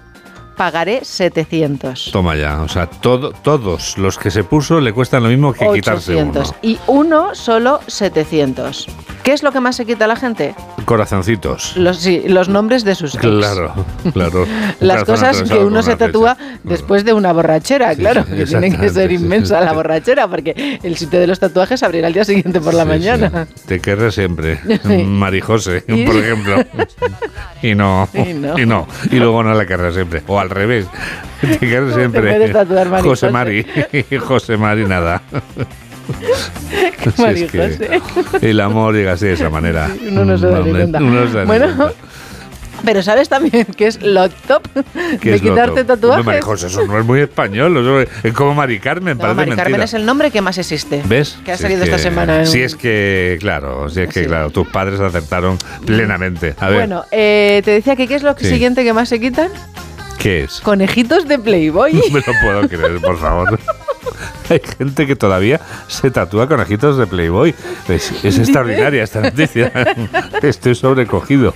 pagaré 0.58 1.06
700. 1.06 2.10
Toma 2.12 2.36
ya, 2.36 2.62
o 2.62 2.68
sea, 2.68 2.88
todo, 2.88 3.32
todos 3.32 3.98
los 3.98 4.18
que 4.18 4.32
se 4.32 4.44
puso 4.44 4.82
le 4.82 4.92
cuestan 4.92 5.24
lo 5.24 5.30
mismo 5.30 5.54
que 5.54 5.66
quitarse 5.72 6.12
800. 6.14 6.48
uno. 6.50 6.58
Y 6.62 6.80
uno 6.88 7.36
solo 7.36 7.80
700. 7.88 8.88
¿Qué 9.24 9.34
es 9.34 9.44
lo 9.44 9.52
que 9.52 9.60
más 9.60 9.76
se 9.76 9.86
quita 9.86 10.06
a 10.06 10.08
la 10.08 10.16
gente? 10.16 10.56
Corazoncitos. 10.86 11.76
Los, 11.76 11.98
sí, 11.98 12.24
los 12.28 12.48
nombres 12.48 12.86
de 12.86 12.96
sus 12.96 13.14
ex. 13.16 13.22
Claro, 13.22 13.74
claro. 14.14 14.46
Las 14.80 15.04
cosas 15.04 15.44
que 15.44 15.56
uno 15.60 15.84
se 15.84 15.98
tatúa 15.98 16.38
después 16.64 17.04
de 17.04 17.12
una 17.12 17.34
borrachera, 17.34 17.94
claro, 17.96 18.26
que 18.26 18.46
tiene 18.46 18.76
que 18.78 18.90
ser 18.90 19.12
inmensa 19.12 19.60
la 19.60 19.74
borrachera, 19.74 20.30
porque 20.30 20.80
el 20.82 20.96
sitio 20.98 21.20
de 21.20 21.28
los 21.28 21.40
tatuajes 21.40 21.84
abrirá 21.84 22.08
al 22.08 22.14
día 22.14 22.24
siguiente 22.24 22.62
por 22.62 22.74
la 22.74 22.84
Sí, 22.84 22.90
mañana. 22.90 23.48
sí. 23.54 23.64
Te 23.68 23.80
querré 23.82 24.12
siempre. 24.14 24.60
Marijose, 25.06 25.82
por 25.82 26.16
ejemplo. 26.16 26.56
Y 27.64 27.74
no, 27.74 28.08
Y 28.14 28.34
no. 28.36 28.60
y 28.60 28.66
no. 28.68 28.88
Y 29.12 29.16
luego 29.16 29.42
no 29.44 29.52
la 29.56 29.66
querré 29.66 29.92
siempre. 29.92 30.22
O 30.28 30.40
al 30.48 30.56
revés. 30.56 30.88
Te 31.42 31.94
siempre. 31.94 32.54
José 33.02 33.30
Mari. 33.30 33.66
José 34.20 34.58
Mari 34.58 34.86
nada. 34.86 35.22
Si 37.18 37.24
es 37.24 37.52
que 37.52 38.02
el 38.42 38.60
amor 38.62 38.96
llega 38.96 39.14
así 39.14 39.26
de 39.26 39.34
esa 39.34 39.50
manera. 39.50 39.90
Uno 40.08 40.24
no 40.24 40.38
se 40.38 40.48
da 40.48 40.60
ni 40.62 40.72
cuenta. 40.72 41.00
Bueno, 41.46 41.92
pero 42.86 43.02
¿sabes 43.04 43.28
también 43.28 43.66
que 43.66 43.88
es 43.88 44.02
lo 44.02 44.30
top 44.30 44.64
¿Qué 45.20 45.32
de 45.32 45.40
quitarte 45.40 45.84
top? 45.84 45.96
tatuajes? 45.96 46.20
Hombre, 46.20 46.36
Marijose, 46.36 46.68
eso 46.68 46.86
no 46.86 46.98
es 47.00 47.06
muy 47.06 47.20
español. 47.22 48.08
es 48.24 48.34
como 48.34 48.54
Mari 48.54 48.80
Carmen, 48.80 49.18
No, 49.18 49.22
parece 49.22 49.36
Mari 49.36 49.52
Carmen 49.56 49.82
es 49.82 49.94
el 49.94 50.06
nombre 50.06 50.32
que 50.32 50.42
más 50.42 50.58
existe. 50.58 51.02
¿Ves? 51.06 51.38
Que 51.44 51.52
ha 51.52 51.58
Si 51.58 51.64
salido 51.64 51.84
es 51.84 51.90
esta 51.90 52.02
semana. 52.02 52.40
en 52.40 52.48
Si 52.48 52.62
es 52.62 52.76
que, 52.76 53.38
claro, 53.42 53.90
si 53.90 54.02
es 54.02 54.10
que, 54.10 54.26
claro, 54.26 54.50
tus 54.50 54.68
padres 54.70 55.00
acertaron 55.02 55.58
plenamente. 55.86 56.56
A 56.60 56.68
ver, 56.70 56.78
Bueno, 56.78 57.04
eh, 57.12 57.62
te 57.66 57.72
decía 57.72 57.96
que 57.98 58.08
¿qué 58.08 58.16
es 58.16 58.24
lo 58.24 58.34
Sí. 58.38 58.46
siguiente 58.48 58.84
que 58.86 58.94
más 58.94 59.10
se 59.10 59.20
quitan? 59.20 59.50
¿Qué 60.18 60.44
es? 60.44 60.60
Conejitos 60.62 61.28
de 61.28 61.40
Playboy. 61.40 61.94
No 61.94 62.02
me 62.12 62.20
lo 62.20 62.34
puedo 62.42 62.68
creer, 62.70 63.02
por 63.02 63.18
favor. 63.20 63.60
Hay 64.50 64.62
gente 64.78 65.06
que 65.06 65.16
todavía 65.16 65.60
se 65.88 66.10
tatúa 66.12 66.48
conejitos 66.48 66.98
de 66.98 67.06
Playboy. 67.08 67.54
Es, 67.90 68.12
es 68.24 68.38
extraordinaria 68.40 69.04
esta 69.04 69.22
noticia. 69.22 69.72
Estoy 70.42 70.76
sobrecogido. 70.76 71.54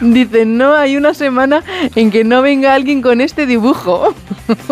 Dicen, 0.00 0.58
no 0.58 0.74
hay 0.74 0.96
una 0.96 1.14
semana 1.14 1.62
en 1.94 2.10
que 2.10 2.24
no 2.24 2.42
venga 2.42 2.74
alguien 2.74 3.00
con 3.02 3.20
este 3.20 3.46
dibujo. 3.46 4.14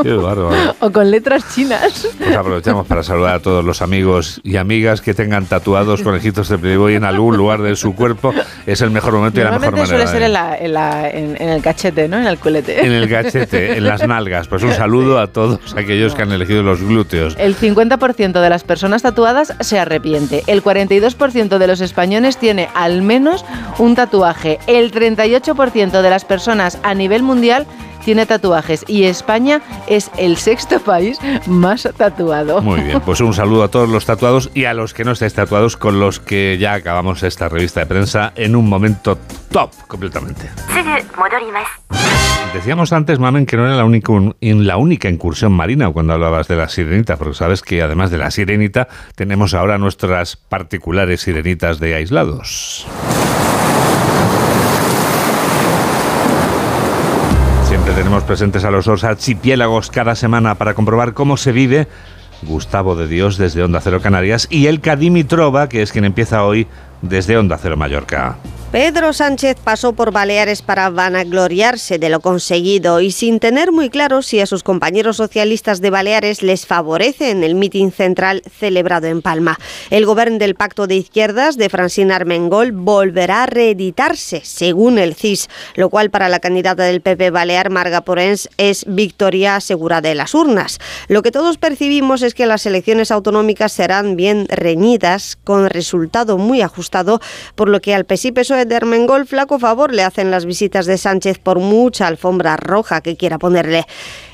Qué 0.03 0.13
bárbaro. 0.15 0.75
o 0.81 0.91
con 0.91 1.11
letras 1.11 1.45
chinas. 1.55 2.09
Pues 2.19 2.37
aprovechamos 2.37 2.87
para 2.87 3.03
saludar 3.03 3.37
a 3.37 3.41
todos 3.41 3.65
los 3.65 3.83
amigos 3.83 4.41
y 4.43 4.57
amigas 4.57 5.01
que 5.01 5.15
tengan 5.15 5.47
tatuados 5.47 6.03
conejitos 6.03 6.49
de 6.49 6.59
Playboy 6.59 6.95
en 6.97 7.05
algún 7.05 7.37
lugar 7.37 7.63
de 7.63 7.77
su 7.77 7.95
cuerpo. 7.95 8.35
Es 8.67 8.81
el 8.81 8.91
mejor 8.91 9.13
momento 9.15 9.41
y 9.41 9.45
la 9.45 9.53
mejor 9.53 9.73
manera. 9.73 9.87
suele 9.87 10.07
ser 10.09 10.23
en, 10.23 10.33
la- 10.33 10.57
en 10.59 10.73
la- 10.73 11.09
en- 11.11 11.41
en 11.41 11.49
el 11.49 11.63
cachete, 11.63 12.09
¿no? 12.09 12.19
En 12.19 12.27
el 12.27 12.39
culete. 12.39 12.85
en 12.85 12.93
el 12.93 13.07
gachete, 13.09 13.77
en 13.77 13.85
las 13.85 14.07
nalgas. 14.07 14.49
Pues 14.49 14.63
un 14.65 14.73
saludo 14.73 15.21
a 15.21 15.29
todos 15.29 15.61
aquellos 15.77 16.15
que 16.15 16.23
han 16.23 16.33
elegido 16.33 16.63
los 16.63 16.81
glúteos. 16.81 17.04
El 17.39 17.57
50% 17.57 18.41
de 18.41 18.51
las 18.51 18.65
personas 18.65 19.03
tatuadas 19.03 19.55
se 19.61 19.79
arrepiente. 19.79 20.43
El 20.47 20.63
42% 20.63 21.59
de 21.59 21.67
los 21.67 21.81
españoles 21.81 22.37
tiene 22.37 22.69
al 22.75 23.03
menos 23.03 23.45
un 23.79 23.95
tatuaje. 23.95 24.59
El 24.67 24.93
38% 24.93 26.03
de 26.03 26.11
las 26.11 26.25
personas 26.25 26.79
a 26.83 26.95
nivel 26.95 27.23
mundial 27.23 27.67
tiene 28.05 28.27
tatuajes. 28.27 28.85
Y 28.87 29.05
España 29.05 29.63
es 29.87 30.11
el 30.17 30.37
sexto 30.37 30.81
país 30.81 31.19
más 31.47 31.89
tatuado. 31.97 32.61
Muy 32.61 32.81
bien, 32.81 33.01
pues 33.01 33.21
un 33.21 33.35
saludo 33.35 33.65
a 33.65 33.69
todos 33.69 33.89
los 33.89 34.05
tatuados 34.05 34.51
y 34.55 34.67
a 34.67 34.75
los 34.75 34.95
que 34.95 35.05
no 35.05 35.13
estáis 35.13 35.35
tatuados, 35.35 35.77
con 35.77 35.99
los 35.99 36.21
que 36.21 36.59
ya 36.59 36.75
acabamos 36.75 37.23
esta 37.23 37.49
revista 37.49 37.81
de 37.81 37.87
prensa 37.87 38.33
en 38.37 38.55
un 38.57 38.69
momento 38.69 39.19
top 39.51 39.71
completamente. 39.89 40.51
Decíamos 42.55 42.93
antes, 42.93 43.19
Mamen, 43.19 43.47
que 43.47 43.57
no 43.57 43.67
era 43.67 43.75
la 43.75 44.77
única, 44.77 45.09
incursión 45.09 45.53
marina 45.53 45.91
cuando 45.91 46.13
hablabas 46.13 46.47
de 46.47 46.55
la 46.55 46.69
sirenita, 46.69 47.17
porque 47.17 47.35
sabes 47.35 47.63
que 47.63 47.83
además 47.83 48.13
de 48.13 48.19
la 48.19 48.31
sirenita 48.31 48.87
tenemos 49.17 49.55
ahora 49.55 49.77
nuestras 49.77 50.37
particulares 50.37 51.21
sirenitas 51.21 51.81
de 51.81 51.97
aislados. 51.97 52.87
Siempre 57.67 57.93
tenemos 57.93 58.23
presentes 58.23 58.65
a 58.65 58.71
los 58.71 58.85
dos 58.85 59.03
archipiélagos 59.03 59.91
cada 59.91 60.15
semana 60.15 60.55
para 60.55 60.75
comprobar 60.75 61.13
cómo 61.13 61.37
se 61.37 61.51
vive. 61.51 61.89
Gustavo 62.43 62.95
de 62.95 63.09
Dios 63.09 63.37
desde 63.37 63.65
Onda 63.65 63.81
Cero 63.81 64.01
Canarias 64.01 64.47
y 64.49 64.69
el 64.69 64.81
Dimitrova, 64.81 65.69
que 65.69 65.83
es 65.83 65.91
quien 65.91 66.05
empieza 66.05 66.45
hoy 66.45 66.69
desde 67.03 67.37
Onda 67.37 67.59
Cero 67.59 67.77
Mallorca. 67.77 68.37
Pedro 68.75 69.13
Sánchez 69.13 69.59
pasó 69.63 69.93
por 69.93 70.11
Baleares 70.11 70.61
para 70.61 70.91
vanagloriarse 70.91 72.01
de 72.01 72.09
lo 72.09 72.19
conseguido 72.19 73.01
y 73.01 73.13
sin 73.13 73.39
tener 73.39 73.71
muy 73.71 73.89
claro 73.89 74.21
si 74.21 74.41
a 74.41 74.47
sus 74.47 74.65
compañeros 74.65 75.19
socialistas 75.19 75.81
de 75.81 75.91
Baleares 75.91 76.43
les 76.43 76.67
favorece 76.67 77.31
en 77.31 77.45
el 77.45 77.55
mitin 77.55 77.93
central 77.93 78.43
celebrado 78.51 79.07
en 79.07 79.23
Palma. 79.23 79.61
El 79.91 80.07
gobierno 80.07 80.39
del 80.39 80.57
Pacto 80.57 80.89
de 80.89 80.97
Izquierdas 80.97 81.57
de 81.57 81.69
Francina 81.69 82.17
Armengol 82.17 82.73
volverá 82.73 83.45
a 83.45 83.47
reeditarse, 83.47 84.41
según 84.43 84.99
el 84.99 85.15
CIS, 85.15 85.49
lo 85.77 85.89
cual 85.89 86.11
para 86.11 86.29
la 86.29 86.41
candidata 86.41 86.83
del 86.83 87.01
PP 87.01 87.31
Balear, 87.31 87.71
Marga 87.71 88.01
Porens, 88.01 88.49
es 88.57 88.87
victoria 88.89 89.55
asegurada 89.55 90.09
de 90.09 90.17
las 90.17 90.35
urnas. 90.35 90.81
Lo 91.07 91.23
que 91.23 91.31
todos 91.31 91.59
percibimos 91.59 92.23
es 92.23 92.35
que 92.35 92.47
las 92.47 92.67
elecciones 92.67 93.13
autonómicas 93.13 93.71
serán 93.71 94.17
bien 94.17 94.49
reñidas, 94.49 95.39
con 95.45 95.71
resultado 95.71 96.39
muy 96.39 96.61
ajustado, 96.61 97.21
por 97.55 97.69
lo 97.69 97.81
que 97.81 97.95
al 97.95 98.05
PSI 98.05 98.33
De 98.67 98.77
Armengol 98.77 99.27
flaco 99.27 99.59
favor 99.59 99.93
le 99.93 100.05
hacen 100.05 100.31
las 100.31 100.47
visitas 100.47 100.87
de 100.87 100.97
Sánchez 100.97 101.39
por 101.39 101.59
mucha 101.59 102.07
alfombra 102.07 102.57
roja 102.57 103.03
que 103.03 103.17
quiera 103.17 103.39
ponerle. 103.39 103.85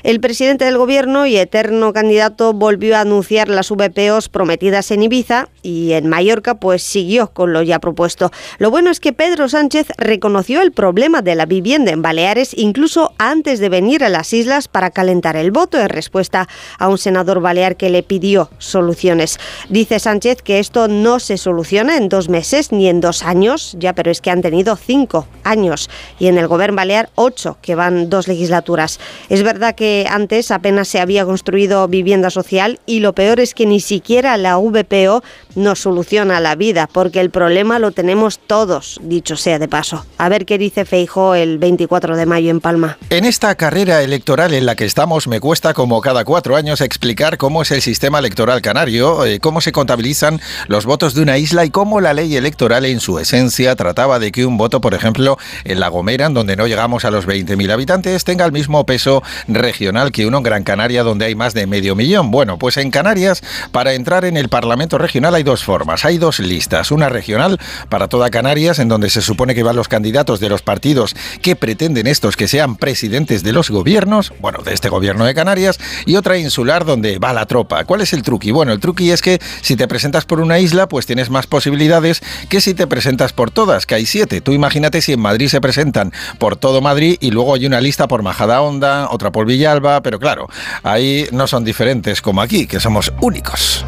El 0.03 0.21
presidente 0.21 0.63
del 0.63 0.77
gobierno 0.77 1.25
y 1.25 1.35
eterno 1.35 1.91
candidato 1.91 2.53
volvió 2.53 2.95
a 2.95 3.01
anunciar 3.01 3.49
las 3.49 3.69
VPOs 3.69 4.29
prometidas 4.29 4.89
en 4.91 5.03
Ibiza 5.03 5.49
y 5.61 5.91
en 5.91 6.07
Mallorca 6.07 6.55
pues 6.55 6.81
siguió 6.81 7.27
con 7.33 7.51
lo 7.51 7.61
ya 7.61 7.79
propuesto. 7.79 8.31
Lo 8.57 8.71
bueno 8.71 8.89
es 8.89 8.99
que 8.99 9.11
Pedro 9.11 9.49
Sánchez 9.49 9.87
reconoció 9.97 10.61
el 10.61 10.71
problema 10.71 11.21
de 11.21 11.35
la 11.35 11.45
vivienda 11.45 11.91
en 11.91 12.01
Baleares 12.01 12.57
incluso 12.57 13.13
antes 13.17 13.59
de 13.59 13.69
venir 13.69 14.03
a 14.03 14.09
las 14.09 14.31
islas 14.31 14.67
para 14.69 14.91
calentar 14.91 15.35
el 15.35 15.51
voto 15.51 15.77
en 15.77 15.89
respuesta 15.89 16.47
a 16.79 16.87
un 16.87 16.97
senador 16.97 17.41
balear 17.41 17.75
que 17.75 17.89
le 17.89 18.01
pidió 18.01 18.49
soluciones. 18.59 19.39
Dice 19.67 19.99
Sánchez 19.99 20.41
que 20.41 20.59
esto 20.59 20.87
no 20.87 21.19
se 21.19 21.37
soluciona 21.37 21.97
en 21.97 22.07
dos 22.07 22.29
meses 22.29 22.71
ni 22.71 22.87
en 22.87 23.01
dos 23.01 23.23
años, 23.23 23.75
ya 23.77 23.93
pero 23.93 24.09
es 24.09 24.20
que 24.21 24.31
han 24.31 24.41
tenido 24.41 24.75
cinco 24.75 25.27
años 25.43 25.89
y 26.19 26.27
en 26.27 26.37
el 26.37 26.47
gobierno 26.47 26.61
balear 26.75 27.09
ocho, 27.15 27.57
que 27.61 27.75
van 27.75 28.09
dos 28.09 28.27
legislaturas. 28.27 28.99
Es 29.29 29.43
verdad 29.43 29.75
que 29.75 30.05
antes 30.09 30.51
apenas 30.51 30.87
se 30.87 30.99
había 30.99 31.25
construido 31.25 31.87
vivienda 31.87 32.29
social 32.29 32.79
y 32.85 32.99
lo 32.99 33.13
peor 33.13 33.39
es 33.39 33.53
que 33.53 33.65
ni 33.65 33.79
siquiera 33.79 34.37
la 34.37 34.57
VPO 34.57 35.23
nos 35.55 35.79
soluciona 35.79 36.39
la 36.39 36.55
vida, 36.55 36.87
porque 36.91 37.19
el 37.19 37.29
problema 37.29 37.79
lo 37.79 37.91
tenemos 37.91 38.39
todos, 38.39 38.99
dicho 39.03 39.35
sea 39.35 39.59
de 39.59 39.67
paso. 39.67 40.05
A 40.17 40.29
ver 40.29 40.45
qué 40.45 40.57
dice 40.57 40.85
Feijó 40.85 41.35
el 41.35 41.57
24 41.57 42.15
de 42.15 42.25
mayo 42.25 42.49
en 42.51 42.59
Palma. 42.59 42.97
En 43.09 43.25
esta 43.25 43.55
carrera 43.55 44.01
electoral 44.01 44.53
en 44.53 44.65
la 44.65 44.75
que 44.75 44.85
estamos 44.85 45.27
me 45.27 45.39
cuesta 45.39 45.73
como 45.73 46.01
cada 46.01 46.25
cuatro 46.25 46.55
años 46.55 46.81
explicar 46.81 47.37
cómo 47.37 47.61
es 47.61 47.71
el 47.71 47.81
sistema 47.81 48.19
electoral 48.19 48.61
canario, 48.61 49.25
eh, 49.25 49.39
cómo 49.39 49.61
se 49.61 49.71
contabilizan 49.71 50.39
los 50.67 50.85
votos 50.85 51.13
de 51.13 51.21
una 51.21 51.37
isla 51.37 51.65
y 51.65 51.69
cómo 51.69 52.01
la 52.01 52.13
ley 52.13 52.35
electoral 52.35 52.85
en 52.85 52.99
su 52.99 53.19
esencia 53.19 53.75
trataba 53.75 54.19
de 54.19 54.31
que 54.31 54.45
un 54.45 54.57
voto, 54.57 54.81
por 54.81 54.93
ejemplo, 54.93 55.37
en 55.63 55.79
La 55.79 55.87
Gomera, 55.89 56.27
en 56.27 56.33
donde 56.33 56.55
no 56.55 56.67
llegamos 56.67 57.05
a 57.05 57.11
los 57.11 57.27
20.000 57.27 57.71
habitantes, 57.71 58.23
tenga 58.23 58.45
el 58.45 58.51
mismo 58.51 58.85
peso 58.85 59.23
regional 59.47 60.11
que 60.11 60.25
uno 60.25 60.37
en 60.37 60.43
Gran 60.43 60.63
Canaria, 60.63 61.03
donde 61.03 61.25
hay 61.25 61.35
más 61.35 61.53
de 61.53 61.67
medio 61.67 61.95
millón. 61.95 62.31
Bueno, 62.31 62.57
pues 62.57 62.77
en 62.77 62.91
Canarias, 62.91 63.41
para 63.71 63.93
entrar 63.93 64.25
en 64.25 64.37
el 64.37 64.49
Parlamento 64.49 64.97
regional 64.97 65.35
hay 65.35 65.40
dos 65.43 65.63
formas, 65.63 66.05
hay 66.05 66.17
dos 66.17 66.39
listas. 66.39 66.91
Una 66.91 67.09
regional 67.09 67.59
para 67.89 68.07
toda 68.07 68.29
Canarias, 68.29 68.79
en 68.79 68.87
donde 68.87 69.09
se 69.09 69.21
supone 69.21 69.55
que 69.55 69.63
van 69.63 69.75
los 69.75 69.87
candidatos 69.87 70.39
de 70.39 70.49
los 70.49 70.61
partidos 70.61 71.15
que 71.41 71.55
pretenden 71.55 72.07
estos 72.07 72.35
que 72.35 72.47
sean 72.47 72.75
presidentes 72.75 73.43
de 73.43 73.51
los 73.51 73.69
gobiernos, 73.69 74.33
bueno, 74.39 74.59
de 74.63 74.73
este 74.73 74.89
gobierno 74.89 75.25
de 75.25 75.33
Canarias, 75.33 75.79
y 76.05 76.15
otra 76.15 76.37
insular 76.37 76.85
donde 76.85 77.19
va 77.19 77.33
la 77.33 77.45
tropa. 77.45 77.83
¿Cuál 77.85 78.01
es 78.01 78.13
el 78.13 78.23
truqui? 78.23 78.51
Bueno, 78.51 78.71
el 78.71 78.79
truqui 78.79 79.11
es 79.11 79.21
que 79.21 79.39
si 79.61 79.75
te 79.75 79.87
presentas 79.87 80.25
por 80.25 80.39
una 80.39 80.59
isla, 80.59 80.87
pues 80.87 81.05
tienes 81.05 81.29
más 81.29 81.47
posibilidades 81.47 82.21
que 82.49 82.61
si 82.61 82.73
te 82.73 82.87
presentas 82.87 83.33
por 83.33 83.51
todas, 83.51 83.85
que 83.85 83.95
hay 83.95 84.05
siete. 84.05 84.41
Tú 84.41 84.53
imagínate 84.53 85.01
si 85.01 85.13
en 85.13 85.19
Madrid 85.19 85.47
se 85.47 85.61
presentan 85.61 86.11
por 86.37 86.55
todo 86.55 86.81
Madrid 86.81 87.17
y 87.19 87.31
luego 87.31 87.55
hay 87.55 87.65
una 87.65 87.81
lista 87.81 88.07
por 88.07 88.23
Majadahonda, 88.23 89.09
otra 89.09 89.31
por 89.31 89.45
Villalba, 89.45 90.01
pero 90.01 90.19
claro, 90.19 90.47
ahí 90.83 91.27
no 91.31 91.47
son 91.47 91.63
diferentes 91.63 92.21
como 92.21 92.41
aquí, 92.41 92.67
que 92.67 92.79
somos 92.79 93.11
únicos. 93.21 93.85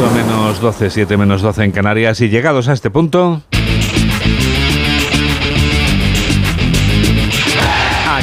Menos 0.00 0.60
12, 0.62 0.88
7 0.88 1.16
menos 1.18 1.42
12 1.42 1.62
en 1.62 1.72
Canarias 1.72 2.22
y 2.22 2.30
llegados 2.30 2.68
a 2.68 2.72
este 2.72 2.90
punto... 2.90 3.42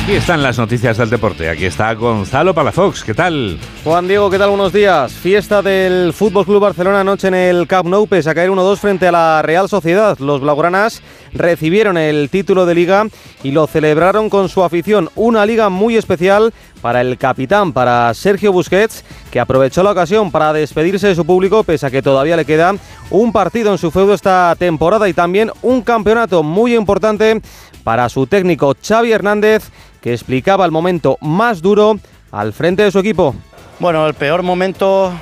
Aquí 0.07 0.15
están 0.15 0.41
las 0.41 0.57
noticias 0.57 0.97
del 0.97 1.09
deporte. 1.09 1.49
Aquí 1.49 1.65
está 1.65 1.93
Gonzalo 1.93 2.53
Palafox. 2.53 3.03
¿Qué 3.03 3.13
tal? 3.13 3.59
Juan 3.83 4.07
Diego, 4.07 4.29
¿qué 4.29 4.37
tal? 4.37 4.49
Buenos 4.49 4.71
días. 4.71 5.11
Fiesta 5.11 5.61
del 5.61 6.13
Fútbol 6.13 6.45
Club 6.45 6.61
Barcelona 6.61 7.01
anoche 7.01 7.27
en 7.27 7.33
el 7.33 7.67
Camp 7.67 7.89
Nou, 7.89 8.07
pese 8.07 8.29
a 8.29 8.33
caer 8.33 8.49
1-2 8.49 8.77
frente 8.77 9.07
a 9.09 9.11
la 9.11 9.41
Real 9.41 9.67
Sociedad. 9.67 10.17
Los 10.19 10.39
blaugranas 10.39 11.01
recibieron 11.33 11.97
el 11.97 12.29
título 12.29 12.65
de 12.65 12.75
liga 12.75 13.05
y 13.43 13.51
lo 13.51 13.67
celebraron 13.67 14.29
con 14.29 14.47
su 14.47 14.63
afición. 14.63 15.09
Una 15.15 15.45
liga 15.45 15.67
muy 15.67 15.97
especial 15.97 16.53
para 16.81 17.01
el 17.01 17.17
capitán, 17.17 17.73
para 17.73 18.13
Sergio 18.13 18.51
Busquets, 18.51 19.03
que 19.31 19.39
aprovechó 19.39 19.83
la 19.83 19.91
ocasión 19.91 20.31
para 20.31 20.53
despedirse 20.53 21.07
de 21.07 21.15
su 21.15 21.25
público, 21.25 21.63
pese 21.63 21.85
a 21.85 21.91
que 21.91 22.01
todavía 22.01 22.37
le 22.37 22.45
queda 22.45 22.75
un 23.09 23.31
partido 23.31 23.71
en 23.71 23.77
su 23.77 23.91
feudo 23.91 24.13
esta 24.13 24.55
temporada 24.57 25.09
y 25.09 25.13
también 25.13 25.51
un 25.61 25.81
campeonato 25.81 26.43
muy 26.43 26.75
importante 26.75 27.41
para 27.83 28.09
su 28.09 28.27
técnico 28.27 28.75
Xavi 28.81 29.11
Hernández, 29.11 29.69
que 30.01 30.13
explicaba 30.13 30.65
el 30.65 30.71
momento 30.71 31.17
más 31.21 31.61
duro 31.61 31.99
al 32.31 32.53
frente 32.53 32.83
de 32.83 32.91
su 32.91 32.99
equipo. 32.99 33.33
Bueno, 33.79 34.07
el 34.07 34.13
peor 34.13 34.43
momento 34.43 35.13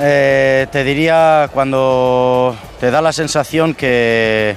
eh, 0.00 0.66
te 0.70 0.84
diría 0.84 1.48
cuando 1.52 2.56
te 2.80 2.90
da 2.90 3.00
la 3.00 3.12
sensación 3.12 3.74
que, 3.74 4.56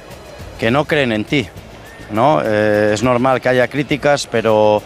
que 0.59 0.71
no 0.71 0.85
creen 0.85 1.11
en 1.11 1.25
ti. 1.25 1.47
¿no? 2.11 2.41
Eh, 2.43 2.91
es 2.93 3.03
normal 3.03 3.41
que 3.41 3.49
haya 3.49 3.67
críticas, 3.67 4.27
pero 4.27 4.81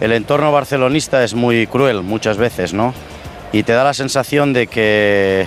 el 0.00 0.12
entorno 0.12 0.52
barcelonista 0.52 1.24
es 1.24 1.34
muy 1.34 1.66
cruel 1.66 2.02
muchas 2.02 2.36
veces, 2.36 2.74
¿no? 2.74 2.94
Y 3.52 3.62
te 3.62 3.72
da 3.72 3.84
la 3.84 3.94
sensación 3.94 4.52
de 4.52 4.66
que, 4.66 5.46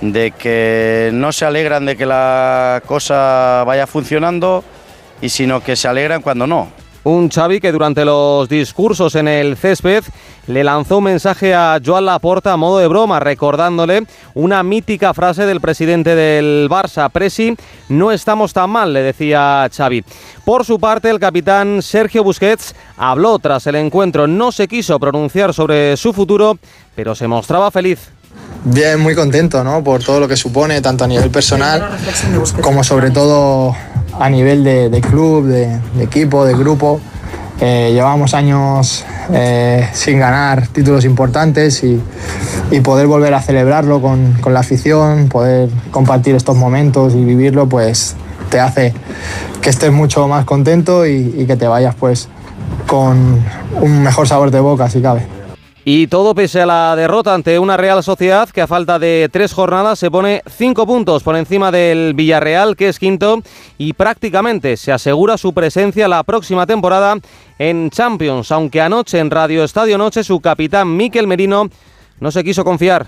de 0.00 0.32
que 0.32 1.10
no 1.12 1.32
se 1.32 1.44
alegran 1.44 1.86
de 1.86 1.96
que 1.96 2.06
la 2.06 2.82
cosa 2.86 3.64
vaya 3.66 3.86
funcionando, 3.86 4.64
y 5.20 5.28
sino 5.28 5.62
que 5.62 5.76
se 5.76 5.88
alegran 5.88 6.20
cuando 6.20 6.46
no. 6.46 6.68
Un 7.04 7.30
Xavi 7.30 7.60
que 7.60 7.72
durante 7.72 8.04
los 8.04 8.48
discursos 8.48 9.16
en 9.16 9.26
el 9.26 9.56
césped 9.56 10.04
le 10.46 10.62
lanzó 10.62 10.98
un 10.98 11.04
mensaje 11.04 11.52
a 11.52 11.80
Joan 11.84 12.04
Laporta 12.04 12.52
a 12.52 12.56
modo 12.56 12.78
de 12.78 12.86
broma, 12.86 13.18
recordándole 13.18 14.04
una 14.34 14.62
mítica 14.62 15.12
frase 15.12 15.44
del 15.44 15.60
presidente 15.60 16.14
del 16.14 16.68
Barça, 16.70 17.10
Presi, 17.10 17.56
no 17.88 18.12
estamos 18.12 18.52
tan 18.52 18.70
mal, 18.70 18.92
le 18.92 19.02
decía 19.02 19.68
Xavi. 19.76 20.04
Por 20.44 20.64
su 20.64 20.78
parte, 20.78 21.10
el 21.10 21.18
capitán 21.18 21.82
Sergio 21.82 22.22
Busquets 22.22 22.74
habló 22.96 23.40
tras 23.40 23.66
el 23.66 23.74
encuentro, 23.74 24.28
no 24.28 24.52
se 24.52 24.68
quiso 24.68 25.00
pronunciar 25.00 25.52
sobre 25.52 25.96
su 25.96 26.12
futuro, 26.12 26.56
pero 26.94 27.16
se 27.16 27.26
mostraba 27.26 27.72
feliz. 27.72 28.12
Bien, 28.64 29.00
muy 29.00 29.16
contento, 29.16 29.64
¿no? 29.64 29.82
Por 29.82 30.04
todo 30.04 30.20
lo 30.20 30.28
que 30.28 30.36
supone, 30.36 30.80
tanto 30.80 31.02
a 31.02 31.08
nivel 31.08 31.30
personal 31.30 31.98
como 32.60 32.84
sobre 32.84 33.10
todo 33.10 33.74
a 34.20 34.30
nivel 34.30 34.62
de, 34.62 34.88
de 34.88 35.00
club, 35.00 35.46
de, 35.46 35.80
equipo, 36.00 36.44
de 36.44 36.54
grupo. 36.54 37.00
Eh, 37.60 37.90
llevamos 37.92 38.34
años 38.34 39.04
eh, 39.32 39.88
sin 39.92 40.18
ganar 40.20 40.68
títulos 40.68 41.04
importantes 41.04 41.82
y, 41.82 42.00
y 42.70 42.80
poder 42.80 43.08
volver 43.08 43.34
a 43.34 43.42
celebrarlo 43.42 44.00
con, 44.00 44.34
con 44.34 44.54
la 44.54 44.60
afición, 44.60 45.28
poder 45.28 45.68
compartir 45.90 46.36
estos 46.36 46.56
momentos 46.56 47.14
y 47.14 47.24
vivirlo, 47.24 47.68
pues 47.68 48.14
te 48.48 48.60
hace 48.60 48.94
que 49.60 49.70
estés 49.70 49.90
mucho 49.92 50.28
más 50.28 50.44
contento 50.44 51.06
y, 51.06 51.34
y 51.36 51.46
que 51.46 51.56
te 51.56 51.66
vayas 51.66 51.94
pues 51.96 52.28
con 52.86 53.40
un 53.80 54.02
mejor 54.02 54.28
sabor 54.28 54.50
de 54.50 54.60
boca, 54.60 54.88
si 54.88 55.00
cabe. 55.00 55.26
Y 55.84 56.06
todo 56.06 56.34
pese 56.34 56.60
a 56.60 56.66
la 56.66 56.94
derrota 56.94 57.34
ante 57.34 57.58
una 57.58 57.76
Real 57.76 58.04
Sociedad 58.04 58.48
que 58.48 58.60
a 58.60 58.68
falta 58.68 59.00
de 59.00 59.28
tres 59.32 59.52
jornadas 59.52 59.98
se 59.98 60.12
pone 60.12 60.42
cinco 60.56 60.86
puntos 60.86 61.24
por 61.24 61.36
encima 61.36 61.72
del 61.72 62.14
Villarreal, 62.14 62.76
que 62.76 62.88
es 62.88 63.00
quinto, 63.00 63.42
y 63.78 63.92
prácticamente 63.94 64.76
se 64.76 64.92
asegura 64.92 65.36
su 65.36 65.52
presencia 65.52 66.06
la 66.06 66.22
próxima 66.22 66.66
temporada 66.66 67.16
en 67.58 67.90
Champions, 67.90 68.52
aunque 68.52 68.80
anoche 68.80 69.18
en 69.18 69.30
Radio 69.30 69.64
Estadio 69.64 69.98
Noche 69.98 70.22
su 70.22 70.40
capitán 70.40 70.96
Miquel 70.96 71.26
Merino 71.26 71.68
no 72.20 72.30
se 72.30 72.44
quiso 72.44 72.62
confiar. 72.62 73.06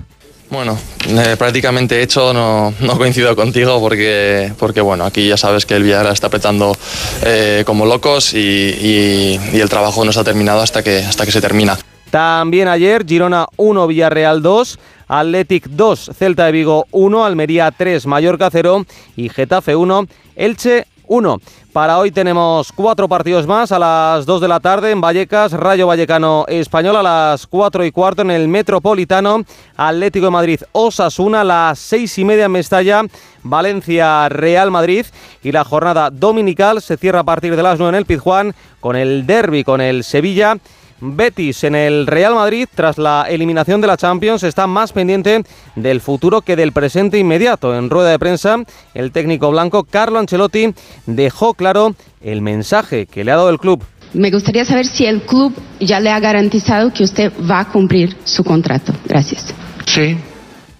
Bueno, 0.50 0.76
eh, 1.08 1.36
prácticamente 1.38 2.02
hecho, 2.02 2.34
no, 2.34 2.74
coincido 2.98 3.34
contigo 3.36 3.80
porque, 3.80 4.52
porque 4.58 4.80
bueno, 4.80 5.04
aquí 5.04 5.28
ya 5.28 5.36
sabes 5.36 5.64
que 5.64 5.74
el 5.74 5.84
Villarreal 5.84 6.12
está 6.12 6.26
apretando 6.26 6.76
eh, 7.22 7.62
como 7.64 7.86
locos 7.86 8.34
y, 8.34 8.38
y, 8.38 9.40
y, 9.52 9.60
el 9.60 9.68
trabajo 9.68 10.04
no 10.04 10.10
está 10.10 10.22
terminado 10.22 10.60
hasta 10.60 10.82
que, 10.82 10.98
hasta 10.98 11.24
que 11.24 11.32
se 11.32 11.40
termina. 11.40 11.78
También 12.14 12.68
ayer 12.68 13.04
Girona 13.04 13.48
1, 13.56 13.88
Villarreal 13.88 14.40
2, 14.40 14.78
Athletic 15.08 15.66
2, 15.66 16.12
Celta 16.16 16.44
de 16.46 16.52
Vigo 16.52 16.86
1, 16.92 17.24
Almería 17.24 17.72
3, 17.72 18.06
Mallorca 18.06 18.50
0 18.52 18.86
y 19.16 19.28
Getafe 19.30 19.74
1, 19.74 20.06
Elche 20.36 20.86
1. 21.08 21.40
Para 21.72 21.98
hoy 21.98 22.12
tenemos 22.12 22.70
cuatro 22.70 23.08
partidos 23.08 23.48
más 23.48 23.72
a 23.72 23.80
las 23.80 24.26
2 24.26 24.42
de 24.42 24.46
la 24.46 24.60
tarde 24.60 24.92
en 24.92 25.00
Vallecas, 25.00 25.50
Rayo 25.54 25.88
Vallecano 25.88 26.44
Español 26.46 26.94
a 26.94 27.02
las 27.02 27.48
4 27.48 27.84
y 27.84 27.90
cuarto 27.90 28.22
en 28.22 28.30
el 28.30 28.46
Metropolitano, 28.46 29.42
Atlético 29.76 30.26
de 30.26 30.30
Madrid 30.30 30.60
Osasuna 30.70 31.40
a 31.40 31.44
las 31.44 31.80
6 31.80 32.18
y 32.18 32.24
media 32.24 32.44
en 32.44 32.52
Mestalla, 32.52 33.02
Valencia 33.42 34.28
Real 34.28 34.70
Madrid 34.70 35.04
y 35.42 35.50
la 35.50 35.64
jornada 35.64 36.10
dominical 36.10 36.80
se 36.80 36.96
cierra 36.96 37.18
a 37.18 37.24
partir 37.24 37.56
de 37.56 37.64
las 37.64 37.80
9 37.80 37.88
en 37.88 37.94
el 37.96 38.06
Pizjuán 38.06 38.54
con 38.78 38.94
el 38.94 39.26
derby 39.26 39.64
con 39.64 39.80
el 39.80 40.04
Sevilla 40.04 40.58
Betis 41.04 41.64
en 41.64 41.74
el 41.74 42.06
Real 42.06 42.34
Madrid, 42.34 42.66
tras 42.74 42.98
la 42.98 43.26
eliminación 43.28 43.80
de 43.80 43.86
la 43.86 43.96
Champions, 43.96 44.42
está 44.42 44.66
más 44.66 44.92
pendiente 44.92 45.44
del 45.76 46.00
futuro 46.00 46.40
que 46.40 46.56
del 46.56 46.72
presente 46.72 47.18
inmediato. 47.18 47.76
En 47.76 47.90
rueda 47.90 48.10
de 48.10 48.18
prensa, 48.18 48.56
el 48.94 49.12
técnico 49.12 49.50
blanco 49.50 49.84
Carlo 49.84 50.18
Ancelotti 50.18 50.74
dejó 51.06 51.54
claro 51.54 51.94
el 52.22 52.40
mensaje 52.40 53.06
que 53.06 53.24
le 53.24 53.32
ha 53.32 53.36
dado 53.36 53.50
el 53.50 53.58
club. 53.58 53.84
Me 54.14 54.30
gustaría 54.30 54.64
saber 54.64 54.86
si 54.86 55.06
el 55.06 55.22
club 55.22 55.52
ya 55.80 56.00
le 56.00 56.10
ha 56.10 56.20
garantizado 56.20 56.92
que 56.92 57.04
usted 57.04 57.32
va 57.50 57.60
a 57.60 57.68
cumplir 57.72 58.16
su 58.24 58.44
contrato. 58.44 58.92
Gracias. 59.06 59.52
Sí, 59.86 60.16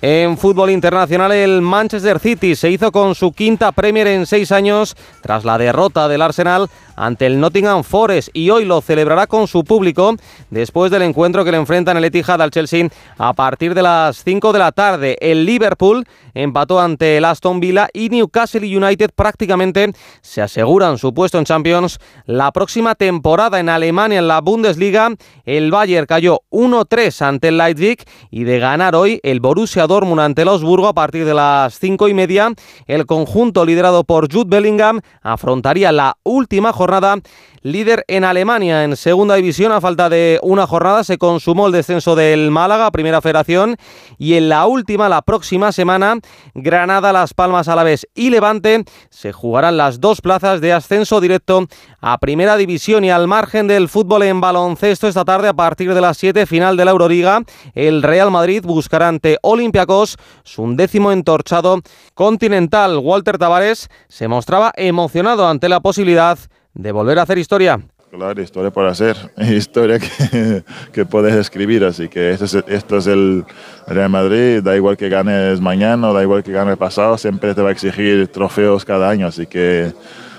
en 0.07 0.37
fútbol 0.37 0.69
internacional, 0.69 1.33
el 1.33 1.63
Manchester 1.63 2.19
City 2.19 2.55
se 2.57 2.71
hizo 2.71 2.93
con 2.93 3.15
su 3.15 3.33
quinta 3.33 3.73
Premier 3.73 4.07
en 4.07 4.27
seis 4.27 4.53
años 4.53 4.95
tras 5.23 5.47
la 5.47 5.57
derrota 5.57 6.09
del 6.09 6.21
Arsenal 6.21 6.69
ante 6.95 7.25
el 7.25 7.41
Nottingham 7.41 7.83
Forest 7.83 8.29
y 8.35 8.51
hoy 8.51 8.67
lo 8.67 8.83
celebrará 8.83 9.27
con 9.27 9.49
su 9.49 9.65
público 9.65 10.15
después 10.51 10.93
del 10.93 11.03
encuentro 11.03 11.43
que 11.43 11.51
le 11.51 11.57
enfrentan 11.57 11.97
el 11.97 12.05
Etihad 12.05 12.43
al 12.43 12.51
Chelsea 12.51 12.87
a 13.17 13.33
partir 13.33 13.75
de 13.75 13.81
las 13.81 14.23
5 14.23 14.53
de 14.53 14.59
la 14.59 14.73
tarde. 14.73 15.17
El 15.21 15.47
Liverpool 15.47 16.07
empató 16.35 16.81
ante 16.81 17.17
el 17.17 17.25
Aston 17.25 17.59
Villa 17.59 17.89
y 17.95 18.11
Newcastle 18.11 18.77
United 18.77 19.11
prácticamente 19.17 19.91
se 20.21 20.43
aseguran 20.43 20.99
su 20.99 21.15
puesto 21.15 21.39
en 21.39 21.47
Champions 21.47 21.99
la 22.27 22.53
próxima 22.53 22.95
temporada 22.95 23.59
en 23.59 23.71
Alemania 23.71 24.19
en 24.19 24.29
la 24.29 24.43
Bundesliga. 24.43 25.11
El 25.47 25.71
Bayern 25.71 26.07
cayó 26.07 26.43
1-3 26.51 27.23
ante 27.23 27.49
el 27.49 27.57
Leipzig 27.57 28.05
y 28.31 28.45
de 28.45 28.59
ganar 28.59 28.95
hoy 28.95 29.19
el 29.23 29.41
Borussia 29.41 29.87
Dortmund 29.87 29.94
ante 29.95 30.43
el 30.43 30.49
Augsburgo 30.49 30.89
a 30.89 30.93
partir 30.93 31.25
de 31.25 31.35
las 31.35 31.79
5 31.79 32.09
y 32.09 32.15
media. 32.15 32.53
El 32.87 33.07
conjunto 33.07 33.65
liderado 33.65 34.03
por 34.03 34.33
Jude 34.33 34.49
Bellingham 34.49 35.01
afrontaría 35.23 35.93
la 35.93 36.17
última 36.25 36.73
jornada 36.73 37.19
líder 37.65 38.05
en 38.09 38.25
Alemania 38.25 38.85
en 38.85 38.95
segunda 38.95 39.37
división. 39.37 39.73
A 39.73 39.81
falta 39.81 40.09
de 40.09 40.39
una 40.43 40.67
jornada 40.67 41.03
se 41.03 41.17
consumó 41.17 41.67
el 41.67 41.73
descenso 41.73 42.15
del 42.15 42.51
Málaga, 42.51 42.91
primera 42.91 43.23
federación, 43.23 43.77
y 44.19 44.35
en 44.35 44.51
la 44.51 44.67
última, 44.67 45.09
la 45.09 45.23
próxima 45.23 45.73
semana, 45.73 46.19
Granada, 46.55 47.13
Las 47.13 47.33
Palmas 47.33 47.69
a 47.69 47.75
la 47.75 47.83
vez 47.83 48.07
y 48.15 48.31
Levante 48.31 48.85
se 49.09 49.33
jugarán 49.33 49.79
las 49.79 49.99
dos 49.99 50.21
plazas 50.21 50.61
de 50.61 50.75
ascenso 50.75 51.21
directo 51.21 51.67
a 52.01 52.19
primera 52.19 52.59
división 52.59 53.03
y 53.03 53.11
al 53.11 53.27
margen 53.27 53.67
del 53.67 53.89
fútbol 53.89 54.25
en 54.25 54.43
baloncesto 54.43 55.09
esta 55.09 55.25
tarde 55.25 55.49
a 55.49 55.55
partir 55.55 55.95
de 55.95 56.01
las 56.03 56.19
7 56.19 56.45
final 56.45 56.77
de 56.77 56.85
la 56.85 56.91
Euroliga. 56.91 57.43
El 57.75 58.03
Real 58.03 58.31
Madrid 58.31 58.63
buscará 58.63 59.09
ante 59.09 59.39
Olympiacos 59.85 60.17
su 60.43 60.63
undécimo 60.63 61.13
entorchado 61.13 61.81
continental. 62.15 62.99
Walter 62.99 63.39
Tavares 63.39 63.89
se 64.09 64.29
mostraba 64.29 64.73
emocionado 64.77 65.47
ante 65.47 65.69
la 65.69 65.81
posibilidad 65.81 66.39
de 66.75 66.93
volver 66.93 67.19
a 67.19 67.23
hacer 67.23 67.39
historia. 67.39 67.81
Claro, 68.11 68.41
historia 68.41 68.71
por 68.71 68.87
hacer, 68.87 69.17
historia 69.39 69.99
que, 69.99 70.63
que 70.93 71.05
puedes 71.05 71.35
escribir, 71.35 71.85
así 71.85 72.09
que 72.09 72.31
esto 72.31 72.45
es, 72.45 72.55
esto 72.69 72.99
es, 72.99 73.09
el 73.09 73.45
Real 73.89 74.09
Madrid, 74.09 74.63
da 74.63 74.77
igual 74.77 74.97
que 74.97 75.09
ganes 75.09 75.61
mañana, 75.61 76.13
da 76.13 76.23
igual 76.23 76.45
que 76.45 76.53
ganes 76.53 76.77
pasado, 76.77 77.19
siempre 77.19 77.57
te 77.57 77.63
va 77.63 77.71
a 77.71 77.73
exigir 77.73 78.29
trofeos 78.29 78.85
cada 78.85 79.11
año, 79.11 79.27
así 79.27 79.47
que 79.47 79.93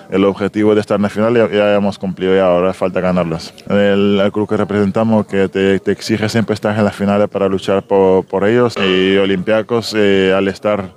el 0.10 0.26
objetivo 0.26 0.76
de 0.76 0.82
estar 0.82 0.98
en 0.98 1.04
la 1.04 1.10
final 1.10 1.36
ya, 1.36 1.50
ya 1.50 1.76
hemos 1.76 1.98
cumplido 1.98 2.36
y 2.36 2.40
ahora 2.40 2.74
falta 2.74 3.02
ganarlos. 3.02 3.54
El, 3.70 4.20
el, 4.24 4.32
club 4.32 4.48
que 4.48 4.58
representamos 4.58 5.26
que 5.26 5.50
te, 5.50 5.80
te, 5.80 5.92
exige 5.92 6.30
siempre 6.30 6.54
estar 6.54 6.78
en 6.78 6.84
las 6.84 6.96
finales 6.96 7.28
para 7.30 7.48
luchar 7.48 7.84
por, 7.84 8.26
por 8.26 8.48
ellos 8.48 8.76
y 8.78 9.18
Olympiacos 9.18 9.94
eh, 9.98 10.34
al 10.36 10.48
estar 10.48 10.90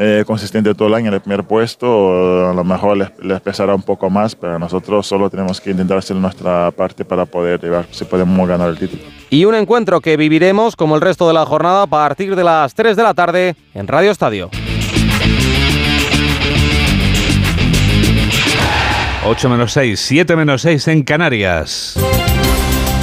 eh, 0.00 0.22
consistente 0.24 0.72
todo 0.76 0.86
el 0.86 0.94
año 0.94 1.08
en 1.08 1.14
el 1.14 1.20
primer 1.20 1.42
puesto, 1.42 2.48
a 2.48 2.54
lo 2.54 2.62
mejor 2.62 2.96
les, 2.96 3.10
les, 3.20 3.40
pesará 3.40 3.74
un 3.74 3.82
poco 3.82 4.08
más, 4.08 4.36
pero 4.36 4.56
nosotros 4.56 5.04
solo 5.04 5.28
tenemos 5.28 5.60
que 5.60 5.72
intentar 5.72 5.98
hacer 5.98 6.14
nuestra 6.14 6.70
parte 6.70 7.04
para 7.04 7.24
poder 7.24 7.60
llevar, 7.60 7.84
si 7.90 8.04
podemos 8.04 8.48
ganar 8.48 8.68
el 8.68 8.78
título. 8.78 9.02
Y 9.28 9.44
un 9.44 9.56
encuentro 9.56 10.00
que 10.00 10.16
viviremos 10.16 10.76
como 10.76 10.94
el 10.94 11.00
resto 11.00 11.26
de 11.26 11.34
la 11.34 11.44
jornada 11.44 11.82
a 11.82 11.86
partir 11.88 12.36
de 12.36 12.44
las 12.44 12.74
3 12.74 12.96
de 12.96 13.02
la 13.02 13.12
tarde 13.12 13.56
en 13.74 13.88
Radio 13.88 14.12
Estadio. 14.12 14.50
8 19.28 19.50
menos 19.50 19.74
6, 19.74 20.00
7 20.00 20.36
menos 20.36 20.62
6 20.62 20.88
en 20.88 21.02
Canarias. 21.02 21.94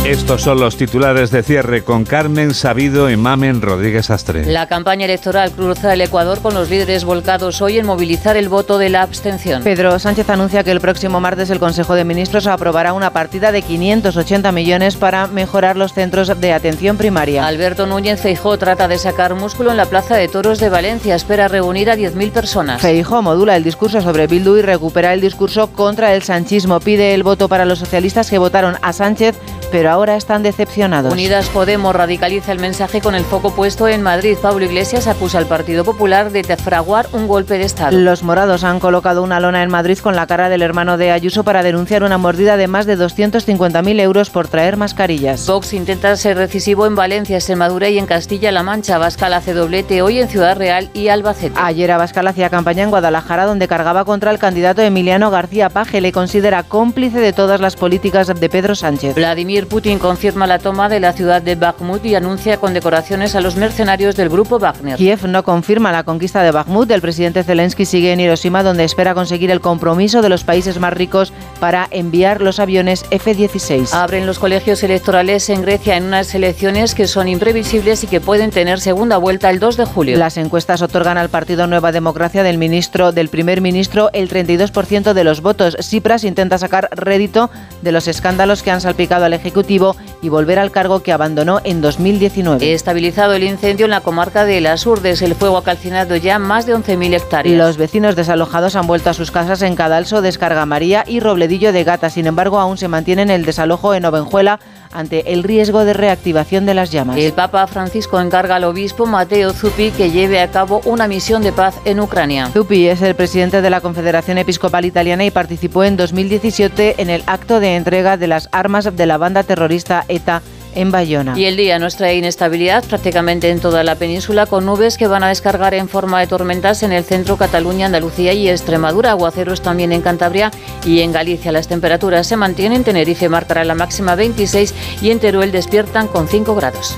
Estos 0.05 0.43
son 0.43 0.59
los 0.59 0.77
titulares 0.77 1.31
de 1.31 1.41
cierre 1.41 1.83
con 1.83 2.05
Carmen 2.05 2.53
Sabido 2.53 3.09
y 3.09 3.17
Mamen 3.17 3.63
Rodríguez 3.63 4.11
Astre. 4.11 4.45
La 4.45 4.67
campaña 4.67 5.05
electoral 5.05 5.49
cruza 5.49 5.95
el 5.95 6.01
Ecuador 6.01 6.43
con 6.43 6.53
los 6.53 6.69
líderes 6.69 7.03
volcados 7.03 7.59
hoy 7.63 7.79
en 7.79 7.87
movilizar 7.87 8.37
el 8.37 8.47
voto 8.47 8.77
de 8.77 8.89
la 8.89 9.01
abstención. 9.01 9.63
Pedro 9.63 9.97
Sánchez 9.97 10.29
anuncia 10.29 10.63
que 10.63 10.69
el 10.69 10.79
próximo 10.79 11.19
martes 11.19 11.49
el 11.49 11.57
Consejo 11.57 11.95
de 11.95 12.03
Ministros 12.03 12.45
aprobará 12.45 12.93
una 12.93 13.13
partida 13.13 13.51
de 13.51 13.63
580 13.63 14.51
millones 14.51 14.95
para 14.95 15.25
mejorar 15.25 15.75
los 15.75 15.93
centros 15.93 16.39
de 16.39 16.53
atención 16.53 16.97
primaria. 16.97 17.47
Alberto 17.47 17.87
Núñez 17.87 18.21
Feijó 18.21 18.59
trata 18.59 18.87
de 18.87 18.99
sacar 18.99 19.33
músculo 19.33 19.71
en 19.71 19.77
la 19.77 19.87
Plaza 19.87 20.17
de 20.17 20.27
Toros 20.27 20.59
de 20.59 20.69
Valencia. 20.69 21.15
Espera 21.15 21.47
reunir 21.47 21.89
a 21.89 21.95
10.000 21.95 22.31
personas. 22.31 22.79
Feijó 22.79 23.23
modula 23.23 23.55
el 23.55 23.63
discurso 23.63 23.99
sobre 24.01 24.27
Bildu 24.27 24.57
y 24.57 24.61
recupera 24.61 25.15
el 25.15 25.21
discurso 25.21 25.71
contra 25.73 26.13
el 26.13 26.21
sanchismo. 26.21 26.79
Pide 26.79 27.15
el 27.15 27.23
voto 27.23 27.49
para 27.49 27.65
los 27.65 27.79
socialistas 27.79 28.29
que 28.29 28.37
votaron 28.37 28.75
a 28.83 28.93
Sánchez 28.93 29.35
pero 29.71 29.89
ahora 29.91 30.15
están 30.15 30.43
decepcionados. 30.43 31.11
Unidas 31.11 31.49
Podemos 31.49 31.95
radicaliza 31.95 32.51
el 32.51 32.59
mensaje 32.59 33.01
con 33.01 33.15
el 33.15 33.23
foco 33.23 33.53
puesto 33.53 33.87
en 33.87 34.01
Madrid. 34.01 34.37
Pablo 34.41 34.65
Iglesias 34.65 35.07
acusa 35.07 35.37
al 35.37 35.45
Partido 35.45 35.83
Popular 35.83 36.31
de 36.31 36.41
defraguar 36.41 37.07
un 37.13 37.27
golpe 37.27 37.57
de 37.57 37.63
Estado. 37.63 37.97
Los 37.97 38.23
morados 38.23 38.63
han 38.63 38.79
colocado 38.79 39.23
una 39.23 39.39
lona 39.39 39.63
en 39.63 39.69
Madrid 39.69 39.97
con 39.99 40.15
la 40.15 40.27
cara 40.27 40.49
del 40.49 40.61
hermano 40.61 40.97
de 40.97 41.11
Ayuso 41.11 41.43
para 41.43 41.63
denunciar 41.63 42.03
una 42.03 42.17
mordida 42.17 42.57
de 42.57 42.67
más 42.67 42.85
de 42.85 42.97
250.000 42.97 43.99
euros 44.01 44.29
por 44.29 44.47
traer 44.47 44.77
mascarillas. 44.77 45.47
Vox 45.47 45.73
intenta 45.73 46.15
ser 46.17 46.37
decisivo 46.37 46.85
en 46.85 46.95
Valencia, 46.95 47.37
Extremadura 47.37 47.89
y 47.89 47.97
en 47.97 48.05
Castilla-La 48.05 48.63
Mancha. 48.63 48.97
Bascal 48.97 49.33
hace 49.33 49.53
doblete 49.53 50.01
hoy 50.01 50.19
en 50.19 50.27
Ciudad 50.27 50.57
Real 50.57 50.89
y 50.93 51.07
Albacete. 51.07 51.57
Ayer 51.59 51.91
Abascal 51.91 52.27
hacía 52.27 52.49
campaña 52.49 52.83
en 52.83 52.89
Guadalajara 52.89 53.45
donde 53.45 53.67
cargaba 53.67 54.05
contra 54.05 54.31
el 54.31 54.39
candidato 54.39 54.81
Emiliano 54.81 55.31
García 55.31 55.69
Paje. 55.69 56.01
Le 56.01 56.11
considera 56.11 56.63
cómplice 56.63 57.19
de 57.19 57.33
todas 57.33 57.61
las 57.61 57.75
políticas 57.75 58.27
de 58.27 58.49
Pedro 58.49 58.75
Sánchez. 58.75 59.15
Vladimir 59.15 59.54
Putin 59.63 59.97
confirma 59.97 60.45
la 60.45 60.59
toma 60.59 60.89
de 60.89 60.99
la 60.99 61.13
ciudad 61.13 61.41
de 61.41 61.55
Bakhmut 61.55 62.03
y 62.05 62.15
anuncia 62.15 62.57
condecoraciones 62.57 63.35
a 63.35 63.41
los 63.41 63.55
mercenarios 63.55 64.15
del 64.15 64.29
grupo 64.29 64.59
Wagner. 64.59 64.97
Kiev 64.97 65.25
no 65.27 65.43
confirma 65.43 65.91
la 65.93 66.03
conquista 66.03 66.43
de 66.43 66.51
Bakhmut. 66.51 66.91
El 66.91 67.01
presidente 67.01 67.43
Zelensky 67.43 67.85
sigue 67.85 68.11
en 68.11 68.19
Hiroshima 68.19 68.63
donde 68.63 68.83
espera 68.83 69.13
conseguir 69.13 69.51
el 69.51 69.61
compromiso 69.61 70.21
de 70.21 70.29
los 70.29 70.43
países 70.43 70.79
más 70.79 70.93
ricos 70.93 71.31
para 71.59 71.87
enviar 71.91 72.41
los 72.41 72.59
aviones 72.59 73.05
F-16. 73.09 73.93
Abren 73.93 74.25
los 74.25 74.39
colegios 74.39 74.83
electorales 74.83 75.49
en 75.49 75.61
Grecia 75.61 75.95
en 75.95 76.03
unas 76.03 76.35
elecciones 76.35 76.93
que 76.93 77.07
son 77.07 77.29
imprevisibles 77.29 78.03
y 78.03 78.07
que 78.07 78.19
pueden 78.19 78.51
tener 78.51 78.81
segunda 78.81 79.17
vuelta 79.17 79.49
el 79.49 79.59
2 79.59 79.77
de 79.77 79.85
julio. 79.85 80.17
Las 80.17 80.35
encuestas 80.37 80.81
otorgan 80.81 81.17
al 81.17 81.29
partido 81.29 81.67
Nueva 81.67 81.93
Democracia 81.93 82.43
del 82.43 82.57
ministro 82.57 83.13
del 83.13 83.29
primer 83.29 83.61
ministro 83.61 84.09
el 84.13 84.29
32% 84.29 85.13
de 85.13 85.23
los 85.23 85.41
votos. 85.41 85.77
Tsipras 85.77 86.23
intenta 86.23 86.57
sacar 86.57 86.89
rédito 86.91 87.49
de 87.81 87.91
los 87.91 88.07
escándalos 88.07 88.63
que 88.63 88.71
han 88.71 88.81
salpicado 88.81 89.25
al 89.25 89.33
ejecutivo 89.45 89.95
y 90.23 90.29
volver 90.29 90.57
al 90.57 90.71
cargo 90.71 91.01
que 91.03 91.13
abandonó 91.13 91.61
en 91.63 91.81
2019. 91.81 92.73
Estabilizado 92.73 93.33
el 93.33 93.43
incendio 93.43 93.85
en 93.85 93.91
la 93.91 94.01
comarca 94.01 94.43
de 94.43 94.59
Las 94.59 94.85
Urdes, 94.87 95.21
el 95.21 95.35
fuego 95.35 95.57
ha 95.57 95.63
calcinado 95.63 96.15
ya 96.15 96.39
más 96.39 96.65
de 96.65 96.75
11.000 96.75 97.13
hectáreas. 97.13 97.57
Los 97.57 97.77
vecinos 97.77 98.15
desalojados 98.15 98.75
han 98.75 98.87
vuelto 98.87 99.11
a 99.11 99.13
sus 99.13 99.29
casas 99.29 99.61
en 99.61 99.75
Cadalso, 99.75 100.23
Descarga 100.23 100.65
María 100.65 101.03
y 101.05 101.19
Robledillo 101.19 101.71
de 101.71 101.83
Gata. 101.83 102.09
Sin 102.09 102.25
embargo, 102.25 102.59
aún 102.59 102.77
se 102.77 102.87
mantienen 102.87 103.29
el 103.29 103.45
desalojo 103.45 103.93
en 103.93 104.05
Ovenjuela 104.05 104.59
ante 104.97 105.33
el 105.33 105.43
riesgo 105.43 105.85
de 105.85 105.93
reactivación 105.93 106.65
de 106.65 106.73
las 106.73 106.91
llamas. 106.91 107.17
El 107.17 107.33
Papa 107.33 107.67
Francisco 107.67 108.19
encarga 108.19 108.55
al 108.55 108.63
obispo 108.63 109.05
Mateo 109.05 109.53
Zuppi 109.53 109.91
que 109.91 110.11
lleve 110.11 110.39
a 110.39 110.49
cabo 110.51 110.81
una 110.85 111.07
misión 111.07 111.43
de 111.43 111.51
paz 111.51 111.75
en 111.85 111.99
Ucrania. 111.99 112.47
Zuppi 112.47 112.87
es 112.87 113.01
el 113.01 113.15
presidente 113.15 113.61
de 113.61 113.69
la 113.69 113.81
Confederación 113.81 114.37
Episcopal 114.37 114.85
Italiana 114.85 115.25
y 115.25 115.31
participó 115.31 115.83
en 115.83 115.97
2017 115.97 116.95
en 117.01 117.09
el 117.09 117.23
acto 117.27 117.59
de 117.59 117.75
entrega 117.75 118.17
de 118.17 118.27
las 118.27 118.49
armas 118.51 118.95
de 118.95 119.05
la 119.05 119.17
banda 119.17 119.43
terrorista 119.43 120.05
ETA 120.07 120.41
en 120.75 120.91
Bayona. 120.91 121.37
Y 121.37 121.45
el 121.45 121.57
día 121.57 121.79
nos 121.79 121.95
trae 121.97 122.15
inestabilidad 122.15 122.83
prácticamente 122.83 123.49
en 123.49 123.59
toda 123.59 123.83
la 123.83 123.95
península 123.95 124.45
con 124.45 124.65
nubes 124.65 124.97
que 124.97 125.07
van 125.07 125.23
a 125.23 125.29
descargar 125.29 125.73
en 125.73 125.89
forma 125.89 126.19
de 126.19 126.27
tormentas 126.27 126.83
en 126.83 126.91
el 126.91 127.03
centro 127.03 127.37
Cataluña, 127.37 127.87
Andalucía 127.87 128.33
y 128.33 128.49
Extremadura, 128.49 129.11
aguaceros 129.11 129.61
también 129.61 129.91
en 129.91 130.01
Cantabria 130.01 130.51
y 130.85 131.01
en 131.01 131.11
Galicia. 131.11 131.51
Las 131.51 131.67
temperaturas 131.67 132.27
se 132.27 132.37
mantienen, 132.37 132.83
Tenerife 132.83 133.29
marcará 133.29 133.63
la 133.63 133.75
máxima 133.75 134.15
26 134.15 134.73
y 135.01 135.11
en 135.11 135.19
Teruel 135.19 135.51
despiertan 135.51 136.07
con 136.07 136.27
5 136.27 136.55
grados. 136.55 136.97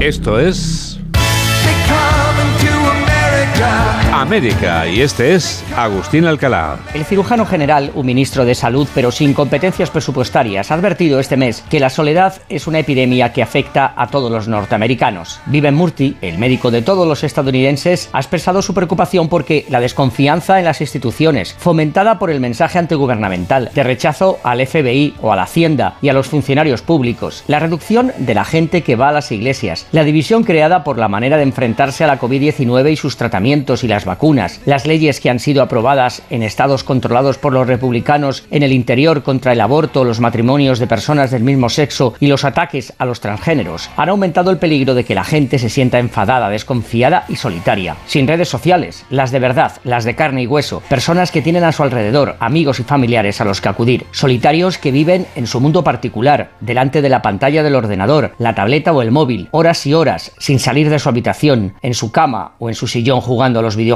Esto 0.00 0.38
es 0.38 0.95
América 4.20 4.86
y 4.88 5.02
este 5.02 5.34
es 5.34 5.62
Agustín 5.76 6.24
Alcalá. 6.24 6.78
El 6.94 7.04
cirujano 7.04 7.44
general, 7.44 7.90
un 7.94 8.06
ministro 8.06 8.46
de 8.46 8.54
salud 8.54 8.88
pero 8.94 9.12
sin 9.12 9.34
competencias 9.34 9.90
presupuestarias, 9.90 10.70
ha 10.70 10.74
advertido 10.74 11.20
este 11.20 11.36
mes 11.36 11.62
que 11.68 11.80
la 11.80 11.90
soledad 11.90 12.40
es 12.48 12.66
una 12.66 12.78
epidemia 12.78 13.34
que 13.34 13.42
afecta 13.42 13.92
a 13.94 14.06
todos 14.06 14.32
los 14.32 14.48
norteamericanos. 14.48 15.40
Viven 15.44 15.74
Murty, 15.74 16.16
el 16.22 16.38
médico 16.38 16.70
de 16.70 16.80
todos 16.80 17.06
los 17.06 17.24
estadounidenses, 17.24 18.08
ha 18.14 18.20
expresado 18.20 18.62
su 18.62 18.72
preocupación 18.72 19.28
porque 19.28 19.66
la 19.68 19.80
desconfianza 19.80 20.58
en 20.58 20.64
las 20.64 20.80
instituciones, 20.80 21.54
fomentada 21.58 22.18
por 22.18 22.30
el 22.30 22.40
mensaje 22.40 22.78
antigubernamental 22.78 23.70
de 23.74 23.82
rechazo 23.82 24.38
al 24.44 24.66
FBI 24.66 25.16
o 25.20 25.30
a 25.30 25.36
la 25.36 25.42
Hacienda 25.42 25.96
y 26.00 26.08
a 26.08 26.14
los 26.14 26.28
funcionarios 26.28 26.80
públicos, 26.80 27.44
la 27.48 27.58
reducción 27.58 28.12
de 28.16 28.34
la 28.34 28.46
gente 28.46 28.80
que 28.80 28.96
va 28.96 29.10
a 29.10 29.12
las 29.12 29.30
iglesias, 29.30 29.86
la 29.92 30.04
división 30.04 30.42
creada 30.42 30.84
por 30.84 30.96
la 30.96 31.08
manera 31.08 31.36
de 31.36 31.42
enfrentarse 31.42 32.02
a 32.02 32.06
la 32.06 32.18
COVID-19 32.18 32.92
y 32.92 32.96
sus 32.96 33.18
tratamientos 33.18 33.84
y 33.84 33.88
las 33.88 34.05
vacunas, 34.06 34.62
las 34.64 34.86
leyes 34.86 35.20
que 35.20 35.28
han 35.28 35.38
sido 35.38 35.62
aprobadas 35.62 36.22
en 36.30 36.42
estados 36.42 36.82
controlados 36.82 37.36
por 37.36 37.52
los 37.52 37.66
republicanos 37.66 38.44
en 38.50 38.62
el 38.62 38.72
interior 38.72 39.22
contra 39.22 39.52
el 39.52 39.60
aborto, 39.60 40.04
los 40.04 40.20
matrimonios 40.20 40.78
de 40.78 40.86
personas 40.86 41.30
del 41.30 41.42
mismo 41.42 41.68
sexo 41.68 42.14
y 42.20 42.28
los 42.28 42.46
ataques 42.46 42.94
a 42.96 43.04
los 43.04 43.20
transgéneros, 43.20 43.90
han 43.98 44.08
aumentado 44.08 44.50
el 44.50 44.56
peligro 44.56 44.94
de 44.94 45.04
que 45.04 45.14
la 45.14 45.24
gente 45.24 45.58
se 45.58 45.68
sienta 45.68 45.98
enfadada, 45.98 46.48
desconfiada 46.48 47.24
y 47.28 47.36
solitaria. 47.36 47.96
Sin 48.06 48.26
redes 48.26 48.48
sociales, 48.48 49.04
las 49.10 49.30
de 49.30 49.40
verdad, 49.40 49.72
las 49.84 50.04
de 50.04 50.14
carne 50.14 50.42
y 50.42 50.46
hueso, 50.46 50.82
personas 50.88 51.30
que 51.30 51.42
tienen 51.42 51.64
a 51.64 51.72
su 51.72 51.82
alrededor 51.82 52.36
amigos 52.40 52.80
y 52.80 52.84
familiares 52.84 53.40
a 53.40 53.44
los 53.44 53.60
que 53.60 53.68
acudir, 53.68 54.06
solitarios 54.12 54.78
que 54.78 54.92
viven 54.92 55.26
en 55.34 55.46
su 55.46 55.60
mundo 55.60 55.84
particular, 55.84 56.52
delante 56.60 57.02
de 57.02 57.08
la 57.08 57.22
pantalla 57.22 57.62
del 57.62 57.74
ordenador, 57.74 58.32
la 58.38 58.54
tableta 58.54 58.92
o 58.92 59.02
el 59.02 59.10
móvil, 59.10 59.48
horas 59.50 59.86
y 59.86 59.94
horas, 59.94 60.32
sin 60.38 60.58
salir 60.58 60.90
de 60.90 60.98
su 60.98 61.08
habitación, 61.08 61.74
en 61.82 61.94
su 61.94 62.12
cama 62.12 62.52
o 62.58 62.68
en 62.68 62.74
su 62.74 62.86
sillón 62.86 63.20
jugando 63.20 63.58
a 63.58 63.62
los 63.62 63.76
videojuegos. 63.76 63.95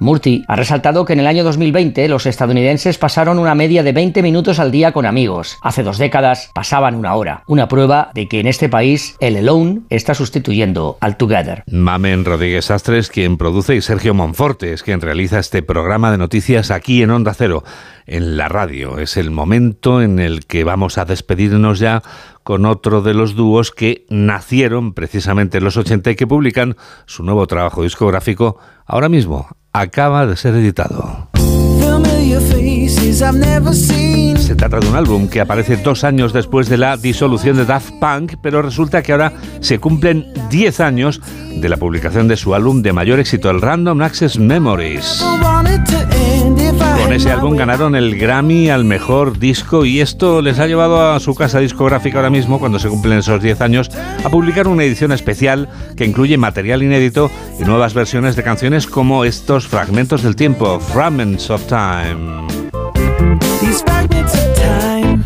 Murty 0.00 0.44
ha 0.48 0.56
resaltado 0.56 1.04
que 1.04 1.12
en 1.12 1.20
el 1.20 1.26
año 1.26 1.44
2020 1.44 2.08
los 2.08 2.26
estadounidenses 2.26 2.98
pasaron 2.98 3.38
una 3.38 3.54
media 3.54 3.82
de 3.82 3.92
20 3.92 4.22
minutos 4.22 4.58
al 4.58 4.70
día 4.70 4.92
con 4.92 5.06
amigos. 5.06 5.58
Hace 5.60 5.82
dos 5.82 5.98
décadas 5.98 6.50
pasaban 6.54 6.94
una 6.94 7.14
hora. 7.14 7.42
Una 7.46 7.68
prueba 7.68 8.10
de 8.14 8.28
que 8.28 8.40
en 8.40 8.46
este 8.46 8.68
país 8.68 9.16
el 9.20 9.36
alone 9.36 9.80
está 9.90 10.14
sustituyendo 10.14 10.96
al 11.00 11.16
together. 11.16 11.64
Mamen 11.66 12.24
Rodríguez 12.24 12.70
Astres, 12.70 13.08
quien 13.08 13.36
produce, 13.36 13.74
y 13.74 13.80
Sergio 13.80 14.14
Monforte 14.14 14.72
es 14.72 14.82
quien 14.82 15.00
realiza 15.00 15.38
este 15.38 15.62
programa 15.62 16.10
de 16.10 16.18
noticias 16.18 16.70
aquí 16.70 17.02
en 17.02 17.10
Onda 17.10 17.34
Cero, 17.34 17.64
en 18.06 18.36
la 18.36 18.48
radio. 18.48 18.98
Es 18.98 19.16
el 19.16 19.30
momento 19.30 20.02
en 20.02 20.18
el 20.18 20.46
que 20.46 20.64
vamos 20.64 20.98
a 20.98 21.04
despedirnos 21.04 21.78
ya 21.78 22.02
con 22.42 22.66
otro 22.66 23.02
de 23.02 23.14
los 23.14 23.34
dúos 23.34 23.70
que 23.70 24.06
nacieron 24.08 24.92
precisamente 24.94 25.58
en 25.58 25.64
los 25.64 25.76
80 25.76 26.10
y 26.10 26.16
que 26.16 26.26
publican 26.26 26.76
su 27.06 27.22
nuevo 27.22 27.46
trabajo 27.46 27.82
discográfico 27.82 28.58
ahora 28.86 29.08
mismo. 29.08 29.48
Acaba 29.72 30.26
de 30.26 30.36
ser 30.36 30.54
editado. 30.54 31.31
Se 34.38 34.54
trata 34.54 34.80
de 34.80 34.88
un 34.88 34.96
álbum 34.96 35.28
que 35.28 35.40
aparece 35.40 35.76
dos 35.76 36.04
años 36.04 36.32
después 36.32 36.68
de 36.68 36.76
la 36.76 36.96
disolución 36.96 37.56
de 37.56 37.64
Daft 37.64 37.92
Punk, 38.00 38.34
pero 38.40 38.62
resulta 38.62 39.02
que 39.02 39.12
ahora 39.12 39.32
se 39.60 39.78
cumplen 39.78 40.26
10 40.50 40.80
años 40.80 41.20
de 41.56 41.68
la 41.68 41.76
publicación 41.76 42.28
de 42.28 42.36
su 42.36 42.54
álbum 42.54 42.82
de 42.82 42.92
mayor 42.92 43.20
éxito, 43.20 43.50
el 43.50 43.60
Random 43.60 44.00
Access 44.02 44.38
Memories. 44.38 45.24
Con 47.02 47.12
ese 47.12 47.30
álbum 47.30 47.56
ganaron 47.56 47.94
el 47.94 48.18
Grammy 48.18 48.70
al 48.70 48.84
mejor 48.84 49.38
disco 49.38 49.84
y 49.84 50.00
esto 50.00 50.40
les 50.40 50.58
ha 50.58 50.66
llevado 50.66 51.12
a 51.12 51.20
su 51.20 51.34
casa 51.34 51.58
discográfica 51.58 52.18
ahora 52.18 52.30
mismo, 52.30 52.58
cuando 52.58 52.78
se 52.78 52.88
cumplen 52.88 53.18
esos 53.18 53.42
10 53.42 53.60
años, 53.60 53.90
a 54.24 54.28
publicar 54.28 54.68
una 54.68 54.84
edición 54.84 55.12
especial 55.12 55.68
que 55.96 56.04
incluye 56.04 56.36
material 56.38 56.82
inédito 56.82 57.30
y 57.60 57.64
nuevas 57.64 57.94
versiones 57.94 58.36
de 58.36 58.42
canciones 58.42 58.86
como 58.86 59.24
estos 59.24 59.66
fragmentos 59.68 60.22
del 60.22 60.36
tiempo, 60.36 60.80
Fragments 60.80 61.50
of 61.50 61.66
Time 61.66 62.21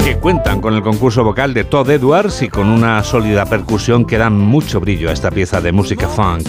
que 0.04 0.16
cuentan 0.18 0.60
con 0.60 0.74
el 0.74 0.82
concurso 0.82 1.24
vocal 1.24 1.54
de 1.54 1.64
Todd 1.64 1.90
Edwards 1.90 2.42
y 2.42 2.48
con 2.48 2.68
una 2.68 3.02
sólida 3.02 3.46
percusión 3.46 4.04
que 4.04 4.18
dan 4.18 4.38
mucho 4.38 4.80
brillo 4.80 5.10
a 5.10 5.12
esta 5.12 5.30
pieza 5.30 5.60
de 5.60 5.72
música 5.72 6.08
funk. 6.08 6.46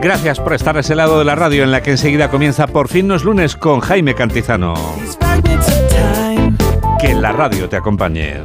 Gracias 0.00 0.40
por 0.40 0.54
estar 0.54 0.76
a 0.76 0.80
ese 0.80 0.94
lado 0.94 1.18
de 1.18 1.24
la 1.24 1.34
radio 1.34 1.62
en 1.62 1.70
la 1.70 1.82
que 1.82 1.90
enseguida 1.90 2.30
comienza 2.30 2.66
Por 2.66 2.88
fin 2.88 3.06
no 3.06 3.14
es 3.14 3.24
lunes 3.24 3.54
con 3.54 3.80
Jaime 3.80 4.14
Cantizano. 4.14 4.74
Que 6.98 7.14
la 7.14 7.32
radio 7.32 7.68
te 7.68 7.76
acompañe. 7.76 8.40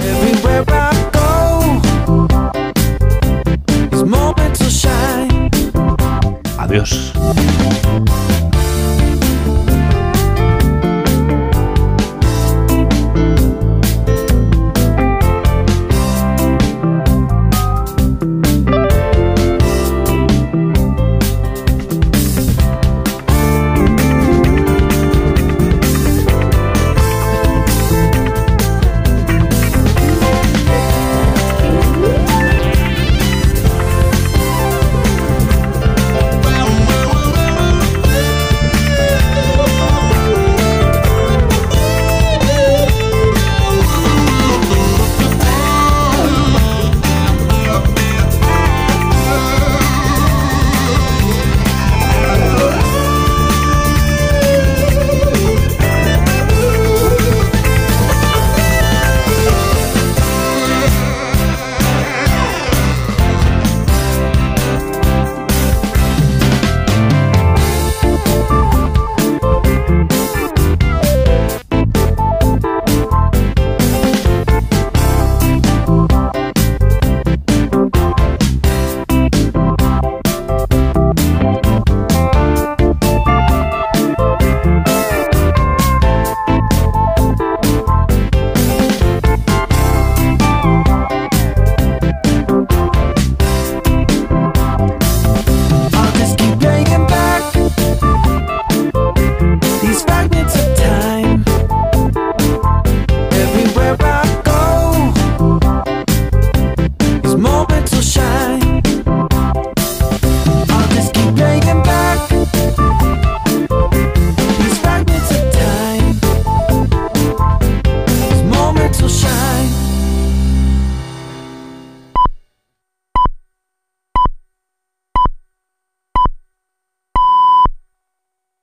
Adiós. 6.57 7.13